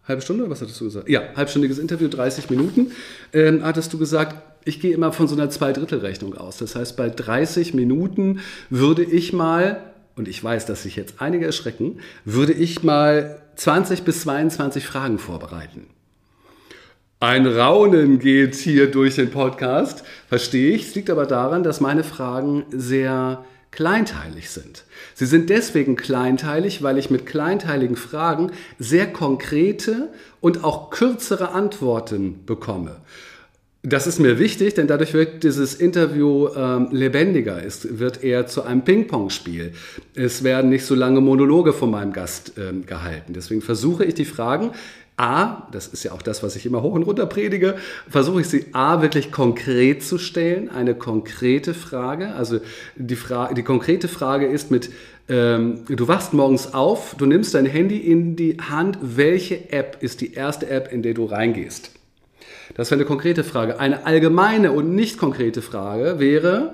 halbe 0.08 0.22
Stunde, 0.22 0.50
was 0.50 0.62
hattest 0.62 0.80
du 0.82 0.86
gesagt? 0.86 1.10
Ja, 1.10 1.22
halbstündiges 1.36 1.80
Interview, 1.80 2.08
30 2.08 2.50
Minuten. 2.50 2.92
Ähm, 3.34 3.64
hattest 3.64 3.94
du 3.94 3.98
gesagt, 3.98 4.36
ich 4.66 4.80
gehe 4.80 4.94
immer 4.94 5.12
von 5.12 5.28
so 5.28 5.36
einer 5.36 5.50
Zweidrittelrechnung 5.50 6.36
aus. 6.38 6.58
Das 6.58 6.76
heißt, 6.76 6.98
bei 6.98 7.10
30 7.10 7.74
Minuten 7.74 8.40
würde 8.70 9.04
ich 9.04 9.34
mal, 9.34 9.82
und 10.16 10.28
ich 10.28 10.44
weiß, 10.44 10.66
dass 10.66 10.84
sich 10.84 10.96
jetzt 10.96 11.16
einige 11.20 11.46
erschrecken, 11.46 12.00
würde 12.26 12.54
ich 12.54 12.84
mal 12.84 13.42
20 13.56 14.04
bis 14.04 14.22
22 14.22 14.86
Fragen 14.86 15.18
vorbereiten. 15.18 15.88
Ein 17.20 17.46
Raunen 17.46 18.18
geht 18.18 18.56
hier 18.56 18.90
durch 18.90 19.16
den 19.16 19.30
Podcast, 19.30 20.04
verstehe 20.28 20.74
ich. 20.74 20.88
Es 20.88 20.96
liegt 20.96 21.10
aber 21.12 21.28
daran, 21.28 21.62
dass 21.62 21.80
meine 21.80 22.04
Fragen 22.04 22.66
sehr 22.72 23.46
kleinteilig 23.72 24.50
sind. 24.50 24.84
Sie 25.16 25.26
sind 25.26 25.50
deswegen 25.50 25.96
kleinteilig, 25.96 26.84
weil 26.84 26.98
ich 26.98 27.10
mit 27.10 27.26
kleinteiligen 27.26 27.96
Fragen 27.96 28.52
sehr 28.80 29.12
konkrete 29.12 30.10
und 30.42 30.64
auch 30.64 30.90
kürzere 30.90 31.52
Antworten 31.52 32.46
bekomme. 32.46 32.98
Das 33.84 34.06
ist 34.06 34.20
mir 34.20 34.38
wichtig, 34.38 34.76
denn 34.76 34.86
dadurch 34.86 35.16
wird 35.16 35.42
dieses 35.42 35.74
Interview 35.74 36.50
ähm, 36.56 36.90
lebendiger. 36.92 37.66
Es 37.66 37.98
wird 37.98 38.24
eher 38.24 38.46
zu 38.46 38.62
einem 38.62 38.84
Ping-Pong-Spiel. 38.84 39.72
Es 40.14 40.44
werden 40.44 40.70
nicht 40.70 40.86
so 40.86 40.94
lange 40.94 41.20
Monologe 41.20 41.74
von 41.74 41.90
meinem 41.90 42.14
Gast 42.14 42.54
ähm, 42.60 42.86
gehalten. 42.86 43.34
Deswegen 43.34 43.64
versuche 43.64 44.06
ich 44.06 44.14
die 44.14 44.26
Fragen 44.26 44.70
A, 45.22 45.68
das 45.72 45.88
ist 45.88 46.04
ja 46.04 46.14
auch 46.14 46.24
das, 46.24 46.42
was 46.42 46.56
ich 46.56 46.66
immer 46.66 46.82
hoch 46.82 46.94
und 46.94 47.04
runter 47.04 47.28
predige, 47.28 47.76
versuche 48.10 48.42
ich 48.42 48.48
sie 48.48 48.66
A 48.74 49.04
wirklich 49.04 49.32
konkret 49.32 50.04
zu 50.04 50.18
stellen, 50.18 50.68
eine 50.68 50.96
konkrete 50.96 51.76
Frage. 51.76 52.34
Also 52.34 52.60
die, 52.96 53.16
Fra 53.16 53.54
die 53.54 53.62
konkrete 53.62 54.08
Frage 54.08 54.48
ist 54.48 54.72
mit, 54.72 54.90
ähm, 55.30 55.82
du 55.88 56.08
wachst 56.08 56.34
morgens 56.34 56.74
auf, 56.74 57.14
du 57.20 57.28
nimmst 57.28 57.54
dein 57.54 57.68
Handy 57.68 57.98
in 57.98 58.36
die 58.36 58.58
Hand, 58.58 58.98
welche 59.02 59.72
App 59.72 59.98
ist 60.02 60.22
die 60.22 60.34
erste 60.34 60.68
App, 60.68 60.92
in 60.92 61.04
der 61.04 61.14
du 61.14 61.26
reingehst? 61.26 61.92
Das 62.74 62.90
wäre 62.90 63.00
eine 63.00 63.08
konkrete 63.08 63.44
Frage. 63.44 63.80
Eine 63.80 64.08
allgemeine 64.08 64.72
und 64.72 64.96
nicht 64.96 65.20
konkrete 65.20 65.62
Frage 65.62 66.18
wäre, 66.18 66.74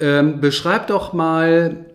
ähm, 0.00 0.42
beschreib 0.42 0.88
doch 0.88 1.14
mal 1.14 1.86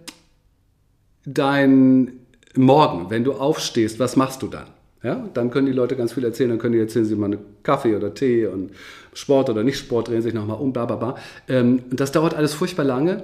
dein 1.26 2.14
Morgen, 2.56 3.12
wenn 3.12 3.24
du 3.24 3.34
aufstehst, 3.34 4.00
was 4.00 4.16
machst 4.16 4.42
du 4.42 4.48
dann? 4.48 4.68
Ja, 5.04 5.28
dann 5.34 5.50
können 5.50 5.66
die 5.66 5.74
Leute 5.74 5.96
ganz 5.96 6.14
viel 6.14 6.24
erzählen, 6.24 6.52
dann 6.52 6.60
können 6.60 6.74
die 6.74 6.80
erzählen, 6.80 7.06
sie 7.06 7.16
mal 7.16 7.26
eine 7.26 7.40
Kaffee 7.64 7.96
oder 7.96 8.14
Tee 8.14 8.46
und 8.46 8.72
Sport 9.14 9.50
oder 9.50 9.64
nicht 9.64 9.80
Sport, 9.80 10.10
drehen 10.10 10.22
sich 10.22 10.34
nochmal 10.34 10.58
um, 10.60 10.74
bla 10.74 10.86
bla 10.86 10.96
bla. 10.96 11.16
Ähm, 11.48 11.82
das 11.90 12.12
dauert 12.12 12.36
alles 12.36 12.54
furchtbar 12.54 12.84
lange. 12.84 13.24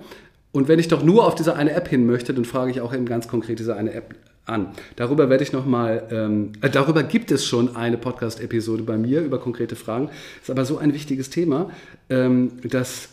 Und 0.51 0.67
wenn 0.67 0.79
ich 0.79 0.87
doch 0.87 1.03
nur 1.03 1.27
auf 1.27 1.35
diese 1.35 1.55
eine 1.55 1.73
App 1.73 1.87
hin 1.87 2.07
möchte, 2.07 2.33
dann 2.33 2.45
frage 2.45 2.71
ich 2.71 2.81
auch 2.81 2.93
eben 2.93 3.05
ganz 3.05 3.27
konkret 3.27 3.59
diese 3.59 3.75
eine 3.75 3.93
App 3.93 4.15
an. 4.47 4.69
Darüber 4.95 5.29
werde 5.29 5.43
ich 5.43 5.53
nochmal, 5.53 6.07
ähm, 6.09 6.53
äh, 6.61 6.69
darüber 6.69 7.03
gibt 7.03 7.31
es 7.31 7.45
schon 7.45 7.75
eine 7.75 7.97
Podcast-Episode 7.97 8.83
bei 8.83 8.97
mir 8.97 9.21
über 9.21 9.39
konkrete 9.39 9.75
Fragen. 9.75 10.09
Ist 10.41 10.49
aber 10.49 10.65
so 10.65 10.77
ein 10.77 10.93
wichtiges 10.93 11.29
Thema, 11.29 11.69
ähm, 12.09 12.53
dass 12.63 13.09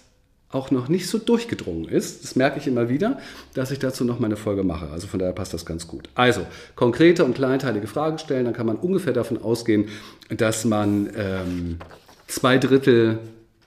auch 0.54 0.70
noch 0.70 0.88
nicht 0.88 1.08
so 1.08 1.18
durchgedrungen 1.18 1.88
ist. 1.88 2.22
Das 2.22 2.36
merke 2.36 2.58
ich 2.58 2.66
immer 2.66 2.88
wieder, 2.88 3.18
dass 3.54 3.70
ich 3.70 3.78
dazu 3.78 4.04
noch 4.04 4.20
mal 4.20 4.26
eine 4.26 4.36
Folge 4.36 4.62
mache. 4.62 4.88
Also 4.90 5.06
von 5.06 5.18
daher 5.18 5.34
passt 5.34 5.52
das 5.52 5.66
ganz 5.66 5.86
gut. 5.88 6.08
Also 6.14 6.46
konkrete 6.76 7.24
und 7.24 7.34
kleinteilige 7.34 7.86
Fragen 7.86 8.18
stellen, 8.18 8.44
dann 8.44 8.54
kann 8.54 8.66
man 8.66 8.76
ungefähr 8.76 9.12
davon 9.12 9.42
ausgehen, 9.42 9.88
dass 10.28 10.64
man 10.64 11.10
ähm, 11.16 11.78
zwei 12.26 12.58
Drittel 12.58 13.18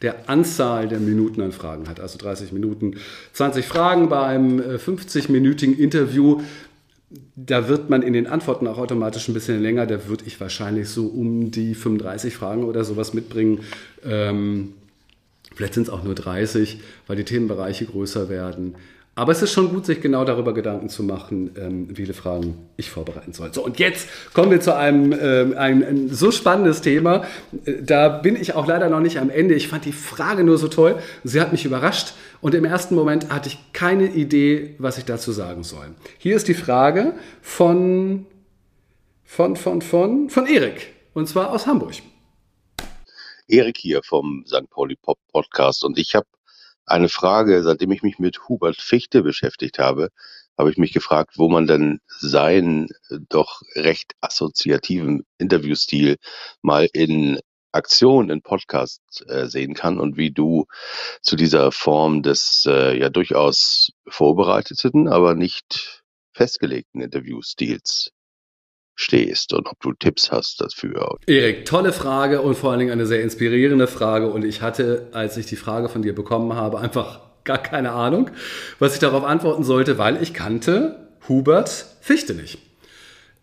der 0.02 0.30
Anzahl 0.30 0.88
der 0.88 1.00
Minuten 1.00 1.42
an 1.42 1.52
Fragen 1.52 1.90
hat. 1.90 2.00
Also 2.00 2.18
30 2.18 2.52
Minuten, 2.52 2.96
20 3.34 3.66
Fragen 3.66 4.10
bei 4.10 4.22
einem 4.22 4.60
50-minütigen 4.60 5.78
äh, 5.78 5.84
Interview. 5.84 6.42
Da 7.36 7.68
wird 7.68 7.90
man 7.90 8.02
in 8.04 8.14
den 8.14 8.28
Antworten 8.28 8.68
auch 8.68 8.78
automatisch 8.78 9.28
ein 9.28 9.34
bisschen 9.34 9.62
länger. 9.62 9.88
Da 9.88 10.08
würde 10.08 10.26
ich 10.26 10.40
wahrscheinlich 10.40 10.90
so 10.90 11.08
um 11.08 11.52
die 11.52 11.74
35 11.74 12.36
Fragen 12.36 12.64
oder 12.64 12.84
sowas 12.84 13.14
mitbringen. 13.14 13.62
Ähm, 14.06 14.74
vielleicht 15.58 15.74
sind 15.74 15.88
es 15.88 15.90
auch 15.90 16.04
nur 16.04 16.16
30, 16.16 16.80
weil 17.08 17.18
die 17.18 17.26
Themenbereiche 17.26 17.86
größer 17.86 18.30
werden. 18.30 18.76
Aber 19.16 19.32
es 19.32 19.42
ist 19.42 19.52
schon 19.52 19.70
gut, 19.70 19.88
sich 19.88 20.00
genau 20.00 20.26
darüber 20.26 20.54
Gedanken 20.54 20.90
zu 20.90 21.02
machen, 21.02 21.50
ähm, 21.60 21.90
wie 21.90 21.96
viele 21.96 22.14
Fragen 22.14 22.70
ich 22.78 22.92
vorbereiten 22.92 23.34
soll. 23.34 23.52
So, 23.52 23.66
und 23.66 23.80
jetzt 23.80 24.08
kommen 24.32 24.52
wir 24.52 24.62
zu 24.62 24.76
einem 24.76 25.12
ähm, 25.20 25.56
ein, 25.58 25.84
ein 25.84 26.10
so 26.10 26.30
spannendes 26.30 26.82
Thema. 26.82 27.26
Äh, 27.66 27.82
da 27.82 28.10
bin 28.10 28.36
ich 28.36 28.54
auch 28.54 28.68
leider 28.68 28.90
noch 28.90 29.00
nicht 29.00 29.18
am 29.18 29.32
Ende. 29.32 29.56
Ich 29.56 29.70
fand 29.70 29.86
die 29.86 29.92
Frage 29.92 30.44
nur 30.44 30.60
so 30.60 30.68
toll. 30.68 30.98
Sie 31.24 31.42
hat 31.42 31.52
mich 31.52 31.66
überrascht. 31.66 32.14
Und 32.42 32.54
im 32.54 32.64
ersten 32.64 32.94
Moment 32.94 33.32
hatte 33.32 33.50
ich 33.50 33.58
keine 33.74 34.06
Idee, 34.06 34.76
was 34.78 35.00
ich 35.00 35.06
dazu 35.06 35.32
sagen 35.32 35.64
soll. 35.64 35.88
Hier 36.20 36.36
ist 36.36 36.48
die 36.48 36.54
Frage 36.54 37.14
von, 37.42 38.28
von, 39.26 39.56
von, 39.56 39.82
von, 39.82 40.30
von 40.30 40.46
Erik. 40.46 40.94
Und 41.16 41.28
zwar 41.28 41.52
aus 41.52 41.66
Hamburg. 41.66 41.94
Erik 43.48 43.78
hier 43.78 44.02
vom 44.04 44.46
St. 44.48 44.70
Pauli 44.70 44.96
Pop 44.96 45.20
Podcast. 45.32 45.84
Und 45.84 45.98
ich 45.98 46.16
habe 46.16 46.28
eine 46.86 47.10
Frage, 47.10 47.64
seitdem 47.64 47.92
ich 47.92 48.04
mich 48.04 48.20
mit 48.20 48.48
Hubert 48.48 48.78
Fichte 48.82 49.24
beschäftigt 49.24 49.80
habe, 49.80 50.10
habe 50.58 50.72
ich 50.72 50.78
mich 50.78 50.94
gefragt, 50.94 51.38
wo 51.38 51.50
man 51.50 51.68
denn 51.68 52.00
seinen 52.08 52.90
äh, 53.10 53.20
doch 53.30 53.62
recht 53.76 54.14
assoziativen 54.22 55.26
Interviewstil 55.38 56.18
mal 56.62 56.88
in 56.94 57.40
Aktion 57.72 58.30
in 58.30 58.42
Podcast 58.42 59.02
äh, 59.28 59.48
sehen 59.48 59.76
kann 59.76 60.00
und 60.00 60.18
wie 60.18 60.32
du 60.32 60.66
zu 61.22 61.36
dieser 61.36 61.72
Form 61.72 62.24
des 62.24 62.66
äh, 62.68 62.98
ja 62.98 63.10
durchaus 63.10 63.92
vorbereiteten, 64.08 65.08
aber 65.08 65.36
nicht 65.36 66.04
festgelegten 66.34 67.02
Interviewstils 67.02 68.12
stehst 68.98 69.54
und 69.54 69.68
ob 69.68 69.80
du 69.80 69.94
Tipps 69.94 70.32
hast 70.32 70.60
dafür. 70.60 71.18
Erik, 71.28 71.66
tolle 71.66 71.94
Frage 71.94 72.42
und 72.42 72.56
vor 72.56 72.72
allen 72.72 72.80
Dingen 72.80 72.92
eine 72.92 73.06
sehr 73.06 73.22
inspirierende 73.22 73.88
Frage. 73.88 74.30
Und 74.30 74.44
ich 74.44 74.62
hatte, 74.62 75.08
als 75.14 75.38
ich 75.38 75.46
die 75.46 75.56
Frage 75.56 75.88
von 75.88 76.02
dir 76.02 76.14
bekommen 76.14 76.54
habe, 76.54 76.80
einfach 76.80 77.22
gar 77.44 77.60
keine 77.60 77.92
Ahnung, 77.92 78.32
was 78.80 78.94
ich 78.94 79.00
darauf 79.00 79.24
antworten 79.24 79.64
sollte, 79.64 79.98
weil 79.98 80.22
ich 80.22 80.34
kannte 80.34 81.08
Hubert 81.30 81.86
Fichte 82.02 82.34
nicht. 82.34 82.58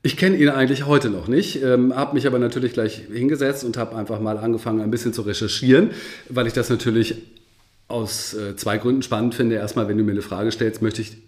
Ich 0.03 0.19
kenne 0.19 0.37
ihn 0.37 0.51
eigentlich 0.51 0.85
heute 0.85 1.09
noch 1.09 1.29
nicht, 1.29 1.63
ähm, 1.63 1.97
habe 1.97 2.15
mich 2.15 2.27
aber 2.27 2.39
natürlich 2.39 2.75
gleich 2.75 3.05
hingesetzt 3.11 3.65
und 3.65 3.79
habe 3.79 3.97
einfach 3.97 4.21
mal 4.21 4.37
angefangen, 4.37 4.83
ein 4.83 4.91
bisschen 4.91 5.15
zu 5.15 5.23
recherchieren, 5.23 5.93
weil 6.29 6.47
ich 6.47 6.53
das 6.53 6.69
natürlich 6.69 7.17
aus 7.89 8.35
äh, 8.35 8.57
zwei 8.57 8.79
Gründen 8.79 9.03
spannend 9.03 9.35
finde. 9.35 9.57
Erstmal, 9.57 9.89
wenn 9.89 9.99
du 9.99 10.05
mir 10.05 10.13
eine 10.13 10.23
Frage 10.23 10.51
stellst, 10.51 10.83
möchte 10.83 11.03
ich 11.03 11.19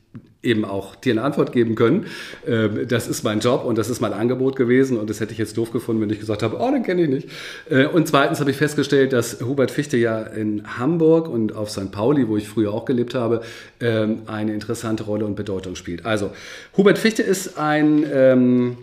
eben 0.43 0.65
auch 0.65 0.95
dir 0.95 1.13
eine 1.13 1.23
Antwort 1.23 1.53
geben 1.53 1.75
können. 1.75 2.07
Ähm, 2.47 2.87
das 2.89 3.09
ist 3.09 3.25
mein 3.25 3.41
Job 3.41 3.65
und 3.65 3.77
das 3.77 3.91
ist 3.91 4.01
mein 4.01 4.13
Angebot 4.13 4.57
gewesen 4.57 4.97
und 4.97 5.11
das 5.11 5.21
hätte 5.21 5.33
ich 5.33 5.39
jetzt 5.39 5.57
doof 5.57 5.73
gefunden, 5.73 6.01
wenn 6.01 6.11
ich 6.11 6.21
gesagt 6.21 6.43
habe, 6.43 6.57
oh, 6.59 6.71
den 6.71 6.83
kenne 6.83 7.03
ich 7.03 7.09
nicht. 7.09 7.29
Äh, 7.69 7.87
und 7.87 8.09
zweitens 8.09 8.41
habe 8.41 8.51
ich 8.51 8.57
festgestellt, 8.57 9.13
dass 9.13 9.41
Hubert 9.41 9.71
Fichte 9.71 9.97
ja 9.97 10.23
in 10.23 10.79
Hamburg 10.79 11.29
und 11.29 11.55
auf 11.55 11.71
St. 11.71 11.91
Pauli, 11.91 12.29
wo 12.29 12.37
ich 12.37 12.49
früher 12.49 12.73
auch 12.73 12.85
gelebt 12.85 13.15
habe, 13.15 13.43
ähm, 13.81 14.23
eine 14.27 14.55
interessante 14.55 15.05
Rolle 15.05 15.27
und 15.27 15.35
Bedeutung 15.35 15.75
spielt. 15.75 16.07
Also, 16.07 16.31
Hubert 16.77 16.99
Fichte 16.99 17.23
ist 17.23 17.59
ein 17.59 18.05
ähm, 18.11 18.79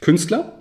Künstler, 0.00 0.52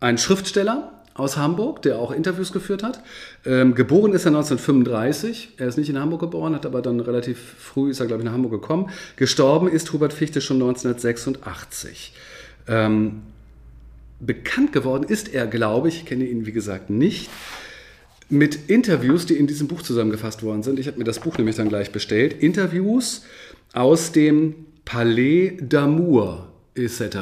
ein 0.00 0.18
Schriftsteller, 0.18 0.92
aus 1.14 1.36
Hamburg, 1.36 1.82
der 1.82 1.98
auch 1.98 2.10
Interviews 2.10 2.52
geführt 2.52 2.82
hat. 2.82 3.02
Ähm, 3.44 3.74
geboren 3.74 4.12
ist 4.12 4.24
er 4.24 4.28
1935. 4.28 5.54
Er 5.56 5.66
ist 5.66 5.76
nicht 5.76 5.88
in 5.88 5.98
Hamburg 5.98 6.20
geboren, 6.20 6.54
hat 6.54 6.64
aber 6.64 6.80
dann 6.80 7.00
relativ 7.00 7.38
früh, 7.58 7.90
ist 7.90 8.00
er 8.00 8.06
glaube 8.06 8.22
ich 8.22 8.26
nach 8.26 8.32
Hamburg 8.32 8.52
gekommen. 8.52 8.90
Gestorben 9.16 9.68
ist 9.68 9.92
Hubert 9.92 10.12
Fichte 10.12 10.40
schon 10.40 10.56
1986. 10.56 12.14
Ähm, 12.68 13.22
bekannt 14.20 14.72
geworden 14.72 15.04
ist 15.08 15.34
er, 15.34 15.46
glaube 15.46 15.88
ich, 15.88 15.98
ich 15.98 16.04
kenne 16.04 16.24
ihn 16.24 16.46
wie 16.46 16.52
gesagt 16.52 16.90
nicht, 16.90 17.28
mit 18.28 18.70
Interviews, 18.70 19.26
die 19.26 19.34
in 19.34 19.46
diesem 19.46 19.68
Buch 19.68 19.82
zusammengefasst 19.82 20.42
worden 20.42 20.62
sind. 20.62 20.78
Ich 20.78 20.86
habe 20.86 20.98
mir 20.98 21.04
das 21.04 21.18
Buch 21.18 21.36
nämlich 21.36 21.56
dann 21.56 21.68
gleich 21.68 21.92
bestellt. 21.92 22.42
Interviews 22.42 23.24
aus 23.74 24.12
dem 24.12 24.54
Palais 24.84 25.58
d'Amour 25.60 26.51
etc. 26.74 27.18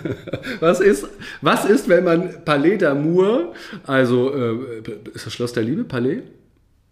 was, 0.60 0.80
ist, 0.80 1.06
was 1.40 1.64
ist, 1.64 1.88
wenn 1.88 2.04
man 2.04 2.44
Palais 2.44 2.76
d'Amour, 2.78 3.52
also 3.86 4.34
äh, 4.34 4.56
ist 5.14 5.26
das 5.26 5.32
Schloss 5.32 5.52
der 5.52 5.62
Liebe, 5.62 5.84
Palais? 5.84 6.22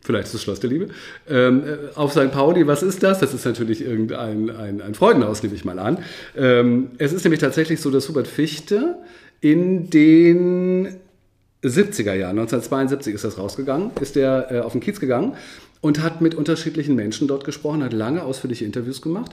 Vielleicht 0.02 0.26
ist 0.26 0.34
das 0.34 0.42
Schloss 0.42 0.60
der 0.60 0.70
Liebe. 0.70 0.88
Ähm, 1.28 1.62
äh, 1.62 1.94
auf 1.94 2.12
St. 2.12 2.30
Pauli, 2.30 2.66
was 2.66 2.82
ist 2.82 3.02
das? 3.02 3.18
Das 3.18 3.34
ist 3.34 3.44
natürlich 3.44 3.82
irgendein 3.82 4.50
ein, 4.50 4.80
ein 4.80 4.94
Freudenhaus, 4.94 5.42
nehme 5.42 5.54
ich 5.54 5.64
mal 5.64 5.78
an. 5.78 5.98
Ähm, 6.36 6.92
es 6.96 7.12
ist 7.12 7.24
nämlich 7.24 7.40
tatsächlich 7.40 7.80
so, 7.80 7.90
dass 7.90 8.08
Hubert 8.08 8.26
Fichte 8.26 8.96
in 9.42 9.90
den 9.90 10.96
70er 11.62 12.14
Jahren, 12.14 12.38
1972 12.38 13.14
ist 13.14 13.24
das 13.24 13.36
rausgegangen, 13.36 13.90
ist 14.00 14.16
der 14.16 14.50
äh, 14.50 14.60
auf 14.60 14.72
den 14.72 14.80
Kiez 14.80 15.00
gegangen 15.00 15.34
und 15.82 16.02
hat 16.02 16.22
mit 16.22 16.34
unterschiedlichen 16.34 16.94
Menschen 16.94 17.28
dort 17.28 17.44
gesprochen, 17.44 17.84
hat 17.84 17.92
lange 17.92 18.22
ausführliche 18.22 18.64
Interviews 18.64 19.02
gemacht 19.02 19.32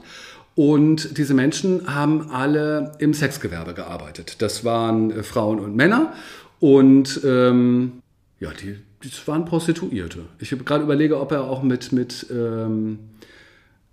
und 0.57 1.19
diese 1.19 1.35
Menschen 1.35 1.93
haben 1.93 2.31
alle 2.31 2.93
im 2.97 3.13
Sexgewerbe 3.13 3.75
gearbeitet. 3.75 4.37
Das 4.39 4.65
waren 4.65 5.11
äh, 5.11 5.21
Frauen 5.21 5.59
und 5.59 5.75
Männer. 5.75 6.13
Und 6.59 7.21
ähm, 7.23 8.01
ja, 8.39 8.49
die, 8.59 8.75
die 9.03 9.11
waren 9.27 9.45
Prostituierte. 9.45 10.25
Ich 10.39 10.51
habe 10.51 10.63
gerade 10.63 10.83
überlege, 10.83 11.19
ob 11.19 11.31
er 11.31 11.43
auch 11.43 11.61
mit, 11.61 11.91
mit 11.91 12.25
ähm, 12.31 12.97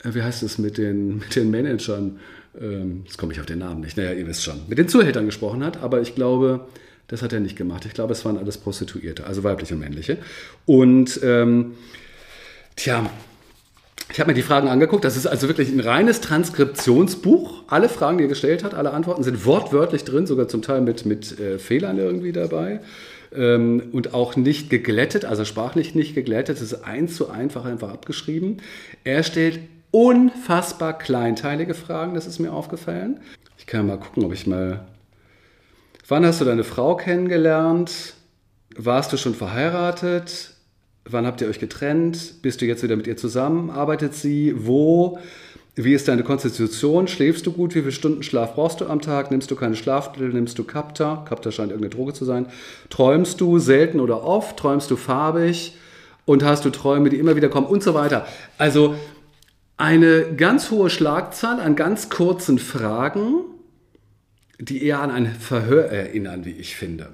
äh, 0.02 0.14
wie 0.14 0.22
heißt 0.22 0.42
es, 0.42 0.56
mit 0.56 0.78
den, 0.78 1.18
mit 1.18 1.36
den 1.36 1.50
Managern, 1.50 2.18
ähm, 2.58 3.02
jetzt 3.04 3.18
komme 3.18 3.34
ich 3.34 3.40
auf 3.40 3.46
den 3.46 3.58
Namen 3.58 3.82
nicht, 3.82 3.98
naja, 3.98 4.12
ihr 4.12 4.26
wisst 4.26 4.42
schon, 4.42 4.62
mit 4.66 4.78
den 4.78 4.88
Zuhältern 4.88 5.26
gesprochen 5.26 5.62
hat, 5.62 5.82
aber 5.82 6.00
ich 6.00 6.14
glaube, 6.14 6.66
das 7.08 7.20
hat 7.20 7.34
er 7.34 7.40
nicht 7.40 7.56
gemacht. 7.56 7.84
Ich 7.84 7.92
glaube, 7.92 8.14
es 8.14 8.24
waren 8.24 8.38
alles 8.38 8.56
Prostituierte, 8.56 9.26
also 9.26 9.44
weibliche 9.44 9.74
und 9.74 9.80
männliche. 9.80 10.16
Und 10.64 11.20
ähm, 11.22 11.74
tja, 12.74 13.10
ich 14.10 14.20
habe 14.20 14.30
mir 14.30 14.34
die 14.34 14.42
Fragen 14.42 14.68
angeguckt. 14.68 15.04
Das 15.04 15.16
ist 15.16 15.26
also 15.26 15.48
wirklich 15.48 15.70
ein 15.70 15.80
reines 15.80 16.20
Transkriptionsbuch. 16.20 17.64
Alle 17.68 17.88
Fragen, 17.88 18.18
die 18.18 18.24
er 18.24 18.28
gestellt 18.28 18.62
hat, 18.62 18.74
alle 18.74 18.92
Antworten 18.92 19.22
sind 19.22 19.44
wortwörtlich 19.46 20.04
drin, 20.04 20.26
sogar 20.26 20.46
zum 20.48 20.62
Teil 20.62 20.82
mit, 20.82 21.06
mit 21.06 21.38
äh, 21.40 21.58
Fehlern 21.58 21.98
irgendwie 21.98 22.32
dabei. 22.32 22.80
Ähm, 23.34 23.82
und 23.92 24.14
auch 24.14 24.36
nicht 24.36 24.70
geglättet, 24.70 25.24
also 25.24 25.44
sprachlich 25.44 25.94
nicht 25.94 26.14
geglättet. 26.14 26.56
Es 26.56 26.62
ist 26.62 26.84
eins 26.84 27.16
zu 27.16 27.30
einfach 27.30 27.64
einfach 27.64 27.90
abgeschrieben. 27.90 28.58
Er 29.04 29.22
stellt 29.22 29.60
unfassbar 29.90 30.98
kleinteilige 30.98 31.74
Fragen, 31.74 32.14
das 32.14 32.26
ist 32.26 32.40
mir 32.40 32.52
aufgefallen. 32.52 33.20
Ich 33.58 33.66
kann 33.66 33.86
mal 33.86 33.98
gucken, 33.98 34.24
ob 34.24 34.32
ich 34.32 34.46
mal. 34.46 34.86
Wann 36.06 36.26
hast 36.26 36.40
du 36.40 36.44
deine 36.44 36.64
Frau 36.64 36.96
kennengelernt? 36.96 38.14
Warst 38.76 39.12
du 39.12 39.16
schon 39.16 39.34
verheiratet? 39.34 40.53
Wann 41.06 41.26
habt 41.26 41.42
ihr 41.42 41.48
euch 41.48 41.58
getrennt? 41.58 42.40
Bist 42.40 42.62
du 42.62 42.66
jetzt 42.66 42.82
wieder 42.82 42.96
mit 42.96 43.06
ihr 43.06 43.16
zusammen? 43.16 43.70
Arbeitet 43.70 44.14
sie? 44.14 44.54
Wo? 44.56 45.18
Wie 45.74 45.92
ist 45.92 46.08
deine 46.08 46.22
Konstitution? 46.22 47.08
Schläfst 47.08 47.44
du 47.46 47.52
gut? 47.52 47.74
Wie 47.74 47.80
viele 47.80 47.92
Stunden 47.92 48.22
Schlaf 48.22 48.54
brauchst 48.54 48.80
du 48.80 48.86
am 48.86 49.02
Tag? 49.02 49.30
Nimmst 49.30 49.50
du 49.50 49.56
keine 49.56 49.76
Schlafmittel? 49.76 50.30
Nimmst 50.32 50.58
du 50.58 50.64
Kapta? 50.64 51.24
Kapta 51.28 51.50
scheint 51.50 51.72
irgendeine 51.72 51.94
Droge 51.94 52.14
zu 52.14 52.24
sein. 52.24 52.46
Träumst 52.88 53.40
du 53.40 53.58
selten 53.58 54.00
oder 54.00 54.24
oft? 54.24 54.56
Träumst 54.56 54.90
du 54.90 54.96
farbig? 54.96 55.76
Und 56.24 56.42
hast 56.42 56.64
du 56.64 56.70
Träume, 56.70 57.10
die 57.10 57.18
immer 57.18 57.36
wieder 57.36 57.50
kommen? 57.50 57.66
Und 57.66 57.82
so 57.82 57.92
weiter. 57.92 58.26
Also 58.56 58.94
eine 59.76 60.34
ganz 60.36 60.70
hohe 60.70 60.88
Schlagzahl 60.88 61.60
an 61.60 61.76
ganz 61.76 62.08
kurzen 62.08 62.58
Fragen, 62.58 63.40
die 64.58 64.82
eher 64.84 65.00
an 65.00 65.10
ein 65.10 65.26
Verhör 65.26 65.84
erinnern, 65.86 66.46
wie 66.46 66.52
ich 66.52 66.76
finde. 66.76 67.08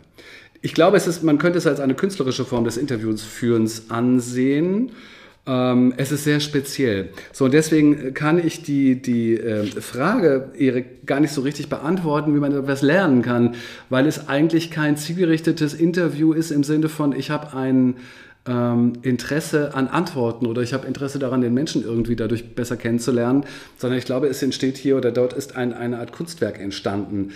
Ich 0.62 0.75
glaube, 0.75 0.96
es 0.96 1.07
ist, 1.07 1.23
man 1.23 1.38
könnte 1.38 1.59
es 1.59 1.66
als 1.66 1.81
eine 1.81 1.94
künstlerische 1.94 2.44
Form 2.44 2.64
des 2.64 2.77
Interviewsführens 2.77 3.90
ansehen. 3.90 4.92
Ähm, 5.46 5.94
es 5.96 6.12
ist 6.12 6.25
sehr 6.25 6.40
speziell. 6.40 7.09
So, 7.33 7.46
und 7.46 7.55
deswegen 7.55 8.12
kann 8.12 8.44
ich 8.44 8.62
die, 8.62 9.01
die 9.01 9.35
äh, 9.35 9.64
Frage, 9.64 10.51
Erik, 10.57 11.07
gar 11.07 11.20
nicht 11.20 11.33
so 11.33 11.40
richtig 11.40 11.70
beantworten, 11.70 12.35
wie 12.35 12.40
man 12.40 12.53
etwas 12.53 12.83
lernen 12.83 13.23
kann, 13.23 13.55
weil 13.88 14.07
es 14.07 14.29
eigentlich 14.29 14.70
kein 14.70 14.99
zielgerichtetes 14.99 15.73
Interview 15.73 16.35
ist 16.35 16.51
im 16.51 16.62
Sinne 16.62 16.90
von, 16.90 17.12
ich 17.12 17.31
habe 17.31 17.57
ein 17.57 17.96
ähm, 18.46 18.94
Interesse 19.03 19.75
an 19.75 19.88
Antworten 19.88 20.46
oder 20.46 20.62
ich 20.62 20.73
habe 20.73 20.87
Interesse 20.87 21.18
daran, 21.18 21.40
den 21.40 21.55
Menschen 21.55 21.85
irgendwie 21.85 22.16
dadurch 22.16 22.55
besser 22.55 22.77
kennenzulernen, 22.77 23.44
sondern 23.77 23.99
ich 23.99 24.05
glaube, 24.05 24.29
es 24.29 24.42
entsteht 24.42 24.77
hier 24.77 24.96
oder 24.96 25.11
dort 25.11 25.33
ist 25.33 25.57
ein, 25.57 25.73
eine 25.73 25.99
Art 25.99 26.12
Kunstwerk 26.12 26.59
entstanden. 26.61 27.33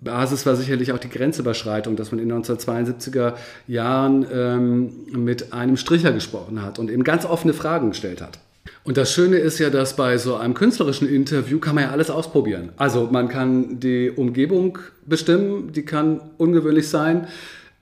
Basis 0.00 0.46
war 0.46 0.56
sicherlich 0.56 0.92
auch 0.92 0.98
die 0.98 1.10
Grenzüberschreitung, 1.10 1.96
dass 1.96 2.10
man 2.10 2.20
in 2.20 2.28
den 2.28 2.42
1972er 2.42 3.34
Jahren 3.66 4.26
ähm, 4.32 4.92
mit 5.12 5.52
einem 5.52 5.76
Stricher 5.76 6.12
gesprochen 6.12 6.62
hat 6.62 6.78
und 6.78 6.90
eben 6.90 7.04
ganz 7.04 7.26
offene 7.26 7.52
Fragen 7.52 7.90
gestellt 7.90 8.22
hat. 8.22 8.38
Und 8.82 8.96
das 8.96 9.12
Schöne 9.12 9.36
ist 9.36 9.58
ja, 9.58 9.68
dass 9.70 9.96
bei 9.96 10.16
so 10.16 10.36
einem 10.36 10.54
künstlerischen 10.54 11.08
Interview 11.08 11.58
kann 11.58 11.74
man 11.74 11.84
ja 11.84 11.90
alles 11.90 12.10
ausprobieren. 12.10 12.70
Also 12.76 13.08
man 13.10 13.28
kann 13.28 13.78
die 13.80 14.10
Umgebung 14.10 14.78
bestimmen, 15.06 15.72
die 15.72 15.82
kann 15.82 16.20
ungewöhnlich 16.38 16.88
sein. 16.88 17.26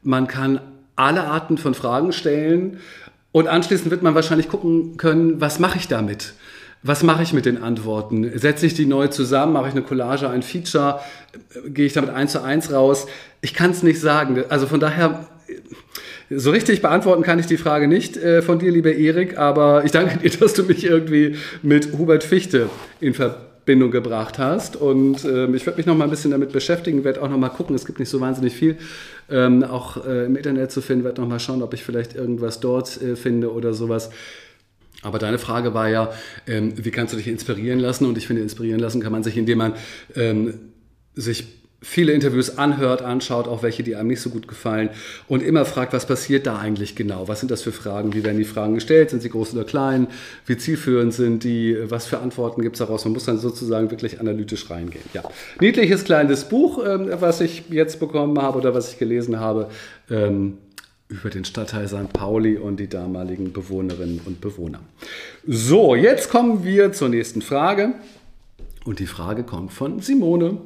Man 0.03 0.27
kann 0.27 0.61
alle 0.97 1.25
Arten 1.25 1.57
von 1.57 1.75
Fragen 1.75 2.13
stellen 2.13 2.79
und 3.31 3.47
anschließend 3.47 3.91
wird 3.91 4.03
man 4.03 4.15
wahrscheinlich 4.15 4.49
gucken 4.49 4.97
können, 4.97 5.41
was 5.41 5.61
mache 5.61 5.79
ich 5.79 5.87
damit? 5.87 6.35
Was 6.83 7.03
mache 7.03 7.23
ich 7.23 7.33
mit 7.33 7.45
den 7.45 7.61
Antworten? 7.61 8.31
Setze 8.39 8.67
ich 8.67 8.75
die 8.75 8.87
neu 8.87 9.09
zusammen? 9.09 9.53
Mache 9.53 9.69
ich 9.69 9.73
eine 9.73 9.83
Collage, 9.83 10.29
ein 10.29 10.43
Feature? 10.43 11.01
Gehe 11.67 11.87
ich 11.87 11.93
damit 11.93 12.11
eins 12.11 12.33
zu 12.33 12.43
eins 12.43 12.73
raus? 12.73 13.07
Ich 13.41 13.53
kann 13.53 13.73
es 13.73 13.83
nicht 13.83 14.01
sagen. 14.01 14.45
Also 14.49 14.67
von 14.67 14.79
daher, 14.79 15.27
so 16.31 16.51
richtig 16.51 16.81
beantworten 16.81 17.23
kann 17.23 17.39
ich 17.39 17.47
die 17.47 17.57
Frage 17.57 17.89
nicht 17.89 18.17
äh, 18.17 18.43
von 18.43 18.59
dir, 18.59 18.71
lieber 18.71 18.93
Erik, 18.93 19.39
aber 19.39 19.85
ich 19.85 19.93
danke 19.93 20.19
dir, 20.19 20.31
dass 20.31 20.55
du 20.55 20.63
mich 20.65 20.85
irgendwie 20.85 21.37
mit 21.63 21.99
Hubert 21.99 22.23
Fichte 22.23 22.69
in 23.01 23.15
Verbindung 23.15 23.91
gebracht 23.91 24.39
hast. 24.39 24.77
Und 24.77 25.25
ähm, 25.25 25.55
ich 25.55 25.67
werde 25.67 25.79
mich 25.79 25.87
noch 25.87 25.97
mal 25.97 26.05
ein 26.05 26.11
bisschen 26.11 26.31
damit 26.31 26.53
beschäftigen, 26.53 27.03
werde 27.03 27.23
auch 27.23 27.29
noch 27.29 27.39
mal 27.39 27.49
gucken. 27.49 27.75
Es 27.75 27.87
gibt 27.87 27.99
nicht 27.99 28.11
so 28.11 28.21
wahnsinnig 28.21 28.55
viel 28.55 28.77
ähm, 29.31 29.65
auch 29.65 30.07
äh, 30.07 30.27
im 30.27 30.37
Internet 30.37 30.71
zu 30.71 30.81
finden. 30.81 31.03
Werde 31.05 31.21
noch 31.21 31.29
mal 31.29 31.41
schauen, 31.41 31.63
ob 31.63 31.75
ich 31.75 31.83
vielleicht 31.83 32.15
irgendwas 32.15 32.61
dort 32.61 33.03
äh, 33.03 33.17
finde 33.17 33.53
oder 33.53 33.73
sowas. 33.73 34.11
Aber 35.03 35.19
deine 35.19 35.39
Frage 35.39 35.75
war 35.75 35.89
ja, 35.89 36.13
ähm, 36.47 36.73
wie 36.77 36.91
kannst 36.91 37.13
du 37.13 37.17
dich 37.17 37.29
inspirieren 37.29 37.79
lassen? 37.79 38.07
Und 38.07 38.19
ich 38.19 38.27
finde, 38.27 38.43
inspirieren 38.43 38.81
lassen 38.81 39.01
kann 39.01 39.13
man 39.13 39.23
sich, 39.23 39.37
indem 39.37 39.59
man 39.59 39.75
ähm, 40.17 40.55
sich 41.15 41.59
viele 41.81 42.13
Interviews 42.13 42.59
anhört, 42.59 43.03
anschaut, 43.03 43.47
auch 43.47 43.63
welche, 43.63 43.85
die 43.85 43.95
einem 43.95 44.09
nicht 44.09 44.21
so 44.21 44.31
gut 44.31 44.49
gefallen 44.49 44.91
und 45.29 45.43
immer 45.45 45.65
fragt, 45.65 45.93
was 45.93 46.07
passiert 46.07 46.47
da 46.47 46.59
eigentlich 46.59 46.97
genau? 46.97 47.29
Was 47.29 47.39
sind 47.39 47.53
das 47.53 47.63
für 47.63 47.71
Fragen? 47.71 48.15
Wie 48.15 48.25
werden 48.25 48.39
die 48.39 48.45
Fragen 48.45 48.75
gestellt? 48.75 49.11
Sind 49.11 49.23
sie 49.23 49.31
groß 49.31 49.55
oder 49.55 49.65
klein? 49.65 50.09
Wie 50.45 50.57
zielführend 50.57 51.15
sind 51.15 51.45
die? 51.45 51.77
Was 51.85 52.07
für 52.07 52.19
Antworten 52.19 52.63
gibt 52.63 52.75
es 52.75 52.81
daraus? 52.81 53.05
Man 53.05 53.13
muss 53.13 53.27
dann 53.27 53.39
sozusagen 53.39 53.91
wirklich 53.93 54.19
analytisch 54.19 54.69
reingehen. 54.71 55.05
Ja, 55.15 55.23
niedliches 55.61 56.03
kleines 56.03 56.47
Buch, 56.47 56.85
ähm, 56.85 57.11
was 57.21 57.41
ich 57.41 57.65
jetzt 57.71 58.01
bekommen 58.01 58.41
habe 58.43 58.59
oder 58.59 58.75
was 58.75 58.93
ich 58.93 58.99
gelesen 58.99 59.39
habe. 59.39 59.69
Ähm, 60.11 60.59
über 61.09 61.31
den 61.31 61.45
Stadtteil 61.45 61.89
St. 61.89 62.13
Pauli 62.13 62.57
und 62.59 62.79
die 62.79 62.89
damaligen 62.89 63.53
Bewohnerinnen 63.53 64.21
und 64.25 64.41
Bewohner. 64.41 64.81
So, 65.47 65.95
jetzt 65.95 66.31
kommen 66.31 66.65
wir 66.65 66.93
zur 66.93 67.09
nächsten 67.09 67.43
Frage. 67.43 67.95
Und 68.85 69.01
die 69.01 69.07
Frage 69.07 69.45
kommt 69.45 69.73
von 69.73 70.01
Simone. 70.01 70.59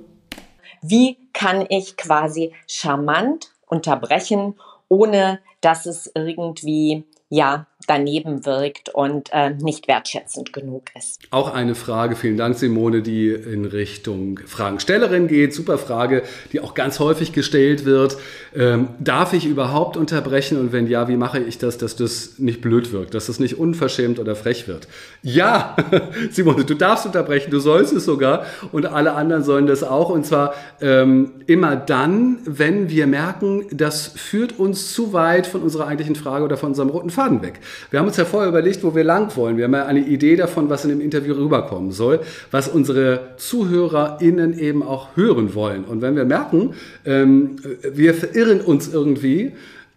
Wie 0.82 1.16
kann 1.32 1.64
ich 1.68 1.96
quasi 1.96 2.52
charmant 2.66 3.52
unterbrechen, 3.66 4.54
ohne 4.88 5.40
dass 5.60 5.86
es 5.86 6.10
irgendwie 6.14 7.04
ja 7.28 7.66
daneben 7.86 8.44
wirkt 8.46 8.88
und 8.90 9.30
äh, 9.32 9.50
nicht 9.50 9.88
wertschätzend 9.88 10.52
genug 10.52 10.84
ist. 10.96 11.20
Auch 11.30 11.52
eine 11.52 11.74
Frage, 11.74 12.16
vielen 12.16 12.36
Dank 12.36 12.56
Simone, 12.56 13.02
die 13.02 13.30
in 13.30 13.64
Richtung 13.64 14.40
Fragenstellerin 14.46 15.28
geht. 15.28 15.54
Super 15.54 15.78
Frage, 15.78 16.22
die 16.52 16.60
auch 16.60 16.74
ganz 16.74 16.98
häufig 17.00 17.32
gestellt 17.32 17.84
wird. 17.84 18.16
Ähm, 18.54 18.88
darf 18.98 19.32
ich 19.32 19.46
überhaupt 19.46 19.96
unterbrechen 19.96 20.58
und 20.58 20.72
wenn 20.72 20.86
ja, 20.86 21.08
wie 21.08 21.16
mache 21.16 21.40
ich 21.40 21.58
das, 21.58 21.78
dass 21.78 21.96
das 21.96 22.38
nicht 22.38 22.60
blöd 22.60 22.92
wirkt, 22.92 23.14
dass 23.14 23.26
das 23.26 23.40
nicht 23.40 23.58
unverschämt 23.58 24.18
oder 24.18 24.36
frech 24.36 24.68
wird? 24.68 24.88
Ja, 25.22 25.76
Simone, 26.30 26.64
du 26.64 26.74
darfst 26.74 27.06
unterbrechen, 27.06 27.50
du 27.50 27.58
sollst 27.58 27.92
es 27.92 28.04
sogar 28.04 28.46
und 28.72 28.86
alle 28.86 29.12
anderen 29.12 29.42
sollen 29.42 29.66
das 29.66 29.82
auch 29.82 30.10
und 30.10 30.26
zwar 30.26 30.54
ähm, 30.80 31.32
immer 31.46 31.76
dann, 31.76 32.38
wenn 32.44 32.90
wir 32.90 33.06
merken, 33.06 33.66
das 33.70 34.08
führt 34.08 34.58
uns 34.58 34.92
zu 34.92 35.12
weit 35.12 35.46
von 35.46 35.62
unserer 35.62 35.86
eigentlichen 35.86 36.16
Frage 36.16 36.44
oder 36.44 36.56
von 36.56 36.70
unserem 36.70 36.90
roten 36.90 37.10
Faden 37.10 37.42
weg. 37.42 37.60
Wir 37.90 38.00
haben 38.00 38.06
uns 38.06 38.16
ja 38.16 38.24
vorher 38.24 38.48
überlegt, 38.48 38.82
wo 38.82 38.94
wir 38.94 39.04
lang 39.04 39.34
wollen. 39.36 39.56
Wir 39.56 39.64
haben 39.64 39.74
ja 39.74 39.86
eine 39.86 40.00
Idee 40.00 40.36
davon, 40.36 40.68
was 40.70 40.84
in 40.84 40.90
dem 40.90 41.00
Interview 41.00 41.34
rüberkommen 41.34 41.92
soll, 41.92 42.20
was 42.50 42.68
unsere 42.68 43.34
ZuhörerInnen 43.36 44.58
eben 44.58 44.82
auch 44.82 45.16
hören 45.16 45.54
wollen. 45.54 45.84
Und 45.84 46.02
wenn 46.02 46.16
wir 46.16 46.24
merken, 46.24 46.74
ähm, 47.04 47.56
wir 47.82 48.14
verirren 48.14 48.60
uns 48.60 48.92
irgendwie, 48.92 49.52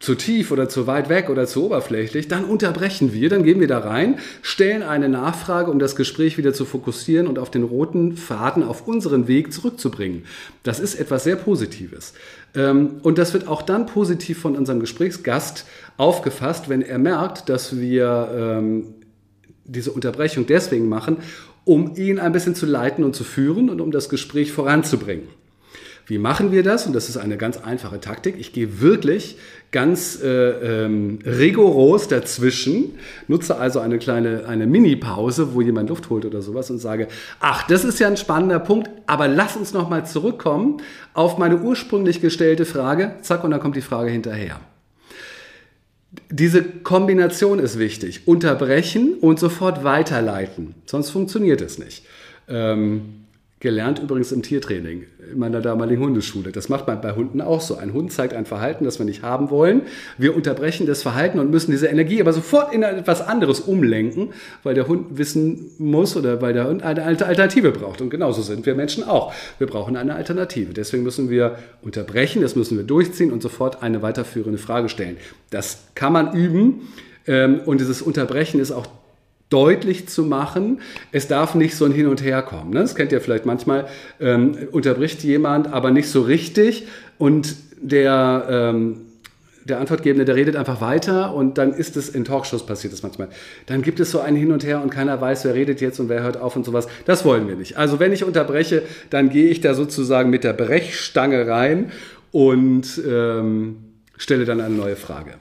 zu 0.05 0.15
tief 0.15 0.51
oder 0.51 0.69
zu 0.69 0.87
weit 0.87 1.09
weg 1.09 1.29
oder 1.29 1.47
zu 1.47 1.65
oberflächlich, 1.65 2.27
dann 2.27 2.45
unterbrechen 2.45 3.11
wir, 3.11 3.27
dann 3.27 3.43
gehen 3.43 3.59
wir 3.59 3.67
da 3.67 3.79
rein, 3.79 4.19
stellen 4.41 4.83
eine 4.83 5.09
Nachfrage, 5.09 5.71
um 5.71 5.79
das 5.79 5.95
Gespräch 5.95 6.37
wieder 6.37 6.53
zu 6.53 6.63
fokussieren 6.63 7.27
und 7.27 7.39
auf 7.39 7.49
den 7.49 7.63
roten 7.63 8.15
Faden, 8.15 8.63
auf 8.63 8.87
unseren 8.87 9.27
Weg 9.27 9.51
zurückzubringen. 9.51 10.23
Das 10.63 10.79
ist 10.79 10.95
etwas 10.95 11.23
sehr 11.23 11.35
Positives. 11.35 12.13
Ähm, 12.53 12.99
und 13.01 13.17
das 13.17 13.33
wird 13.33 13.47
auch 13.47 13.63
dann 13.63 13.87
positiv 13.87 14.39
von 14.39 14.55
unserem 14.55 14.79
Gesprächsgast 14.79 15.65
aufgefasst, 15.97 16.69
wenn 16.69 16.83
er 16.83 16.99
merkt, 16.99 17.49
dass 17.49 17.77
wir 17.79 18.29
ähm, 18.33 18.93
diese 19.65 19.91
Unterbrechung 19.91 20.45
deswegen 20.45 20.87
machen, 20.87 21.17
um 21.63 21.95
ihn 21.95 22.19
ein 22.19 22.31
bisschen 22.31 22.53
zu 22.53 22.67
leiten 22.67 23.03
und 23.03 23.15
zu 23.15 23.23
führen 23.23 23.71
und 23.71 23.81
um 23.81 23.91
das 23.91 24.07
Gespräch 24.07 24.51
voranzubringen. 24.51 25.27
Wie 26.07 26.19
machen 26.19 26.51
wir 26.51 26.61
das? 26.61 26.85
Und 26.85 26.93
das 26.93 27.09
ist 27.09 27.17
eine 27.17 27.35
ganz 27.35 27.57
einfache 27.57 27.99
Taktik. 27.99 28.35
Ich 28.37 28.53
gehe 28.53 28.79
wirklich 28.79 29.37
ganz 29.71 30.21
äh, 30.21 30.85
ähm, 30.85 31.19
rigoros 31.25 32.07
dazwischen, 32.07 32.97
nutze 33.27 33.57
also 33.57 33.79
eine 33.79 33.97
kleine 33.97 34.45
eine 34.47 34.67
Mini-Pause, 34.67 35.53
wo 35.53 35.61
jemand 35.61 35.89
Luft 35.89 36.09
holt 36.09 36.25
oder 36.25 36.41
sowas 36.41 36.69
und 36.69 36.77
sage, 36.77 37.07
ach, 37.39 37.65
das 37.67 37.83
ist 37.83 37.99
ja 37.99 38.07
ein 38.07 38.17
spannender 38.17 38.59
Punkt, 38.59 38.89
aber 39.07 39.27
lass 39.27 39.57
uns 39.57 39.73
noch 39.73 39.89
mal 39.89 40.05
zurückkommen 40.05 40.77
auf 41.13 41.37
meine 41.39 41.57
ursprünglich 41.57 42.21
gestellte 42.21 42.65
Frage. 42.65 43.15
Zack, 43.21 43.43
und 43.43 43.51
dann 43.51 43.59
kommt 43.59 43.75
die 43.75 43.81
Frage 43.81 44.11
hinterher. 44.11 44.59
Diese 46.29 46.63
Kombination 46.63 47.59
ist 47.59 47.79
wichtig. 47.79 48.27
Unterbrechen 48.27 49.15
und 49.19 49.39
sofort 49.39 49.83
weiterleiten. 49.83 50.75
Sonst 50.85 51.09
funktioniert 51.09 51.61
es 51.61 51.77
nicht. 51.79 52.05
Ähm, 52.47 53.24
Gelernt 53.65 53.97
übrigens 53.97 54.31
im 54.31 54.43
Tiertraining 54.43 55.05
in 55.31 55.39
meiner 55.39 55.59
damaligen 55.59 55.99
Hundeschule. 55.99 56.51
Das 56.51 56.69
macht 56.69 56.85
man 56.85 57.01
bei 57.01 57.13
Hunden 57.13 57.41
auch 57.41 57.61
so. 57.61 57.75
Ein 57.77 57.93
Hund 57.93 58.13
zeigt 58.13 58.35
ein 58.35 58.45
Verhalten, 58.45 58.85
das 58.85 58.99
wir 58.99 59.07
nicht 59.07 59.23
haben 59.23 59.49
wollen. 59.49 59.81
Wir 60.19 60.35
unterbrechen 60.35 60.85
das 60.85 61.01
Verhalten 61.01 61.39
und 61.39 61.49
müssen 61.49 61.71
diese 61.71 61.87
Energie 61.87 62.21
aber 62.21 62.31
sofort 62.31 62.71
in 62.71 62.83
etwas 62.83 63.25
anderes 63.27 63.61
umlenken, 63.61 64.33
weil 64.61 64.75
der 64.75 64.87
Hund 64.87 65.17
wissen 65.17 65.71
muss 65.79 66.15
oder 66.15 66.43
weil 66.43 66.53
der 66.53 66.67
Hund 66.67 66.83
eine 66.83 67.01
Alternative 67.01 67.71
braucht. 67.71 68.01
Und 68.01 68.11
genauso 68.11 68.43
sind 68.43 68.67
wir 68.67 68.75
Menschen 68.75 69.03
auch. 69.03 69.33
Wir 69.57 69.65
brauchen 69.65 69.97
eine 69.97 70.13
Alternative. 70.13 70.71
Deswegen 70.71 71.01
müssen 71.01 71.31
wir 71.31 71.57
unterbrechen, 71.81 72.43
das 72.43 72.55
müssen 72.55 72.77
wir 72.77 72.83
durchziehen 72.83 73.31
und 73.31 73.41
sofort 73.41 73.81
eine 73.81 74.03
weiterführende 74.03 74.59
Frage 74.59 74.89
stellen. 74.89 75.17
Das 75.49 75.85
kann 75.95 76.13
man 76.13 76.35
üben. 76.35 76.87
Ähm, 77.25 77.61
und 77.65 77.81
dieses 77.81 78.03
Unterbrechen 78.03 78.59
ist 78.59 78.71
auch 78.71 78.85
deutlich 79.49 80.07
zu 80.07 80.23
machen, 80.23 80.81
es 81.11 81.27
darf 81.27 81.55
nicht 81.55 81.75
so 81.75 81.85
ein 81.85 81.91
Hin 81.91 82.07
und 82.07 82.23
Her 82.23 82.41
kommen. 82.41 82.71
Ne? 82.71 82.81
Das 82.81 82.95
kennt 82.95 83.11
ihr 83.11 83.21
vielleicht 83.21 83.45
manchmal, 83.45 83.87
ähm, 84.19 84.57
unterbricht 84.71 85.23
jemand, 85.23 85.71
aber 85.71 85.91
nicht 85.91 86.09
so 86.09 86.21
richtig 86.21 86.87
und 87.17 87.55
der, 87.79 88.47
ähm, 88.49 89.01
der 89.65 89.79
Antwortgebende, 89.79 90.25
der 90.25 90.35
redet 90.35 90.55
einfach 90.55 90.81
weiter 90.81 91.33
und 91.33 91.57
dann 91.57 91.73
ist 91.73 91.97
es 91.97 92.09
in 92.09 92.23
Talkshows 92.23 92.65
passiert 92.65 92.93
das 92.93 93.03
manchmal. 93.03 93.29
Dann 93.65 93.81
gibt 93.81 93.99
es 93.99 94.11
so 94.11 94.19
ein 94.19 94.35
Hin 94.35 94.51
und 94.51 94.63
Her 94.63 94.81
und 94.81 94.89
keiner 94.89 95.19
weiß, 95.19 95.45
wer 95.45 95.55
redet 95.55 95.81
jetzt 95.81 95.99
und 95.99 96.09
wer 96.09 96.21
hört 96.21 96.37
auf 96.37 96.55
und 96.55 96.65
sowas. 96.65 96.87
Das 97.05 97.25
wollen 97.25 97.47
wir 97.47 97.55
nicht. 97.55 97.77
Also 97.77 97.99
wenn 97.99 98.13
ich 98.13 98.23
unterbreche, 98.23 98.83
dann 99.09 99.29
gehe 99.29 99.47
ich 99.47 99.61
da 99.61 99.73
sozusagen 99.73 100.29
mit 100.29 100.43
der 100.43 100.53
Brechstange 100.53 101.47
rein 101.47 101.91
und 102.31 103.01
ähm, 103.07 103.77
stelle 104.17 104.45
dann 104.45 104.61
eine 104.61 104.75
neue 104.75 104.95
Frage. 104.95 105.35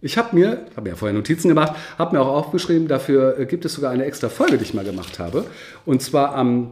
Ich 0.00 0.16
habe 0.16 0.36
mir, 0.36 0.66
habe 0.76 0.88
ja 0.88 0.94
vorher 0.94 1.16
Notizen 1.16 1.48
gemacht, 1.48 1.74
habe 1.98 2.16
mir 2.16 2.22
auch 2.22 2.28
aufgeschrieben, 2.28 2.86
dafür 2.86 3.38
äh, 3.38 3.46
gibt 3.46 3.64
es 3.64 3.74
sogar 3.74 3.90
eine 3.90 4.04
extra 4.04 4.28
Folge, 4.28 4.58
die 4.58 4.64
ich 4.64 4.74
mal 4.74 4.84
gemacht 4.84 5.18
habe. 5.18 5.44
Und 5.84 6.02
zwar 6.02 6.34
am 6.34 6.70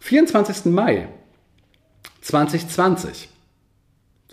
24. 0.00 0.66
Mai 0.66 1.08
2020. 2.22 3.28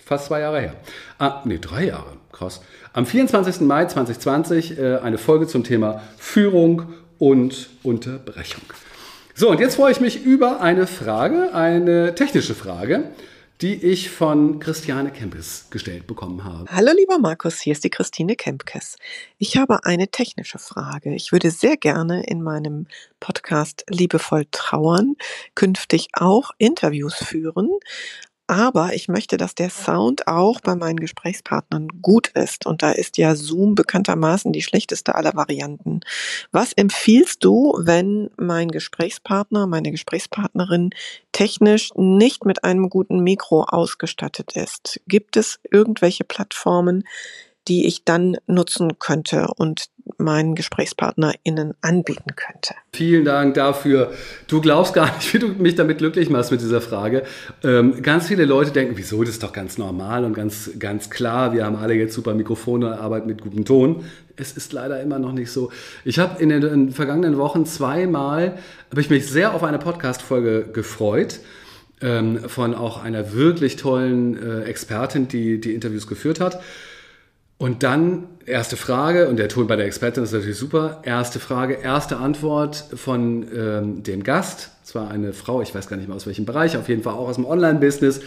Fast 0.05 0.28
zwei 0.28 0.41
Jahre 0.41 0.61
her. 0.61 0.76
Ah, 1.18 1.41
nee, 1.45 1.57
drei 1.59 1.88
Jahre. 1.88 2.18
Krass. 2.32 2.61
Am 2.93 3.05
24. 3.05 3.61
Mai 3.61 3.86
2020 3.86 4.78
äh, 4.78 4.97
eine 4.97 5.18
Folge 5.18 5.47
zum 5.47 5.63
Thema 5.63 6.01
Führung 6.18 6.93
und 7.18 7.70
Unterbrechung. 7.84 8.63
So, 9.34 9.49
und 9.49 9.59
jetzt 9.59 9.76
freue 9.76 9.91
ich 9.91 9.99
mich 9.99 10.24
über 10.24 10.61
eine 10.61 10.88
Frage, 10.88 11.53
eine 11.53 12.16
technische 12.16 12.55
Frage 12.55 13.09
die 13.62 13.76
ich 13.76 14.10
von 14.10 14.60
Christiane 14.60 15.12
Kempes 15.12 15.68
gestellt 15.70 16.08
bekommen 16.08 16.43
habe. 16.43 16.70
Hallo 16.70 16.91
lieber 16.95 17.20
Markus, 17.20 17.60
hier 17.60 17.72
ist 17.72 17.84
die 17.84 17.89
Christine 17.89 18.36
Kempkes. 18.36 18.97
Ich 19.38 19.56
habe 19.56 19.86
eine 19.86 20.10
technische 20.10 20.60
Frage. 20.60 21.16
Ich 21.16 21.32
würde 21.32 21.51
sehr 21.51 21.78
gerne 21.78 22.24
in 22.26 22.41
meinem 22.41 22.88
Podcast 23.20 23.86
Liebevoll 23.89 24.45
Trauern 24.51 25.16
künftig 25.56 26.10
auch 26.14 26.51
Interviews 26.58 27.16
führen, 27.16 27.70
aber 28.48 28.93
ich 28.93 29.08
möchte, 29.08 29.38
dass 29.38 29.56
der 29.56 29.70
Sound 29.70 30.28
auch 30.28 30.62
bei 30.62 30.76
meinen 30.76 31.00
Gesprächspartnern 31.00 31.88
gut 32.02 32.28
ist. 32.30 32.66
Und 32.66 32.84
da 32.84 32.91
ist 32.91 33.18
ja 33.18 33.36
Zoom 33.36 33.76
bekanntermaßen 33.76 34.54
die 34.54 34.62
schlechteste 34.62 35.16
aller 35.16 35.36
Varianten. 35.36 36.02
Was 36.52 36.74
empfiehlst 36.74 37.43
du, 37.43 37.74
wenn 37.80 38.30
mein 38.38 38.70
Gesprächspartner, 38.70 39.68
meine 39.68 39.91
Gesprächspartnerin 39.91 40.91
technisch 41.32 41.91
nicht 41.96 42.46
mit 42.46 42.64
einem 42.64 42.89
guten 42.89 43.22
Mikro 43.22 43.64
ausgestattet 43.64 44.56
ist? 44.56 45.02
Gibt 45.08 45.38
es 45.38 45.60
irgendwelche 45.72 46.24
Plattformen, 46.24 47.04
die 47.68 47.86
ich 47.86 48.03
dann 48.03 48.38
nutzen 48.47 48.99
könnte 48.99 49.47
und 49.57 49.89
meinen 50.18 50.55
GesprächspartnerInnen 50.55 51.74
anbieten 51.82 52.36
könnte. 52.36 52.76
Vielen 52.93 53.26
Dank 53.26 53.55
dafür. 53.55 54.11
Du 54.47 54.61
glaubst 54.61 54.93
gar 54.93 55.13
nicht, 55.16 55.34
wie 55.34 55.39
du 55.39 55.47
mich 55.47 55.76
damit 55.76 55.97
glücklich 55.97 56.30
machst 56.30 56.51
mit 56.51 56.61
dieser 56.61 56.82
Frage. 56.82 57.24
Ähm, 57.63 58.01
ganz 58.01 58.28
viele 58.28 58.45
Leute 58.45 58.72
denken, 58.72 58.97
wieso, 58.97 59.22
das 59.24 59.32
ist 59.32 59.43
doch 59.43 59.53
ganz 59.53 59.78
normal 59.78 60.24
und 60.24 60.34
ganz, 60.34 60.72
ganz 60.78 61.09
klar. 61.09 61.53
Wir 61.53 61.66
haben 61.66 61.76
alle 61.76 61.95
jetzt 61.95 62.13
super 62.13 62.34
Mikrofone, 62.34 62.99
arbeiten 62.99 63.28
mit 63.28 63.41
gutem 63.41 63.66
Ton. 63.66 64.05
Es 64.36 64.51
ist 64.51 64.74
leider 64.74 65.01
immer 65.01 65.18
noch 65.18 65.32
nicht 65.32 65.51
so. 65.51 65.72
Ich 66.03 66.20
habe 66.20 66.41
in 66.41 66.49
den 66.49 66.91
vergangenen 66.91 67.38
Wochen 67.38 67.66
zweimal, 67.66 68.57
habe 68.91 69.01
ich 69.01 69.09
mich 69.09 69.28
sehr 69.28 69.53
auf 69.53 69.63
eine 69.63 69.80
Podcast-Folge 69.80 70.70
gefreut 70.72 71.39
ähm, 72.01 72.39
von 72.47 72.76
auch 72.76 73.01
einer 73.01 73.34
wirklich 73.34 73.78
tollen 73.78 74.38
äh, 74.38 74.63
Expertin, 74.63 75.28
die 75.28 75.59
die 75.59 75.74
Interviews 75.74 76.07
geführt 76.07 76.39
hat. 76.39 76.61
Und 77.58 77.84
dann 77.84 78.28
erste 78.45 78.76
Frage, 78.76 79.30
und 79.30 79.38
der 79.38 79.47
Ton 79.47 79.68
bei 79.68 79.76
der 79.76 79.86
Expertin 79.86 80.24
ist 80.24 80.34
natürlich 80.34 80.58
super. 80.58 81.01
Erste 81.03 81.39
Frage, 81.39 81.76
erste 81.76 82.18
Antwort 82.18 82.86
von 82.93 83.47
ähm, 83.56 84.03
dem 84.03 84.24
Gast. 84.24 84.72
Zwar 84.84 85.10
eine 85.10 85.34
Frau, 85.34 85.62
ich 85.62 85.74
weiß 85.74 85.88
gar 85.88 85.97
nicht 85.97 86.08
mehr 86.08 86.16
aus 86.16 86.28
welchem 86.28 86.45
Bereich, 86.45 86.78
auf 86.78 86.89
jeden 86.89 87.03
Fall 87.03 87.14
auch 87.14 87.28
aus 87.28 87.36
dem 87.36 87.45
Online-Business, 87.45 88.22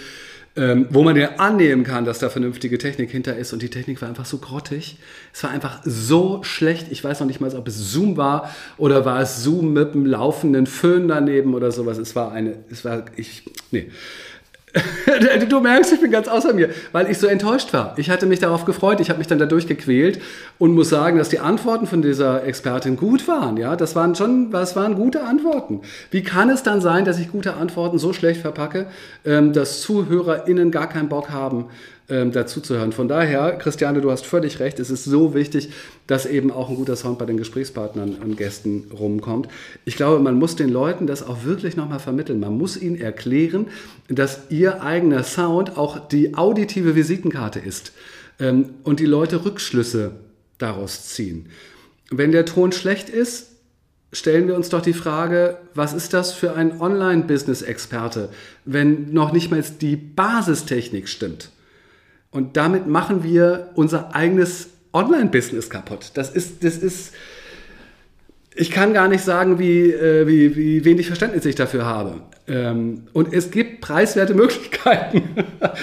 ähm, 0.56 0.86
wo 0.90 1.02
man 1.02 1.14
ja 1.14 1.36
annehmen 1.36 1.84
kann, 1.84 2.04
dass 2.04 2.18
da 2.18 2.30
vernünftige 2.30 2.78
Technik 2.78 3.10
hinter 3.10 3.36
ist. 3.36 3.52
Und 3.52 3.62
die 3.62 3.68
Technik 3.68 4.00
war 4.00 4.08
einfach 4.08 4.24
so 4.24 4.38
grottig. 4.38 4.96
Es 5.32 5.44
war 5.44 5.50
einfach 5.50 5.82
so 5.84 6.42
schlecht. 6.42 6.86
Ich 6.90 7.04
weiß 7.04 7.20
noch 7.20 7.26
nicht 7.26 7.40
mal, 7.40 7.54
ob 7.54 7.68
es 7.68 7.92
Zoom 7.92 8.16
war 8.16 8.50
oder 8.76 9.04
war 9.04 9.20
es 9.20 9.44
Zoom 9.44 9.74
mit 9.74 9.92
einem 9.92 10.06
laufenden 10.06 10.66
Föhn 10.66 11.06
daneben 11.06 11.54
oder 11.54 11.70
sowas. 11.70 11.98
Es 11.98 12.16
war 12.16 12.32
eine, 12.32 12.56
es 12.70 12.84
war, 12.84 13.04
ich, 13.14 13.42
nee. 13.70 13.90
du 15.48 15.60
merkst, 15.60 15.92
ich 15.92 16.00
bin 16.00 16.10
ganz 16.10 16.28
außer 16.28 16.52
mir, 16.52 16.70
weil 16.92 17.10
ich 17.10 17.18
so 17.18 17.26
enttäuscht 17.26 17.72
war. 17.72 17.94
Ich 17.96 18.10
hatte 18.10 18.26
mich 18.26 18.38
darauf 18.38 18.64
gefreut, 18.64 19.00
ich 19.00 19.08
habe 19.10 19.18
mich 19.18 19.26
dann 19.26 19.38
dadurch 19.38 19.66
gequält 19.66 20.20
und 20.58 20.74
muss 20.74 20.88
sagen, 20.88 21.18
dass 21.18 21.28
die 21.28 21.40
Antworten 21.40 21.86
von 21.86 22.02
dieser 22.02 22.44
Expertin 22.44 22.96
gut 22.96 23.26
waren. 23.28 23.56
Ja, 23.56 23.76
das 23.76 23.96
waren 23.96 24.14
schon, 24.14 24.50
das 24.50 24.76
waren 24.76 24.94
gute 24.94 25.22
Antworten. 25.22 25.80
Wie 26.10 26.22
kann 26.22 26.50
es 26.50 26.62
dann 26.62 26.80
sein, 26.80 27.04
dass 27.04 27.18
ich 27.18 27.30
gute 27.30 27.54
Antworten 27.54 27.98
so 27.98 28.12
schlecht 28.12 28.40
verpacke, 28.40 28.86
ähm, 29.24 29.52
dass 29.52 29.80
ZuhörerInnen 29.82 30.70
gar 30.70 30.88
keinen 30.88 31.08
Bock 31.08 31.30
haben, 31.30 31.66
ähm, 32.08 32.32
dazuzuhören. 32.32 32.92
Von 32.92 33.08
daher, 33.08 33.52
Christiane, 33.58 34.00
du 34.00 34.10
hast 34.10 34.24
völlig 34.24 34.60
recht. 34.60 34.80
Es 34.80 34.90
ist 34.90 35.04
so 35.04 35.34
wichtig, 35.34 35.70
dass 36.06 36.26
eben 36.26 36.50
auch 36.50 36.70
ein 36.70 36.76
guter 36.76 36.96
Sound 36.96 37.18
bei 37.18 37.26
den 37.26 37.36
Gesprächspartnern 37.36 38.14
und 38.14 38.36
Gästen 38.36 38.90
rumkommt. 38.98 39.48
Ich 39.84 39.96
glaube, 39.96 40.22
man 40.22 40.38
muss 40.38 40.56
den 40.56 40.70
Leuten 40.70 41.06
das 41.06 41.22
auch 41.22 41.44
wirklich 41.44 41.76
nochmal 41.76 42.00
vermitteln. 42.00 42.40
Man 42.40 42.56
muss 42.56 42.76
ihnen 42.76 42.98
erklären, 42.98 43.66
dass 44.08 44.40
ihr 44.48 44.82
eigener 44.82 45.22
Sound 45.22 45.76
auch 45.76 46.08
die 46.08 46.34
auditive 46.34 46.94
Visitenkarte 46.94 47.58
ist 47.58 47.92
ähm, 48.40 48.70
und 48.84 49.00
die 49.00 49.06
Leute 49.06 49.44
Rückschlüsse 49.44 50.12
daraus 50.56 51.08
ziehen. 51.08 51.50
Wenn 52.10 52.32
der 52.32 52.46
Ton 52.46 52.72
schlecht 52.72 53.10
ist, 53.10 53.48
stellen 54.12 54.48
wir 54.48 54.56
uns 54.56 54.70
doch 54.70 54.80
die 54.80 54.94
Frage, 54.94 55.58
was 55.74 55.92
ist 55.92 56.14
das 56.14 56.32
für 56.32 56.54
ein 56.54 56.80
Online-Business-Experte, 56.80 58.30
wenn 58.64 59.12
noch 59.12 59.32
nicht 59.32 59.50
mal 59.50 59.62
die 59.80 59.96
Basistechnik 59.96 61.08
stimmt? 61.08 61.50
Und 62.30 62.56
damit 62.56 62.86
machen 62.86 63.22
wir 63.22 63.70
unser 63.74 64.14
eigenes 64.14 64.68
Online-Business 64.92 65.70
kaputt. 65.70 66.12
Das 66.14 66.30
ist, 66.30 66.62
das 66.64 66.76
ist, 66.76 67.14
ich 68.54 68.70
kann 68.70 68.92
gar 68.92 69.08
nicht 69.08 69.24
sagen, 69.24 69.58
wie, 69.58 69.90
äh, 69.92 70.26
wie, 70.26 70.56
wie 70.56 70.84
wenig 70.84 71.06
Verständnis 71.06 71.44
ich 71.46 71.54
dafür 71.54 71.86
habe. 71.86 72.20
Ähm, 72.46 73.02
und 73.12 73.32
es 73.32 73.50
gibt 73.50 73.80
preiswerte 73.80 74.34
Möglichkeiten. 74.42 75.22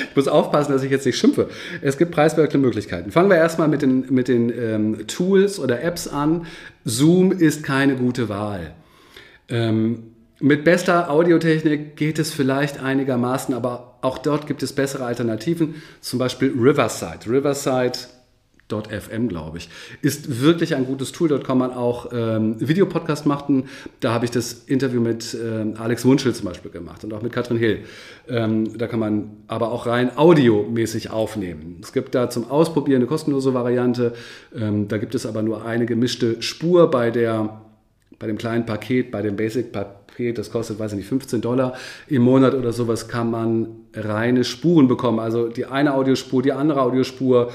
ich 0.09 0.15
muss 0.15 0.27
aufpassen, 0.27 0.71
dass 0.71 0.83
ich 0.83 0.91
jetzt 0.91 1.05
nicht 1.05 1.17
schimpfe. 1.17 1.49
Es 1.81 1.97
gibt 1.97 2.11
preiswerte 2.11 2.57
Möglichkeiten. 2.57 3.11
Fangen 3.11 3.29
wir 3.29 3.37
erstmal 3.37 3.67
mit 3.67 3.81
den, 3.81 4.05
mit 4.13 4.27
den 4.27 4.51
ähm, 4.51 5.07
Tools 5.07 5.59
oder 5.59 5.81
Apps 5.81 6.07
an. 6.07 6.45
Zoom 6.83 7.31
ist 7.31 7.63
keine 7.63 7.95
gute 7.95 8.29
Wahl. 8.29 8.73
Ähm, 9.49 10.14
mit 10.39 10.63
bester 10.65 11.09
Audiotechnik 11.09 11.95
geht 11.95 12.19
es 12.19 12.33
vielleicht 12.33 12.81
einigermaßen, 12.81 13.55
aber 13.55 13.99
auch 14.01 14.17
dort 14.17 14.47
gibt 14.47 14.63
es 14.63 14.73
bessere 14.73 15.05
Alternativen, 15.05 15.75
zum 16.01 16.19
Beispiel 16.19 16.51
Riverside. 16.51 17.19
Riverside.fm, 17.25 19.29
glaube 19.29 19.59
ich, 19.59 19.69
ist 20.01 20.41
wirklich 20.41 20.75
ein 20.75 20.85
gutes 20.85 21.13
Tool. 21.13 21.29
Dort 21.29 21.45
kann 21.45 21.57
man 21.57 21.71
auch 21.71 22.11
ähm, 22.11 22.57
Videopodcast 22.59 23.25
machen. 23.25 23.69
Da 24.01 24.11
habe 24.11 24.25
ich 24.25 24.31
das 24.31 24.65
Interview 24.65 24.99
mit 24.99 25.37
ähm, 25.41 25.75
Alex 25.77 26.03
Wunschel 26.03 26.35
zum 26.35 26.47
Beispiel 26.47 26.69
gemacht 26.69 27.05
und 27.05 27.13
auch 27.13 27.21
mit 27.21 27.31
Katrin 27.31 27.57
Hill. 27.57 27.85
Ähm, 28.27 28.77
da 28.77 28.87
kann 28.87 28.99
man 28.99 29.37
aber 29.47 29.71
auch 29.71 29.85
rein 29.85 30.17
audiomäßig 30.17 31.11
aufnehmen. 31.11 31.79
Es 31.81 31.93
gibt 31.93 32.13
da 32.13 32.29
zum 32.29 32.51
Ausprobieren 32.51 32.97
eine 32.97 33.07
kostenlose 33.07 33.53
Variante. 33.53 34.11
Ähm, 34.53 34.89
da 34.89 34.97
gibt 34.97 35.15
es 35.15 35.25
aber 35.25 35.41
nur 35.41 35.65
eine 35.65 35.85
gemischte 35.85 36.41
Spur 36.41 36.91
bei 36.91 37.09
der 37.09 37.61
bei 38.19 38.27
dem 38.27 38.37
kleinen 38.37 38.65
Paket, 38.65 39.11
bei 39.11 39.21
dem 39.21 39.35
Basic-Paket, 39.35 40.04
das 40.33 40.51
kostet, 40.51 40.79
weiß 40.79 40.91
ich 40.93 40.97
nicht, 40.97 41.07
15 41.07 41.41
Dollar 41.41 41.73
im 42.07 42.21
Monat 42.21 42.53
oder 42.53 42.73
sowas, 42.73 43.07
kann 43.07 43.31
man 43.31 43.67
reine 43.93 44.43
Spuren 44.43 44.87
bekommen. 44.87 45.19
Also 45.19 45.47
die 45.47 45.65
eine 45.65 45.93
Audiospur, 45.93 46.41
die 46.41 46.51
andere 46.51 46.81
Audiospur. 46.81 47.51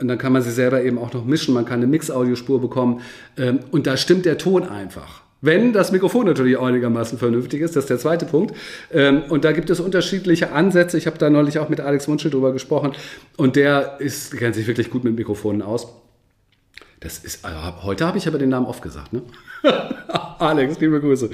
Und 0.00 0.08
dann 0.08 0.18
kann 0.18 0.32
man 0.32 0.42
sie 0.42 0.50
selber 0.50 0.82
eben 0.82 0.98
auch 0.98 1.12
noch 1.12 1.24
mischen. 1.24 1.54
Man 1.54 1.64
kann 1.64 1.76
eine 1.76 1.86
Mix-Audiospur 1.86 2.60
bekommen. 2.60 3.00
Ähm, 3.36 3.60
und 3.70 3.86
da 3.86 3.96
stimmt 3.96 4.24
der 4.24 4.38
Ton 4.38 4.64
einfach. 4.64 5.22
Wenn 5.40 5.74
das 5.74 5.92
Mikrofon 5.92 6.24
natürlich 6.24 6.58
einigermaßen 6.58 7.18
vernünftig 7.18 7.60
ist, 7.60 7.76
das 7.76 7.84
ist 7.84 7.90
der 7.90 7.98
zweite 7.98 8.24
Punkt. 8.24 8.56
Ähm, 8.90 9.24
und 9.28 9.44
da 9.44 9.52
gibt 9.52 9.68
es 9.68 9.78
unterschiedliche 9.78 10.52
Ansätze. 10.52 10.96
Ich 10.96 11.06
habe 11.06 11.18
da 11.18 11.28
neulich 11.28 11.58
auch 11.58 11.68
mit 11.68 11.80
Alex 11.80 12.08
Wunschel 12.08 12.30
drüber 12.30 12.52
gesprochen. 12.52 12.92
Und 13.36 13.56
der 13.56 14.00
ist, 14.00 14.36
kennt 14.36 14.54
sich 14.54 14.66
wirklich 14.66 14.90
gut 14.90 15.04
mit 15.04 15.14
Mikrofonen 15.16 15.60
aus. 15.60 15.86
Das 17.00 17.18
ist, 17.18 17.44
also 17.44 17.82
heute 17.82 18.06
habe 18.06 18.16
ich 18.16 18.26
aber 18.26 18.38
den 18.38 18.48
Namen 18.48 18.64
oft 18.64 18.82
gesagt, 18.82 19.12
ne? 19.12 19.22
Alex, 20.38 20.80
liebe 20.80 21.00
Grüße. 21.00 21.30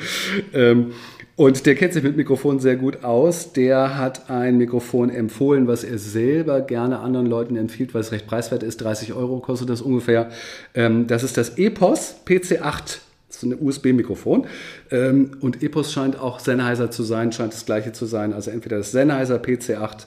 Ähm, 0.53 0.93
und 1.37 1.65
der 1.65 1.75
kennt 1.75 1.95
sich 1.95 2.03
mit 2.03 2.17
Mikrofonen 2.17 2.61
sehr 2.61 2.77
gut 2.77 3.03
aus. 3.03 3.53
Der 3.53 3.97
hat 3.97 4.29
ein 4.29 4.59
Mikrofon 4.59 5.09
empfohlen, 5.09 5.67
was 5.67 5.85
er 5.85 5.99
selber 5.99 6.61
gerne 6.61 6.99
anderen 6.99 7.27
Leuten 7.27 7.57
empfiehlt, 7.57 7.95
weil 7.95 8.03
es 8.03 8.13
recht 8.13 8.27
preiswert 8.27 8.63
ist. 8.63 8.83
30 8.83 9.15
Euro 9.15 9.39
kostet 9.41 9.71
das 9.71 9.81
ungefähr. 9.81 10.31
Ähm, 10.75 11.07
das 11.07 11.23
ist 11.23 11.37
das 11.37 11.57
EPOS 11.57 12.17
PC8. 12.27 12.99
Das 13.29 13.37
ist 13.37 13.43
ein 13.45 13.57
USB-Mikrofon. 13.59 14.47
Ähm, 14.91 15.31
und 15.41 15.63
EPOS 15.63 15.93
scheint 15.93 16.19
auch 16.19 16.41
Sennheiser 16.41 16.91
zu 16.91 17.05
sein, 17.05 17.33
scheint 17.33 17.55
das 17.55 17.65
gleiche 17.65 17.93
zu 17.93 18.05
sein. 18.05 18.35
Also 18.35 18.51
entweder 18.51 18.77
das 18.77 18.93
Sennheiser 18.93 19.37
PC8 19.37 20.07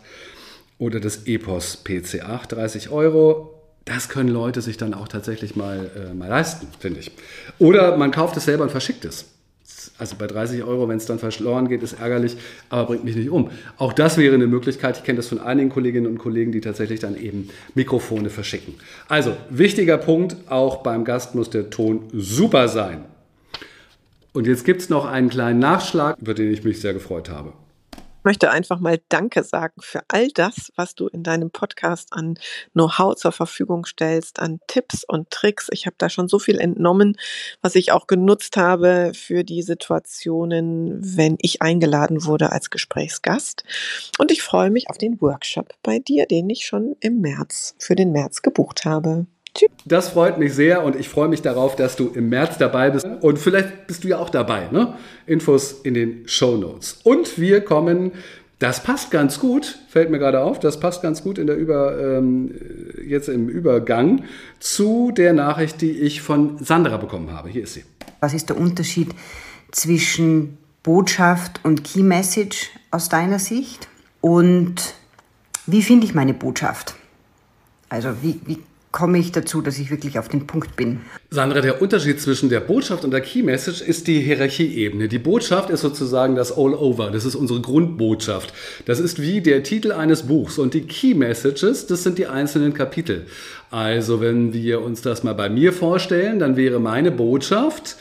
oder 0.78 1.00
das 1.00 1.26
EPOS 1.26 1.84
PC8. 1.84 2.50
30 2.50 2.92
Euro 2.92 3.63
das 3.86 4.10
können 4.10 4.30
Leute 4.30 4.62
sich 4.62 4.78
dann 4.78 4.94
auch 4.94 5.08
tatsächlich 5.08 5.56
mal, 5.56 5.90
äh, 5.96 6.14
mal 6.14 6.30
leisten, 6.30 6.68
finde 6.80 7.02
ich. 7.02 7.12
Oder 7.60 7.98
man 7.98 8.12
kauft 8.12 8.38
es 8.38 8.46
selber 8.46 8.64
und 8.64 8.72
verschickt 8.72 9.06
es. 9.06 9.26
Also 9.98 10.16
bei 10.18 10.28
30 10.28 10.64
Euro, 10.64 10.88
wenn 10.90 10.98
es 10.98 11.06
dann 11.06 11.20
verloren 11.20 11.68
geht, 11.68 11.84
ist 11.84 11.94
ärgerlich, 11.94 12.38
aber 12.70 12.88
bringt 12.88 13.04
mich 13.04 13.16
nicht 13.16 13.30
um. 13.30 13.52
Auch 13.78 13.94
das 13.94 14.18
wäre 14.18 14.34
eine 14.34 14.48
Möglichkeit. 14.48 14.98
Ich 14.98 15.04
kenne 15.04 15.18
das 15.18 15.28
von 15.28 15.40
einigen 15.40 15.70
Kolleginnen 15.70 16.08
und 16.08 16.18
Kollegen, 16.18 16.52
die 16.52 16.62
tatsächlich 16.62 17.00
dann 17.00 17.16
eben 17.16 17.50
Mikrofone 17.76 18.30
verschicken. 18.30 18.76
Also 19.08 19.36
wichtiger 19.50 19.98
Punkt, 19.98 20.36
auch 20.50 20.78
beim 20.78 21.06
Gast 21.06 21.36
muss 21.36 21.50
der 21.50 21.70
Ton 21.70 22.10
super 22.14 22.68
sein. 22.68 23.06
Und 24.32 24.48
jetzt 24.48 24.66
gibt 24.66 24.82
es 24.82 24.90
noch 24.90 25.06
einen 25.06 25.30
kleinen 25.30 25.60
Nachschlag, 25.60 26.18
über 26.20 26.34
den 26.34 26.52
ich 26.52 26.64
mich 26.64 26.82
sehr 26.82 26.94
gefreut 26.94 27.30
habe 27.30 27.54
möchte 28.24 28.52
einfach 28.52 28.80
mal 28.80 29.00
Danke 29.10 29.44
sagen 29.44 29.82
für 29.82 30.02
all 30.08 30.30
das, 30.30 30.72
was 30.76 30.96
du 30.96 31.08
in 31.08 31.24
deinem 31.24 31.52
Podcast 31.52 32.14
an 32.14 32.36
Know-how 32.74 33.16
zur 33.16 33.32
Verfügung 33.32 33.86
stellst, 33.86 34.40
an 34.40 34.60
Tipps 34.68 35.04
und 35.04 35.30
Tricks. 35.30 35.68
Ich 35.72 35.86
habe 35.86 35.96
da 35.98 36.10
schon 36.10 36.28
so 36.28 36.40
viel 36.40 36.60
entnommen, 36.60 37.18
was 37.62 37.76
ich 37.76 37.92
auch 37.92 38.08
genutzt 38.08 38.58
habe 38.58 39.12
für 39.16 39.44
die 39.44 39.62
Situationen, 39.62 41.00
wenn 41.18 41.38
ich 41.40 41.62
eingeladen 41.62 42.26
wurde 42.26 42.52
als 42.52 42.70
Gesprächsgast. 42.70 43.64
Und 44.18 44.32
ich 44.32 44.42
freue 44.42 44.70
mich 44.70 44.90
auf 44.90 44.98
den 44.98 45.22
Workshop 45.22 45.74
bei 45.84 46.00
dir, 46.00 46.26
den 46.26 46.50
ich 46.50 46.66
schon 46.66 46.96
im 47.00 47.22
März 47.22 47.76
für 47.80 47.96
den 47.96 48.12
März 48.12 48.42
gebucht 48.42 48.86
habe. 48.86 49.26
Das 49.86 50.10
freut 50.10 50.38
mich 50.38 50.54
sehr 50.54 50.84
und 50.84 50.96
ich 50.96 51.10
freue 51.10 51.28
mich 51.28 51.42
darauf, 51.42 51.76
dass 51.76 51.96
du 51.96 52.10
im 52.10 52.30
März 52.30 52.58
dabei 52.58 52.90
bist. 52.90 53.06
Und 53.06 53.38
vielleicht 53.38 53.88
bist 53.88 54.04
du 54.04 54.08
ja 54.08 54.18
auch 54.18 54.30
dabei. 54.30 54.70
Ne? 54.72 54.94
Infos 55.26 55.74
in 55.84 55.94
den 55.94 56.28
Show 56.28 56.56
Notes. 56.56 57.00
Und 57.04 57.38
wir 57.38 57.62
kommen, 57.62 58.14
das 58.60 58.82
passt 58.82 59.12
ganz 59.12 59.40
gut, 59.40 59.80
fällt 59.90 60.10
mir 60.10 60.20
gerade 60.20 60.42
auf, 60.42 60.58
das 60.58 60.80
passt 60.80 61.02
ganz 61.02 61.22
gut 61.22 61.38
in 61.38 61.48
der 61.48 61.58
Über, 61.58 62.00
ähm, 62.00 62.56
jetzt 63.06 63.28
im 63.28 63.50
Übergang 63.50 64.24
zu 64.60 65.12
der 65.12 65.34
Nachricht, 65.34 65.82
die 65.82 65.92
ich 65.92 66.22
von 66.22 66.64
Sandra 66.64 66.96
bekommen 66.96 67.34
habe. 67.34 67.50
Hier 67.50 67.64
ist 67.64 67.74
sie. 67.74 67.84
Was 68.22 68.34
ist 68.34 68.48
der 68.48 68.58
Unterschied 68.58 69.10
zwischen 69.72 70.58
Botschaft 70.82 71.60
und 71.64 71.84
Key 71.84 72.04
Message 72.04 72.70
aus 72.90 73.10
deiner 73.10 73.40
Sicht? 73.40 73.90
Und 74.22 74.94
wie 75.66 75.82
finde 75.82 76.06
ich 76.06 76.14
meine 76.14 76.34
Botschaft? 76.34 76.96
Also 77.90 78.10
wie, 78.22 78.40
wie 78.46 78.60
komme 78.94 79.18
ich 79.18 79.32
dazu, 79.32 79.62
dass 79.62 79.80
ich 79.80 79.90
wirklich 79.90 80.20
auf 80.20 80.30
den 80.30 80.48
Punkt 80.48 80.78
bin. 80.78 81.02
Sandra, 81.32 81.62
der 81.62 81.82
Unterschied 81.82 82.22
zwischen 82.22 82.48
der 82.50 82.60
Botschaft 82.60 83.04
und 83.04 83.12
der 83.12 83.22
Key 83.22 83.42
Message 83.42 83.82
ist 83.82 84.08
die 84.08 84.22
Hierarchieebene. 84.22 85.08
Die 85.10 85.18
Botschaft 85.18 85.72
ist 85.72 85.82
sozusagen 85.82 86.36
das 86.36 86.56
All-Over, 86.56 87.10
das 87.10 87.26
ist 87.26 87.36
unsere 87.36 87.60
Grundbotschaft. 87.60 88.54
Das 88.86 89.00
ist 89.00 89.20
wie 89.20 89.42
der 89.42 89.64
Titel 89.64 89.92
eines 89.92 90.24
Buchs 90.28 90.60
und 90.60 90.76
die 90.76 90.82
Key 90.82 91.16
Messages, 91.16 91.88
das 91.88 92.04
sind 92.04 92.20
die 92.20 92.28
einzelnen 92.28 92.76
Kapitel. 92.76 93.26
Also 93.72 94.22
wenn 94.22 94.54
wir 94.54 94.82
uns 94.82 95.02
das 95.02 95.24
mal 95.24 95.34
bei 95.34 95.50
mir 95.50 95.74
vorstellen, 95.74 96.38
dann 96.38 96.56
wäre 96.56 96.80
meine 96.80 97.12
Botschaft, 97.12 97.98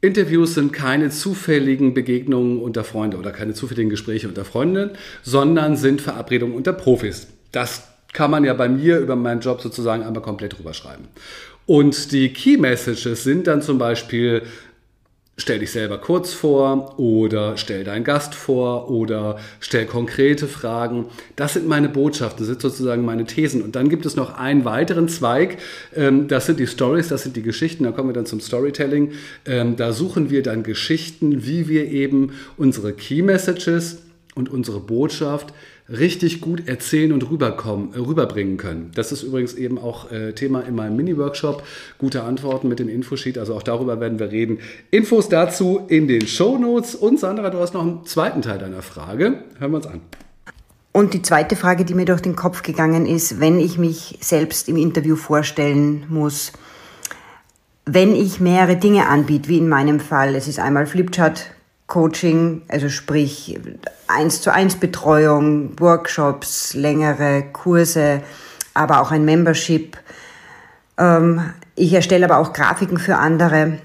Interviews 0.00 0.54
sind 0.54 0.72
keine 0.72 1.10
zufälligen 1.10 1.94
Begegnungen 1.94 2.60
unter 2.60 2.82
Freunden 2.82 3.18
oder 3.18 3.30
keine 3.30 3.54
zufälligen 3.54 3.90
Gespräche 3.90 4.26
unter 4.26 4.44
Freundinnen, 4.44 4.90
sondern 5.22 5.76
sind 5.76 6.00
Verabredungen 6.00 6.56
unter 6.56 6.72
Profis. 6.72 7.28
Das 7.52 7.89
kann 8.12 8.30
man 8.30 8.44
ja 8.44 8.54
bei 8.54 8.68
mir 8.68 8.98
über 8.98 9.16
meinen 9.16 9.40
Job 9.40 9.60
sozusagen 9.60 10.02
einmal 10.02 10.22
komplett 10.22 10.58
drüber 10.58 10.74
schreiben. 10.74 11.08
Und 11.66 12.12
die 12.12 12.32
Key 12.32 12.56
Messages 12.56 13.22
sind 13.22 13.46
dann 13.46 13.62
zum 13.62 13.78
Beispiel, 13.78 14.42
stell 15.36 15.60
dich 15.60 15.70
selber 15.70 15.98
kurz 15.98 16.32
vor 16.32 16.98
oder 16.98 17.56
stell 17.56 17.84
deinen 17.84 18.02
Gast 18.02 18.34
vor 18.34 18.90
oder 18.90 19.38
stell 19.60 19.86
konkrete 19.86 20.48
Fragen. 20.48 21.06
Das 21.36 21.54
sind 21.54 21.68
meine 21.68 21.88
Botschaften, 21.88 22.40
das 22.40 22.48
sind 22.48 22.60
sozusagen 22.60 23.04
meine 23.04 23.24
Thesen. 23.24 23.62
Und 23.62 23.76
dann 23.76 23.88
gibt 23.88 24.04
es 24.04 24.16
noch 24.16 24.36
einen 24.36 24.64
weiteren 24.64 25.08
Zweig, 25.08 25.58
ähm, 25.94 26.26
das 26.26 26.46
sind 26.46 26.58
die 26.58 26.66
Stories, 26.66 27.08
das 27.08 27.22
sind 27.22 27.36
die 27.36 27.42
Geschichten, 27.42 27.84
da 27.84 27.92
kommen 27.92 28.08
wir 28.08 28.14
dann 28.14 28.26
zum 28.26 28.40
Storytelling. 28.40 29.12
Ähm, 29.46 29.76
da 29.76 29.92
suchen 29.92 30.28
wir 30.28 30.42
dann 30.42 30.64
Geschichten, 30.64 31.46
wie 31.46 31.68
wir 31.68 31.86
eben 31.86 32.32
unsere 32.56 32.92
Key 32.92 33.22
Messages 33.22 34.02
und 34.34 34.48
unsere 34.48 34.80
Botschaft 34.80 35.54
richtig 35.90 36.40
gut 36.40 36.68
erzählen 36.68 37.12
und 37.12 37.28
rüberkommen, 37.30 37.94
äh, 37.94 37.98
rüberbringen 37.98 38.56
können. 38.56 38.92
Das 38.94 39.12
ist 39.12 39.22
übrigens 39.22 39.54
eben 39.54 39.78
auch 39.78 40.10
äh, 40.10 40.32
Thema 40.32 40.60
in 40.60 40.74
meinem 40.74 40.96
Mini-Workshop. 40.96 41.62
Gute 41.98 42.22
Antworten 42.22 42.68
mit 42.68 42.78
dem 42.78 42.88
Infosheet, 42.88 43.38
also 43.38 43.54
auch 43.54 43.62
darüber 43.62 44.00
werden 44.00 44.18
wir 44.18 44.30
reden. 44.30 44.58
Infos 44.90 45.28
dazu 45.28 45.80
in 45.88 46.06
den 46.06 46.26
Show 46.26 46.58
Notes. 46.58 46.94
Und 46.94 47.18
Sandra, 47.18 47.50
du 47.50 47.58
hast 47.58 47.74
noch 47.74 47.82
einen 47.82 48.04
zweiten 48.04 48.42
Teil 48.42 48.58
deiner 48.58 48.82
Frage. 48.82 49.42
Hören 49.58 49.70
wir 49.72 49.76
uns 49.76 49.86
an. 49.86 50.00
Und 50.92 51.14
die 51.14 51.22
zweite 51.22 51.54
Frage, 51.54 51.84
die 51.84 51.94
mir 51.94 52.04
durch 52.04 52.20
den 52.20 52.34
Kopf 52.34 52.62
gegangen 52.62 53.06
ist, 53.06 53.38
wenn 53.38 53.60
ich 53.60 53.78
mich 53.78 54.18
selbst 54.20 54.68
im 54.68 54.76
Interview 54.76 55.14
vorstellen 55.14 56.04
muss, 56.08 56.52
wenn 57.86 58.14
ich 58.14 58.40
mehrere 58.40 58.76
Dinge 58.76 59.08
anbiete, 59.08 59.48
wie 59.48 59.58
in 59.58 59.68
meinem 59.68 60.00
Fall, 60.00 60.34
es 60.34 60.48
ist 60.48 60.58
einmal 60.58 60.86
Flipchart 60.86 61.46
Coaching, 61.90 62.62
also 62.68 62.88
sprich 62.88 63.58
eins 64.06 64.40
zu 64.40 64.50
eins 64.52 64.76
Betreuung, 64.76 65.78
Workshops, 65.78 66.72
längere 66.72 67.44
Kurse, 67.52 68.22
aber 68.72 69.02
auch 69.02 69.10
ein 69.10 69.26
Membership. 69.26 69.98
Ähm, 70.96 71.52
ich 71.74 71.92
erstelle 71.92 72.24
aber 72.24 72.38
auch 72.38 72.54
Grafiken 72.54 72.98
für 72.98 73.16
andere. 73.16 73.78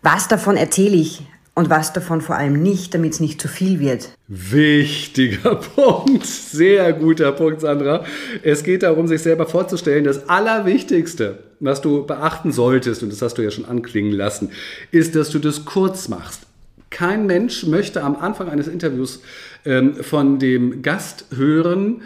Was 0.00 0.28
davon 0.28 0.56
erzähle 0.56 0.96
ich 0.96 1.26
und 1.54 1.70
was 1.70 1.92
davon 1.92 2.20
vor 2.20 2.36
allem 2.36 2.62
nicht, 2.62 2.94
damit 2.94 3.14
es 3.14 3.20
nicht 3.20 3.40
zu 3.40 3.48
viel 3.48 3.80
wird. 3.80 4.10
Wichtiger 4.28 5.54
Punkt, 5.74 6.26
sehr 6.26 6.92
guter 6.92 7.32
Punkt, 7.32 7.60
Sandra. 7.60 8.04
Es 8.42 8.62
geht 8.62 8.82
darum, 8.82 9.06
sich 9.06 9.22
selber 9.22 9.46
vorzustellen, 9.46 10.04
das 10.04 10.28
Allerwichtigste, 10.28 11.38
was 11.64 11.80
du 11.80 12.06
beachten 12.06 12.52
solltest, 12.52 13.02
und 13.02 13.12
das 13.12 13.22
hast 13.22 13.34
du 13.34 13.42
ja 13.42 13.50
schon 13.50 13.64
anklingen 13.64 14.12
lassen, 14.12 14.50
ist, 14.90 15.16
dass 15.16 15.30
du 15.30 15.38
das 15.38 15.64
kurz 15.64 16.08
machst. 16.08 16.42
Kein 16.90 17.26
Mensch 17.26 17.66
möchte 17.66 18.02
am 18.02 18.16
Anfang 18.16 18.48
eines 18.48 18.68
Interviews 18.68 19.20
ähm, 19.64 19.94
von 19.96 20.38
dem 20.38 20.82
Gast 20.82 21.26
hören, 21.34 22.02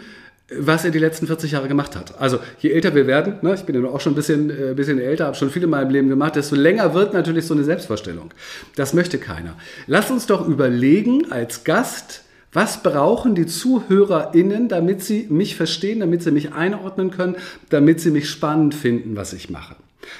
was 0.57 0.83
er 0.83 0.91
die 0.91 0.99
letzten 0.99 1.27
40 1.27 1.51
Jahre 1.51 1.67
gemacht 1.67 1.95
hat. 1.95 2.19
Also 2.19 2.39
je 2.59 2.71
älter 2.71 2.95
wir 2.95 3.05
werden, 3.05 3.35
ne, 3.41 3.53
ich 3.53 3.63
bin 3.63 3.75
ja 3.75 3.87
auch 3.89 4.01
schon 4.01 4.13
ein 4.13 4.15
bisschen, 4.15 4.49
äh, 4.49 4.73
bisschen 4.73 4.99
älter, 4.99 5.25
habe 5.25 5.35
schon 5.35 5.51
viel 5.51 5.63
in 5.63 5.69
meinem 5.69 5.91
Leben 5.91 6.09
gemacht, 6.09 6.35
desto 6.35 6.55
länger 6.55 6.93
wird 6.93 7.13
natürlich 7.13 7.45
so 7.45 7.53
eine 7.53 7.63
Selbstvorstellung. 7.63 8.31
Das 8.75 8.93
möchte 8.93 9.19
keiner. 9.19 9.55
Lass 9.85 10.09
uns 10.09 10.25
doch 10.25 10.47
überlegen 10.47 11.31
als 11.31 11.63
Gast, 11.63 12.23
was 12.51 12.81
brauchen 12.81 13.35
die 13.35 13.45
ZuhörerInnen, 13.45 14.69
damit 14.69 15.03
sie 15.03 15.27
mich 15.29 15.55
verstehen, 15.55 15.99
damit 15.99 16.23
sie 16.23 16.31
mich 16.31 16.53
einordnen 16.53 17.11
können, 17.11 17.35
damit 17.69 18.01
sie 18.01 18.11
mich 18.11 18.29
spannend 18.29 18.73
finden, 18.73 19.15
was 19.15 19.33
ich 19.33 19.49
mache? 19.49 19.75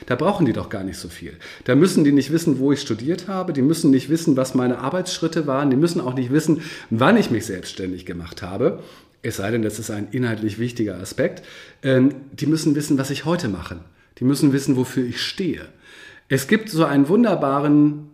Da 0.05 0.15
brauchen 0.15 0.45
die 0.45 0.53
doch 0.53 0.69
gar 0.69 0.83
nicht 0.83 0.97
so 0.97 1.09
viel. 1.09 1.33
Da 1.63 1.75
müssen 1.75 2.03
die 2.03 2.11
nicht 2.11 2.31
wissen, 2.31 2.59
wo 2.59 2.71
ich 2.71 2.81
studiert 2.81 3.27
habe, 3.27 3.53
die 3.53 3.61
müssen 3.61 3.89
nicht 3.89 4.09
wissen, 4.09 4.37
was 4.37 4.53
meine 4.53 4.79
Arbeitsschritte 4.79 5.47
waren, 5.47 5.69
die 5.69 5.77
müssen 5.77 6.01
auch 6.01 6.13
nicht 6.13 6.31
wissen, 6.31 6.61
wann 6.89 7.17
ich 7.17 7.31
mich 7.31 7.45
selbstständig 7.45 8.05
gemacht 8.05 8.41
habe. 8.41 8.83
Es 9.21 9.37
sei 9.37 9.51
denn, 9.51 9.63
das 9.63 9.79
ist 9.79 9.89
ein 9.89 10.07
inhaltlich 10.11 10.59
wichtiger 10.59 10.99
Aspekt. 10.99 11.43
Ähm, 11.83 12.13
die 12.31 12.45
müssen 12.45 12.75
wissen, 12.75 12.97
was 12.97 13.09
ich 13.09 13.25
heute 13.25 13.49
mache. 13.49 13.79
Die 14.19 14.23
müssen 14.23 14.53
wissen, 14.53 14.77
wofür 14.77 15.05
ich 15.05 15.21
stehe. 15.21 15.65
Es 16.29 16.47
gibt 16.47 16.69
so 16.69 16.85
einen 16.85 17.09
wunderbaren, 17.09 18.08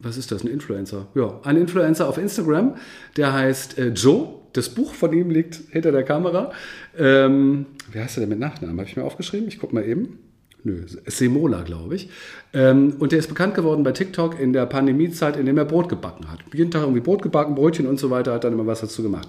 was 0.00 0.16
ist 0.16 0.30
das, 0.30 0.44
ein 0.44 0.48
Influencer? 0.48 1.08
Ja, 1.14 1.40
ein 1.42 1.56
Influencer 1.56 2.08
auf 2.08 2.18
Instagram, 2.18 2.76
der 3.16 3.32
heißt 3.32 3.78
äh, 3.78 3.88
Joe. 3.88 4.34
Das 4.52 4.70
Buch 4.70 4.94
von 4.94 5.12
ihm 5.12 5.30
liegt 5.30 5.56
hinter 5.70 5.92
der 5.92 6.04
Kamera. 6.04 6.52
Ähm, 6.96 7.66
wie 7.92 8.00
heißt 8.00 8.16
er 8.16 8.20
denn 8.20 8.30
mit 8.30 8.38
Nachnamen? 8.38 8.78
Habe 8.78 8.88
ich 8.88 8.96
mir 8.96 9.04
aufgeschrieben? 9.04 9.46
Ich 9.48 9.58
gucke 9.58 9.74
mal 9.74 9.84
eben. 9.84 10.18
Nö, 10.64 10.84
Semola, 11.06 11.62
glaube 11.62 11.94
ich. 11.94 12.10
Ähm, 12.52 12.94
und 12.98 13.12
der 13.12 13.18
ist 13.18 13.28
bekannt 13.28 13.54
geworden 13.54 13.84
bei 13.84 13.92
TikTok 13.92 14.40
in 14.40 14.52
der 14.52 14.66
Pandemiezeit, 14.66 15.36
in 15.36 15.46
dem 15.46 15.58
er 15.58 15.64
Brot 15.64 15.88
gebacken 15.88 16.30
hat. 16.30 16.40
Jeden 16.52 16.70
Tag 16.70 16.82
irgendwie 16.82 17.00
Brot 17.00 17.22
gebacken, 17.22 17.54
Brötchen 17.54 17.86
und 17.86 18.00
so 18.00 18.10
weiter, 18.10 18.32
hat 18.32 18.44
dann 18.44 18.52
immer 18.52 18.66
was 18.66 18.80
dazu 18.80 19.02
gemacht. 19.02 19.28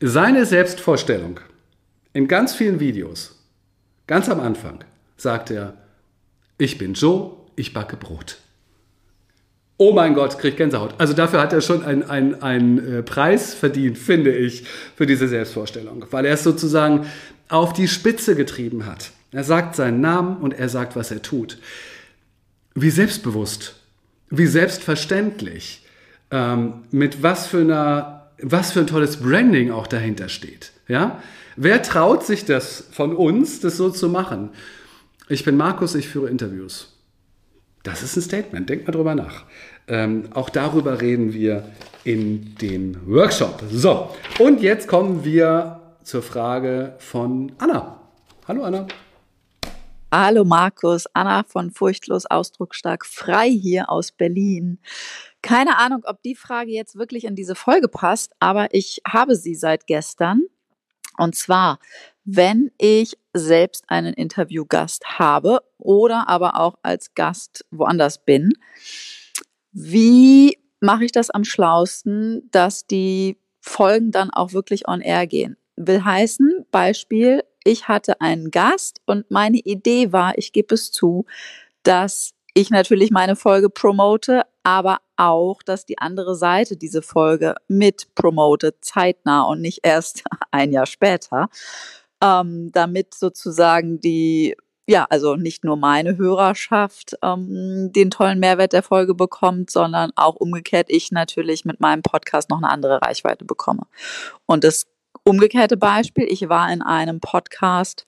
Seine 0.00 0.46
Selbstvorstellung 0.46 1.40
in 2.12 2.26
ganz 2.26 2.54
vielen 2.54 2.80
Videos, 2.80 3.44
ganz 4.06 4.28
am 4.28 4.40
Anfang, 4.40 4.80
sagt 5.16 5.50
er, 5.50 5.74
ich 6.56 6.78
bin 6.78 6.94
Joe, 6.94 7.36
ich 7.54 7.72
backe 7.72 7.96
Brot. 7.96 8.38
Oh 9.80 9.92
mein 9.92 10.14
Gott, 10.14 10.40
kriegt 10.40 10.56
Gänsehaut. 10.56 10.94
Also 10.98 11.14
dafür 11.14 11.40
hat 11.40 11.52
er 11.52 11.60
schon 11.60 11.84
einen, 11.84 12.02
einen, 12.02 12.42
einen 12.42 12.98
äh, 12.98 13.02
Preis 13.04 13.54
verdient, 13.54 13.96
finde 13.96 14.34
ich, 14.34 14.64
für 14.96 15.06
diese 15.06 15.28
Selbstvorstellung, 15.28 16.04
weil 16.10 16.26
er 16.26 16.34
es 16.34 16.42
sozusagen 16.42 17.06
auf 17.48 17.72
die 17.72 17.86
Spitze 17.86 18.34
getrieben 18.34 18.86
hat. 18.86 19.12
Er 19.30 19.44
sagt 19.44 19.76
seinen 19.76 20.00
Namen 20.00 20.38
und 20.38 20.52
er 20.52 20.68
sagt, 20.68 20.96
was 20.96 21.12
er 21.12 21.22
tut. 21.22 21.58
Wie 22.74 22.90
selbstbewusst, 22.90 23.76
wie 24.30 24.46
selbstverständlich, 24.46 25.84
ähm, 26.32 26.82
mit 26.90 27.22
was 27.22 27.46
für 27.46 27.60
einer, 27.60 28.30
was 28.42 28.72
für 28.72 28.80
ein 28.80 28.88
tolles 28.88 29.18
Branding 29.18 29.70
auch 29.70 29.86
dahinter 29.86 30.28
steht. 30.28 30.72
Ja? 30.88 31.22
Wer 31.54 31.82
traut 31.84 32.26
sich 32.26 32.44
das 32.44 32.88
von 32.90 33.14
uns, 33.14 33.60
das 33.60 33.76
so 33.76 33.90
zu 33.90 34.08
machen? 34.08 34.50
Ich 35.28 35.44
bin 35.44 35.56
Markus, 35.56 35.94
ich 35.94 36.08
führe 36.08 36.30
Interviews. 36.30 36.97
Das 37.88 38.02
ist 38.02 38.16
ein 38.16 38.22
Statement, 38.22 38.68
denkt 38.68 38.86
mal 38.86 38.92
drüber 38.92 39.14
nach. 39.14 39.44
Ähm, 39.86 40.28
auch 40.34 40.50
darüber 40.50 41.00
reden 41.00 41.32
wir 41.32 41.64
in 42.04 42.54
dem 42.56 43.00
Workshop. 43.06 43.62
So, 43.70 44.10
und 44.38 44.60
jetzt 44.60 44.88
kommen 44.88 45.24
wir 45.24 45.80
zur 46.04 46.22
Frage 46.22 46.96
von 46.98 47.50
Anna. 47.56 47.98
Hallo 48.46 48.64
Anna. 48.64 48.86
Hallo 50.12 50.44
Markus, 50.44 51.06
Anna 51.14 51.44
von 51.44 51.70
Furchtlos 51.70 52.26
Ausdrucksstark 52.26 53.06
frei 53.06 53.48
hier 53.48 53.88
aus 53.88 54.12
Berlin. 54.12 54.80
Keine 55.40 55.78
Ahnung, 55.78 56.02
ob 56.04 56.22
die 56.22 56.34
Frage 56.34 56.72
jetzt 56.72 56.98
wirklich 56.98 57.24
in 57.24 57.36
diese 57.36 57.54
Folge 57.54 57.88
passt, 57.88 58.32
aber 58.38 58.68
ich 58.74 59.00
habe 59.06 59.34
sie 59.34 59.54
seit 59.54 59.86
gestern. 59.86 60.42
Und 61.18 61.34
zwar, 61.34 61.78
wenn 62.24 62.70
ich 62.78 63.18
selbst 63.34 63.84
einen 63.88 64.14
Interviewgast 64.14 65.18
habe 65.18 65.60
oder 65.78 66.28
aber 66.28 66.58
auch 66.58 66.78
als 66.82 67.14
Gast 67.14 67.64
woanders 67.70 68.24
bin, 68.24 68.52
wie 69.72 70.58
mache 70.80 71.04
ich 71.04 71.12
das 71.12 71.30
am 71.30 71.44
schlausten, 71.44 72.48
dass 72.50 72.86
die 72.86 73.38
Folgen 73.60 74.10
dann 74.10 74.30
auch 74.30 74.52
wirklich 74.52 74.88
on 74.88 75.00
air 75.00 75.26
gehen? 75.26 75.56
Will 75.76 76.04
heißen, 76.04 76.66
Beispiel, 76.70 77.44
ich 77.64 77.88
hatte 77.88 78.20
einen 78.20 78.50
Gast 78.50 79.00
und 79.06 79.30
meine 79.30 79.58
Idee 79.58 80.12
war, 80.12 80.38
ich 80.38 80.52
gebe 80.52 80.74
es 80.74 80.90
zu, 80.90 81.26
dass 81.82 82.34
ich 82.58 82.70
natürlich 82.70 83.12
meine 83.12 83.36
Folge 83.36 83.70
promote, 83.70 84.42
aber 84.64 84.98
auch, 85.16 85.62
dass 85.62 85.86
die 85.86 85.98
andere 85.98 86.34
Seite 86.34 86.76
diese 86.76 87.02
Folge 87.02 87.54
mit 87.68 88.12
promotet, 88.16 88.84
zeitnah 88.84 89.42
und 89.42 89.60
nicht 89.60 89.80
erst 89.84 90.24
ein 90.50 90.72
Jahr 90.72 90.86
später, 90.86 91.48
ähm, 92.20 92.72
damit 92.72 93.14
sozusagen 93.14 94.00
die, 94.00 94.56
ja, 94.88 95.06
also 95.08 95.36
nicht 95.36 95.62
nur 95.62 95.76
meine 95.76 96.16
Hörerschaft 96.16 97.16
ähm, 97.22 97.92
den 97.92 98.10
tollen 98.10 98.40
Mehrwert 98.40 98.72
der 98.72 98.82
Folge 98.82 99.14
bekommt, 99.14 99.70
sondern 99.70 100.10
auch 100.16 100.34
umgekehrt 100.34 100.88
ich 100.90 101.12
natürlich 101.12 101.64
mit 101.64 101.78
meinem 101.78 102.02
Podcast 102.02 102.50
noch 102.50 102.58
eine 102.58 102.70
andere 102.70 103.00
Reichweite 103.02 103.44
bekomme. 103.44 103.82
Und 104.46 104.64
das 104.64 104.86
Umgekehrte 105.24 105.76
Beispiel, 105.76 106.26
ich 106.28 106.48
war 106.48 106.72
in 106.72 106.80
einem 106.80 107.20
Podcast 107.20 108.07